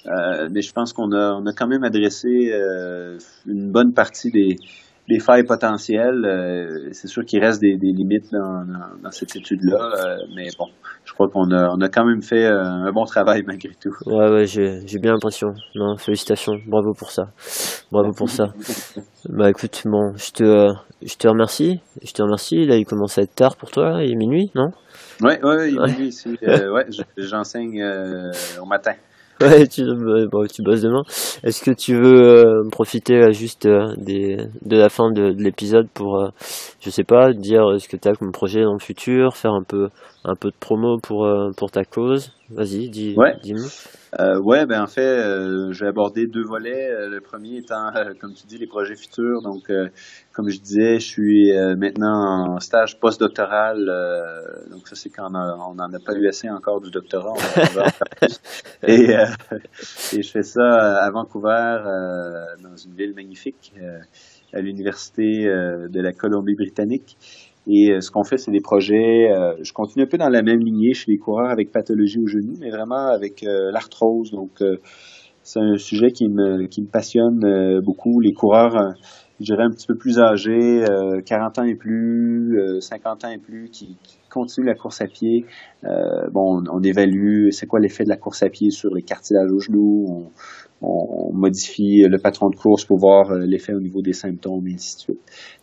Euh, 0.07 0.49
mais 0.51 0.61
je 0.61 0.73
pense 0.73 0.93
qu'on 0.93 1.11
a, 1.11 1.33
on 1.33 1.45
a 1.45 1.53
quand 1.53 1.67
même 1.67 1.83
adressé 1.83 2.51
euh, 2.51 3.17
une 3.45 3.71
bonne 3.71 3.93
partie 3.93 4.31
des, 4.31 4.57
des 5.09 5.19
failles 5.19 5.45
potentielles. 5.45 6.25
Euh, 6.25 6.89
c'est 6.91 7.07
sûr 7.07 7.23
qu'il 7.23 7.39
reste 7.43 7.61
des, 7.61 7.77
des 7.77 7.91
limites 7.91 8.31
dans, 8.31 8.65
dans, 9.01 9.11
cette 9.11 9.35
étude-là, 9.35 10.17
mais 10.35 10.47
bon, 10.59 10.65
je 11.05 11.13
crois 11.13 11.29
qu'on 11.29 11.51
a, 11.51 11.69
on 11.69 11.79
a 11.79 11.87
quand 11.87 12.05
même 12.05 12.21
fait 12.21 12.45
un 12.45 12.91
bon 12.91 13.05
travail 13.05 13.43
malgré 13.47 13.71
tout. 13.81 13.93
Ouais, 14.05 14.29
ouais, 14.29 14.45
j'ai, 14.45 14.85
j'ai 14.85 14.99
bien 14.99 15.13
l'impression. 15.13 15.53
Non, 15.75 15.95
félicitations, 15.95 16.55
bravo 16.67 16.93
pour 16.93 17.11
ça. 17.11 17.23
Bravo 17.91 18.11
pour 18.11 18.29
ça. 18.29 18.47
bah 19.29 19.49
écoute, 19.49 19.83
bon, 19.85 20.13
je 20.17 20.31
te, 20.31 20.73
je 21.01 21.15
te 21.15 21.27
remercie. 21.29 21.79
Je 22.01 22.11
te 22.11 22.21
remercie. 22.21 22.65
Là, 22.65 22.75
il 22.75 22.85
commence 22.85 23.17
à 23.17 23.21
être 23.21 23.35
tard 23.35 23.55
pour 23.55 23.71
toi. 23.71 24.03
Il 24.03 24.11
est 24.11 24.15
minuit, 24.15 24.51
non? 24.53 24.71
Ouais, 25.21 25.41
ouais, 25.45 25.71
il 25.71 25.77
est 25.77 25.91
minuit 25.93 26.07
ici. 26.07 26.37
ouais, 26.41 26.87
j'enseigne 27.17 27.81
au 28.61 28.65
matin. 28.65 28.93
Ouais, 29.41 29.67
tu, 29.67 29.81
tu 30.53 30.61
bosses 30.61 30.81
demain. 30.81 31.03
Est-ce 31.43 31.63
que 31.63 31.71
tu 31.71 31.95
veux 31.95 32.63
euh, 32.63 32.69
profiter 32.71 33.15
euh, 33.15 33.31
juste 33.31 33.65
euh, 33.65 33.93
des, 33.97 34.37
de 34.61 34.77
la 34.77 34.89
fin 34.89 35.11
de, 35.11 35.31
de 35.31 35.43
l'épisode 35.43 35.87
pour, 35.93 36.31
je 36.79 36.89
sais 36.89 37.03
pas, 37.03 37.33
dire 37.33 37.63
ce 37.79 37.87
que 37.87 37.97
tu 37.97 38.07
as 38.07 38.13
comme 38.13 38.31
projet 38.31 38.61
dans 38.63 38.73
le 38.73 38.79
futur, 38.79 39.35
faire 39.35 39.53
un 39.53 39.63
peu, 39.63 39.89
un 40.25 40.35
peu 40.35 40.49
de 40.49 40.55
promo 40.59 40.97
pour, 40.99 41.27
pour 41.57 41.71
ta 41.71 41.83
cause 41.83 42.31
Vas-y, 42.53 42.89
dis, 42.89 43.15
ouais. 43.17 43.35
dis-moi. 43.41 43.67
Euh, 44.19 44.39
ouais, 44.39 44.67
ben 44.67 44.83
en 44.83 44.87
fait, 44.87 45.01
euh, 45.01 45.71
je 45.71 45.83
vais 45.83 45.89
aborder 45.89 46.27
deux 46.27 46.43
volets. 46.43 46.91
Euh, 46.91 47.09
le 47.09 47.19
premier 47.19 47.57
étant, 47.57 47.87
euh, 47.95 48.13
comme 48.19 48.33
tu 48.33 48.45
dis, 48.45 48.59
les 48.59 48.67
projets 48.67 48.95
futurs. 48.95 49.41
Donc, 49.41 49.71
comme 50.33 50.49
je 50.49 50.59
disais, 50.59 50.99
je 50.99 51.05
suis 51.05 51.51
maintenant 51.77 52.53
en 52.53 52.59
stage 52.59 52.99
postdoctoral. 52.99 53.85
donc 54.69 54.87
ça, 54.87 54.95
c'est 54.95 55.09
quand 55.09 55.27
on 55.27 55.73
n'en 55.75 55.93
a 55.93 55.99
pas 56.05 56.13
eu 56.13 56.27
assez 56.27 56.49
encore 56.49 56.79
du 56.81 56.91
doctorat. 56.91 57.33
et, 58.87 59.13
et 59.13 60.21
je 60.21 60.31
fais 60.31 60.43
ça 60.43 60.97
à 60.97 61.09
Vancouver, 61.09 61.79
dans 62.61 62.75
une 62.75 62.93
ville 62.95 63.15
magnifique, 63.15 63.73
à 64.53 64.59
l'université 64.59 65.45
de 65.45 66.01
la 66.01 66.11
Colombie-Britannique. 66.13 67.17
Et 67.67 67.91
euh, 67.91 68.01
ce 68.01 68.11
qu'on 68.11 68.23
fait, 68.23 68.37
c'est 68.37 68.51
des 68.51 68.61
projets. 68.61 69.31
Euh, 69.31 69.55
je 69.61 69.71
continue 69.73 70.03
un 70.03 70.07
peu 70.07 70.17
dans 70.17 70.29
la 70.29 70.41
même 70.41 70.59
lignée 70.59 70.93
chez 70.93 71.11
les 71.11 71.17
coureurs 71.17 71.49
avec 71.49 71.71
pathologie 71.71 72.19
au 72.19 72.27
genou, 72.27 72.55
mais 72.59 72.69
vraiment 72.69 73.07
avec 73.07 73.43
euh, 73.43 73.71
l'arthrose. 73.71 74.31
Donc, 74.31 74.61
c'est 75.43 75.59
un 75.59 75.77
sujet 75.77 76.11
qui 76.11 76.27
me, 76.27 76.67
qui 76.67 76.81
me 76.81 76.87
passionne 76.87 77.81
beaucoup. 77.81 78.19
Les 78.19 78.33
coureurs, 78.33 78.93
je 79.39 79.45
dirais 79.45 79.63
un 79.63 79.71
petit 79.71 79.87
peu 79.87 79.95
plus 79.95 80.19
âgés, 80.19 80.85
40 81.25 81.59
ans 81.59 81.63
et 81.63 81.75
plus, 81.75 82.57
50 82.79 83.25
ans 83.25 83.29
et 83.29 83.39
plus, 83.39 83.69
qui, 83.69 83.97
qui 84.03 84.17
continuent 84.33 84.67
la 84.67 84.75
course 84.75 85.01
à 85.01 85.07
pied. 85.07 85.45
bon, 85.83 86.61
on, 86.61 86.77
on 86.77 86.81
évalue 86.81 87.49
c'est 87.51 87.67
quoi 87.67 87.79
l'effet 87.79 88.03
de 88.03 88.09
la 88.09 88.17
course 88.17 88.43
à 88.43 88.49
pied 88.49 88.69
sur 88.69 88.93
les 88.93 89.03
cartilages 89.03 89.51
au 89.51 89.59
genou? 89.59 90.05
On, 90.09 90.31
on 90.83 91.31
modifie 91.33 92.01
le 92.01 92.17
patron 92.19 92.49
de 92.49 92.55
course 92.55 92.83
pour 92.85 92.99
voir 92.99 93.31
euh, 93.31 93.45
l'effet 93.45 93.73
au 93.73 93.79
niveau 93.79 94.01
des 94.01 94.11
symptômes, 94.11 94.67
et 94.67 94.73
ainsi 94.73 94.97
de 94.97 95.01
suite. 95.01 95.19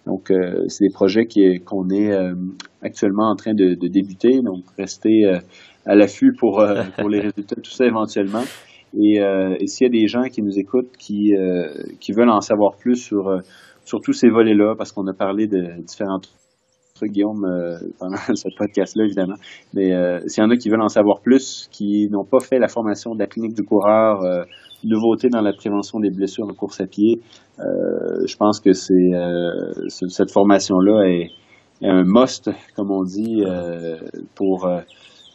Donc, 0.06 0.30
euh, 0.30 0.64
c'est 0.68 0.84
des 0.84 0.92
projets 0.92 1.26
qu'on 1.64 1.90
est 1.90 2.10
euh, 2.10 2.34
actuellement 2.82 3.30
en 3.30 3.36
train 3.36 3.52
de, 3.52 3.74
débuter, 3.74 4.40
donc 4.40 4.64
rester 4.78 5.24
à 5.84 5.94
l'affût 5.94 6.32
pour, 6.38 6.64
pour 6.98 7.08
les 7.08 7.20
résultats 7.20 7.56
de 7.56 7.60
tout 7.60 7.70
ça 7.70 7.84
éventuellement. 7.84 8.44
Et, 8.94 9.18
et 9.18 9.66
s'il 9.66 9.86
y 9.86 9.88
a 9.88 10.00
des 10.00 10.08
gens 10.08 10.22
qui 10.24 10.42
nous 10.42 10.58
écoutent 10.58 10.96
qui, 10.98 11.32
qui 12.00 12.12
veulent 12.12 12.30
en 12.30 12.40
savoir 12.40 12.76
plus 12.76 12.96
sur, 12.96 13.40
sur 13.84 14.00
tous 14.00 14.12
ces 14.12 14.28
volets-là, 14.28 14.74
parce 14.76 14.92
qu'on 14.92 15.06
a 15.06 15.12
parlé 15.12 15.46
de 15.46 15.80
différents 15.82 16.20
Guillaume, 17.06 17.46
pendant 17.98 18.16
ce 18.34 18.48
podcast-là, 18.56 19.04
évidemment. 19.04 19.36
Mais 19.74 19.92
s'il 20.26 20.42
y 20.42 20.46
en 20.46 20.50
a 20.50 20.56
qui 20.56 20.68
veulent 20.68 20.82
en 20.82 20.88
savoir 20.88 21.20
plus, 21.20 21.68
qui 21.70 22.08
n'ont 22.10 22.24
pas 22.24 22.40
fait 22.40 22.58
la 22.58 22.68
formation 22.68 23.14
de 23.14 23.18
la 23.20 23.26
clinique 23.26 23.54
du 23.54 23.62
coureur, 23.62 24.22
nouveauté 24.84 25.28
dans 25.28 25.42
la 25.42 25.52
prévention 25.52 26.00
des 26.00 26.10
blessures 26.10 26.46
en 26.46 26.54
course 26.54 26.80
à 26.80 26.86
pied. 26.86 27.20
Euh, 27.58 28.26
je 28.26 28.36
pense 28.36 28.60
que 28.60 28.72
c'est 28.72 28.94
euh, 28.94 29.88
cette 29.88 30.30
formation-là 30.30 31.08
est, 31.08 31.30
un 31.82 32.04
must, 32.04 32.50
comme 32.76 32.90
on 32.90 33.04
dit, 33.04 33.42
euh, 33.42 33.96
pour 34.34 34.68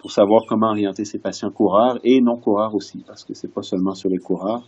pour 0.05 0.11
savoir 0.11 0.43
comment 0.47 0.69
orienter 0.69 1.03
ses 1.03 1.17
patients 1.17 1.49
coureurs 1.49 1.97
et 2.03 2.21
non 2.21 2.37
coureurs 2.37 2.75
aussi, 2.75 3.03
parce 3.07 3.23
que 3.23 3.33
c'est 3.33 3.51
pas 3.51 3.63
seulement 3.63 3.95
sur 3.95 4.07
les 4.07 4.19
coureurs, 4.19 4.61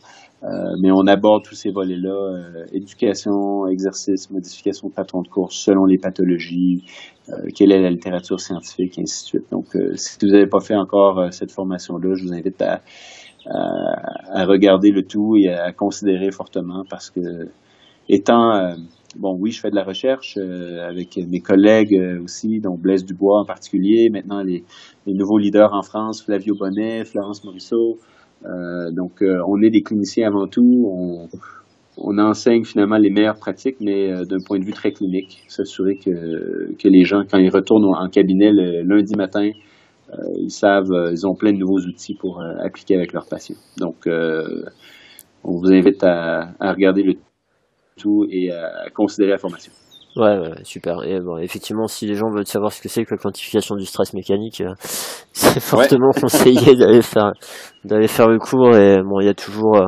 mais 0.81 0.89
on 0.91 1.05
aborde 1.05 1.43
tous 1.43 1.53
ces 1.53 1.69
volets-là 1.69 2.65
éducation, 2.71 3.67
exercice, 3.67 4.31
modification 4.31 4.87
de 4.87 4.93
patron 4.95 5.21
de 5.21 5.27
course 5.27 5.55
selon 5.55 5.85
les 5.85 5.99
pathologies, 5.99 6.85
quelle 7.55 7.71
est 7.71 7.79
la 7.79 7.91
littérature 7.91 8.39
scientifique, 8.39 8.97
et 8.97 9.03
ainsi 9.03 9.25
de 9.25 9.27
suite. 9.27 9.51
Donc, 9.51 9.77
si 9.93 10.17
vous 10.23 10.31
n'avez 10.31 10.47
pas 10.47 10.59
fait 10.59 10.75
encore 10.75 11.31
cette 11.31 11.51
formation-là, 11.51 12.15
je 12.15 12.23
vous 12.23 12.33
invite 12.33 12.59
à 12.63 12.81
à, 13.45 14.43
regarder 14.45 14.89
le 14.89 15.03
tout 15.03 15.35
et 15.37 15.49
à 15.49 15.71
considérer 15.71 16.31
fortement 16.31 16.83
parce 16.89 17.11
que 17.11 17.49
étant 18.09 18.75
bon 19.15 19.37
oui 19.39 19.51
je 19.51 19.61
fais 19.61 19.69
de 19.69 19.75
la 19.75 19.83
recherche 19.83 20.37
avec 20.37 21.17
mes 21.17 21.39
collègues 21.39 21.97
aussi 22.21 22.59
dont 22.59 22.75
Blaise 22.75 23.05
Dubois 23.05 23.39
en 23.41 23.45
particulier 23.45 24.09
maintenant 24.11 24.41
les, 24.41 24.63
nouveaux 25.07 25.37
leaders 25.37 25.73
en 25.73 25.81
France 25.81 26.23
Flavio 26.23 26.55
Bonnet 26.55 27.05
Florence 27.05 27.43
Morisseau 27.45 27.97
donc 28.43 29.23
on 29.23 29.61
est 29.61 29.69
des 29.69 29.81
cliniciens 29.81 30.27
avant 30.27 30.47
tout 30.47 31.29
on, 31.97 32.17
enseigne 32.19 32.63
finalement 32.63 32.97
les 32.97 33.09
meilleures 33.09 33.37
pratiques, 33.37 33.77
mais 33.81 34.11
euh, 34.11 34.25
d'un 34.25 34.39
point 34.45 34.59
de 34.59 34.65
vue 34.65 34.73
très 34.73 34.91
clinique, 34.91 35.43
s'assurer 35.47 35.97
que, 35.97 36.73
que 36.75 36.87
les 36.87 37.03
gens, 37.03 37.23
quand 37.29 37.37
ils 37.37 37.49
retournent 37.49 37.85
en 37.85 38.07
cabinet 38.09 38.51
le 38.51 38.83
lundi 38.83 39.15
matin, 39.15 39.49
euh, 40.13 40.15
ils 40.37 40.51
savent, 40.51 40.91
euh, 40.91 41.11
ils 41.11 41.25
ont 41.27 41.35
plein 41.35 41.53
de 41.53 41.57
nouveaux 41.57 41.79
outils 41.79 42.15
pour 42.15 42.41
appliquer 42.41 42.95
avec 42.95 43.13
leurs 43.13 43.27
patients. 43.27 43.57
Donc, 43.77 44.07
on 45.43 45.57
vous 45.57 45.71
invite 45.71 46.03
à, 46.03 46.53
à, 46.59 46.73
regarder 46.73 47.03
le 47.03 47.13
tout 47.97 48.25
et 48.29 48.51
à 48.51 48.89
considérer 48.93 49.31
la 49.31 49.37
formation. 49.37 49.71
Ouais, 50.15 50.39
ouais, 50.39 50.63
super. 50.63 51.03
Et 51.03 51.19
bon, 51.19 51.37
effectivement, 51.37 51.85
si 51.87 52.07
les 52.07 52.15
gens 52.15 52.31
veulent 52.31 52.47
savoir 52.47 52.71
ce 52.71 52.81
que 52.81 52.89
c'est 52.89 53.05
que 53.05 53.13
la 53.13 53.17
quantification 53.17 53.75
du 53.75 53.85
stress 53.85 54.13
mécanique, 54.13 54.63
c'est 55.33 55.59
fortement 55.59 56.11
conseillé 56.11 56.75
d'aller 56.75 57.03
faire 57.03 57.33
d'aller 57.83 58.07
faire 58.07 58.27
le 58.27 58.39
cours. 58.39 58.75
Et 58.75 58.97
bon, 59.03 59.19
il 59.19 59.27
y 59.27 59.29
a 59.29 59.35
toujours 59.35 59.79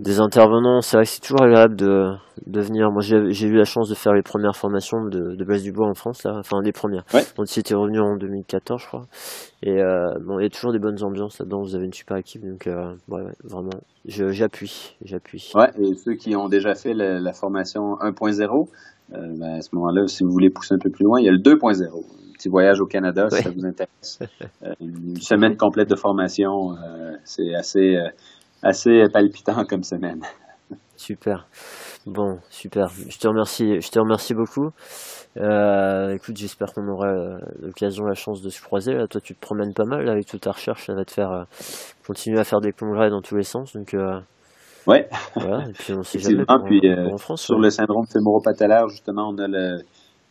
des 0.00 0.18
intervenants, 0.18 0.80
c'est 0.80 0.96
vrai 0.96 1.04
que 1.04 1.10
c'est 1.10 1.20
toujours 1.20 1.42
agréable 1.42 1.76
de, 1.76 2.14
de 2.46 2.60
venir. 2.60 2.90
Moi, 2.90 3.00
j'ai 3.00 3.46
eu 3.46 3.56
la 3.56 3.64
chance 3.64 3.88
de 3.88 3.94
faire 3.94 4.12
les 4.12 4.22
premières 4.22 4.56
formations 4.56 5.04
de, 5.04 5.36
de 5.36 5.44
Blaise 5.44 5.62
Dubois 5.62 5.88
en 5.88 5.94
France, 5.94 6.24
là, 6.24 6.32
enfin 6.36 6.60
les 6.62 6.72
premières. 6.72 7.04
Ouais. 7.14 7.22
Donc, 7.36 7.46
c'était 7.46 7.74
revenu 7.74 8.00
en 8.00 8.16
2014, 8.16 8.82
je 8.82 8.86
crois. 8.86 9.06
Et 9.62 9.80
euh, 9.80 10.10
bon, 10.20 10.40
il 10.40 10.42
y 10.42 10.46
a 10.46 10.50
toujours 10.50 10.72
des 10.72 10.80
bonnes 10.80 11.02
ambiances 11.04 11.38
là-dedans. 11.38 11.62
Vous 11.62 11.76
avez 11.76 11.84
une 11.84 11.92
super 11.92 12.16
équipe, 12.16 12.42
donc 12.44 12.66
euh, 12.66 12.94
ouais, 13.08 13.22
ouais, 13.22 13.32
vraiment, 13.44 13.70
j'appuie, 14.04 14.96
j'appuie. 15.04 15.52
Ouais, 15.54 15.70
et 15.78 15.94
ceux 15.94 16.14
qui 16.14 16.34
ont 16.34 16.48
déjà 16.48 16.74
fait 16.74 16.92
la, 16.92 17.20
la 17.20 17.32
formation 17.32 17.94
1.0, 18.00 18.68
euh, 19.12 19.16
ben, 19.38 19.58
à 19.58 19.60
ce 19.60 19.74
moment-là, 19.76 20.08
si 20.08 20.24
vous 20.24 20.30
voulez 20.30 20.50
pousser 20.50 20.74
un 20.74 20.78
peu 20.78 20.90
plus 20.90 21.04
loin, 21.04 21.20
il 21.20 21.26
y 21.26 21.28
a 21.28 21.32
le 21.32 21.38
2.0 21.38 22.04
petit 22.34 22.48
voyage 22.48 22.80
au 22.80 22.86
Canada 22.86 23.28
si 23.30 23.44
ça 23.44 23.50
vous 23.50 23.64
intéresse. 23.64 24.18
Une 24.80 25.20
semaine 25.20 25.56
complète 25.56 25.88
de 25.88 25.94
formation, 25.94 26.74
c'est 27.22 27.54
assez 27.54 27.96
assez 28.64 29.04
palpitant 29.12 29.64
comme 29.64 29.84
semaine. 29.84 30.22
Super. 30.96 31.46
Bon, 32.06 32.38
super. 32.50 32.88
Je 33.08 33.18
te 33.18 33.28
remercie, 33.28 33.80
je 33.80 33.90
te 33.90 33.98
remercie 33.98 34.34
beaucoup. 34.34 34.70
Euh, 35.36 36.14
écoute, 36.14 36.36
j'espère 36.36 36.72
qu'on 36.72 36.86
aura 36.88 37.08
euh, 37.08 37.38
l'occasion, 37.60 38.04
la 38.04 38.14
chance 38.14 38.42
de 38.42 38.50
se 38.50 38.62
croiser. 38.62 38.92
Là, 38.92 39.06
toi, 39.06 39.20
tu 39.20 39.34
te 39.34 39.40
promènes 39.40 39.72
pas 39.74 39.84
mal 39.84 40.08
avec 40.08 40.26
toute 40.26 40.42
ta 40.42 40.52
recherche. 40.52 40.86
Ça 40.86 40.94
va 40.94 41.04
te 41.04 41.10
faire 41.10 41.32
euh, 41.32 41.44
continuer 42.06 42.38
à 42.38 42.44
faire 42.44 42.60
des 42.60 42.72
congrès 42.72 43.10
dans 43.10 43.22
tous 43.22 43.36
les 43.36 43.42
sens. 43.42 43.74
Donc, 43.74 43.96
ouais. 44.86 45.08
Voilà. 45.34 45.68
Et 45.68 45.72
puis, 45.72 45.92
on 45.94 46.02
sait 46.02 46.18
jamais. 46.20 46.44
Pour, 46.44 46.64
puis, 46.64 46.80
en 46.94 47.16
France, 47.16 47.42
sur 47.42 47.58
le 47.58 47.70
syndrome 47.70 48.06
fémoro-patellaire, 48.06 48.88
justement, 48.88 49.30
on 49.30 49.38
a 49.38 49.48
le, 49.48 49.82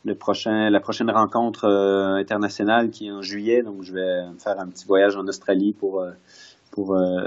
le 0.05 0.15
prochain, 0.15 0.69
la 0.69 0.79
prochaine 0.79 1.09
rencontre 1.09 1.67
internationale 1.67 2.89
qui 2.91 3.07
est 3.07 3.11
en 3.11 3.21
juillet. 3.21 3.61
Donc, 3.63 3.81
je 3.81 3.93
vais 3.93 4.21
faire 4.37 4.59
un 4.59 4.69
petit 4.69 4.85
voyage 4.85 5.17
en 5.17 5.27
Australie 5.27 5.73
pour 5.77 6.05
pour 6.73 6.95
euh, 6.95 7.21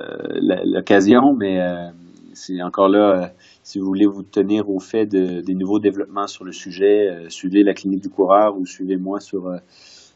l'occasion, 0.65 1.33
mais 1.33 1.61
euh, 1.61 1.89
c'est 2.35 2.61
encore 2.63 2.89
là, 2.89 2.99
euh, 2.99 3.27
si 3.63 3.79
vous 3.79 3.87
voulez 3.87 4.05
vous 4.05 4.25
tenir 4.25 4.69
au 4.69 4.81
fait 4.81 5.07
de, 5.07 5.41
des 5.41 5.55
nouveaux 5.55 5.79
développements 5.79 6.27
sur 6.27 6.45
le 6.45 6.51
sujet, 6.51 7.27
suivez 7.29 7.63
la 7.63 7.73
clinique 7.73 8.03
du 8.03 8.11
coureur 8.11 8.59
ou 8.59 8.67
suivez-moi 8.67 9.21
sur, 9.21 9.49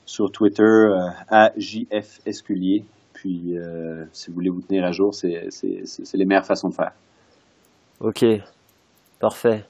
sur 0.05 0.33
Twitter 0.33 0.89
à 1.29 1.53
JF 1.57 2.21
Esculier. 2.27 2.85
Puis, 3.13 3.55
si 4.13 4.31
vous 4.31 4.35
voulez 4.35 4.51
vous 4.51 4.63
tenir 4.63 4.85
à 4.85 4.93
jour, 4.93 5.15
c'est 5.15 5.49
les 6.15 6.25
meilleures 6.25 6.47
façons 6.47 6.69
de 6.69 6.75
faire. 6.75 6.93
Ok, 8.01 8.25
parfait. 9.21 9.65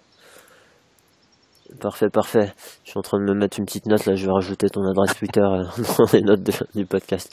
Parfait, 1.78 2.10
parfait. 2.10 2.52
Je 2.84 2.90
suis 2.90 2.98
en 2.98 3.02
train 3.02 3.18
de 3.18 3.24
me 3.24 3.38
mettre 3.38 3.58
une 3.58 3.64
petite 3.64 3.86
note 3.86 4.04
là, 4.06 4.14
je 4.14 4.26
vais 4.26 4.32
rajouter 4.32 4.68
ton 4.68 4.82
adresse 4.88 5.14
Twitter 5.16 5.40
euh, 5.40 5.62
dans 5.98 6.06
les 6.12 6.22
notes 6.22 6.42
du 6.74 6.84
podcast. 6.84 7.32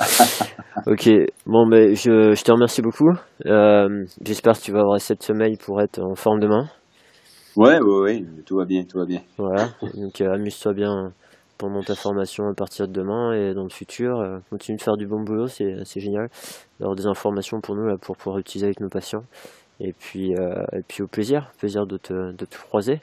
ok, 0.88 1.10
bon, 1.46 1.66
mais 1.66 1.96
je, 1.96 2.34
je 2.34 2.44
te 2.44 2.52
remercie 2.52 2.82
beaucoup. 2.82 3.12
Euh, 3.46 4.06
J'espère 4.22 4.54
que 4.54 4.64
tu 4.64 4.72
vas 4.72 4.80
avoir 4.80 4.96
assez 4.96 5.16
de 5.16 5.24
sommeil 5.24 5.58
pour 5.58 5.82
être 5.82 6.00
en 6.00 6.16
forme 6.16 6.40
demain. 6.40 6.68
Ouais, 7.56 7.80
ouais, 7.80 8.00
ouais, 8.02 8.26
tout 8.46 8.58
va 8.58 8.66
bien, 8.66 8.84
tout 8.84 9.00
va 9.00 9.06
bien. 9.06 9.22
Voilà, 9.38 9.70
donc 9.96 10.22
euh, 10.22 10.34
amuse-toi 10.34 10.74
bien 10.74 11.12
pendant 11.58 11.82
ta 11.82 11.96
formation 11.96 12.44
à 12.48 12.54
partir 12.54 12.88
de 12.88 12.94
demain 12.94 13.34
et 13.34 13.56
dans 13.56 13.64
le 13.64 13.70
futur. 13.70 14.20
Euh, 14.20 14.38
continue 14.52 14.78
de 14.78 14.84
faire 14.84 14.98
du 14.98 15.08
bon 15.08 15.24
boulot, 15.24 15.48
c'est 15.48 16.00
génial 16.00 16.30
d'avoir 16.80 16.96
des 16.96 17.08
informations 17.08 17.60
pour 17.60 17.76
nous 17.76 17.88
là, 17.88 17.96
pour 18.00 18.16
pouvoir 18.18 18.38
utiliser 18.38 18.68
avec 18.68 18.80
nos 18.82 18.90
patients. 18.90 19.24
Et 19.80 19.94
puis, 19.94 20.32
et 20.32 20.82
puis 20.88 21.04
au 21.04 21.08
plaisir, 21.08 21.52
plaisir 21.60 21.86
de 21.86 21.98
te, 21.98 22.32
de 22.32 22.46
te 22.46 22.58
croiser. 22.58 23.00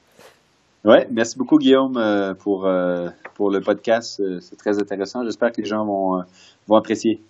Ouais, 0.85 1.09
merci 1.11 1.39
beaucoup 1.39 1.57
Guillaume 1.57 1.97
euh, 1.97 2.35
pour, 2.35 2.67
euh, 2.67 3.09
pour 3.35 3.51
le 3.51 3.61
podcast. 3.61 4.21
Euh, 4.21 4.39
c'est 4.41 4.57
très 4.57 4.79
intéressant. 4.79 5.25
J'espère 5.25 5.51
que 5.51 5.63
les 5.63 5.67
gens 5.67 5.85
vont, 5.87 6.23
vont 6.69 6.77
apprécier. 6.77 7.23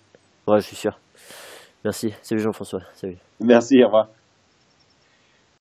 Ouais, 0.48 0.60
je 0.60 0.66
suis 0.66 0.76
sûr. 0.76 0.98
Merci. 1.84 2.12
Salut 2.22 2.40
Jean-François. 2.40 2.80
Salut. 2.94 3.18
Merci, 3.40 3.80
au 3.82 3.86
revoir. 3.86 4.08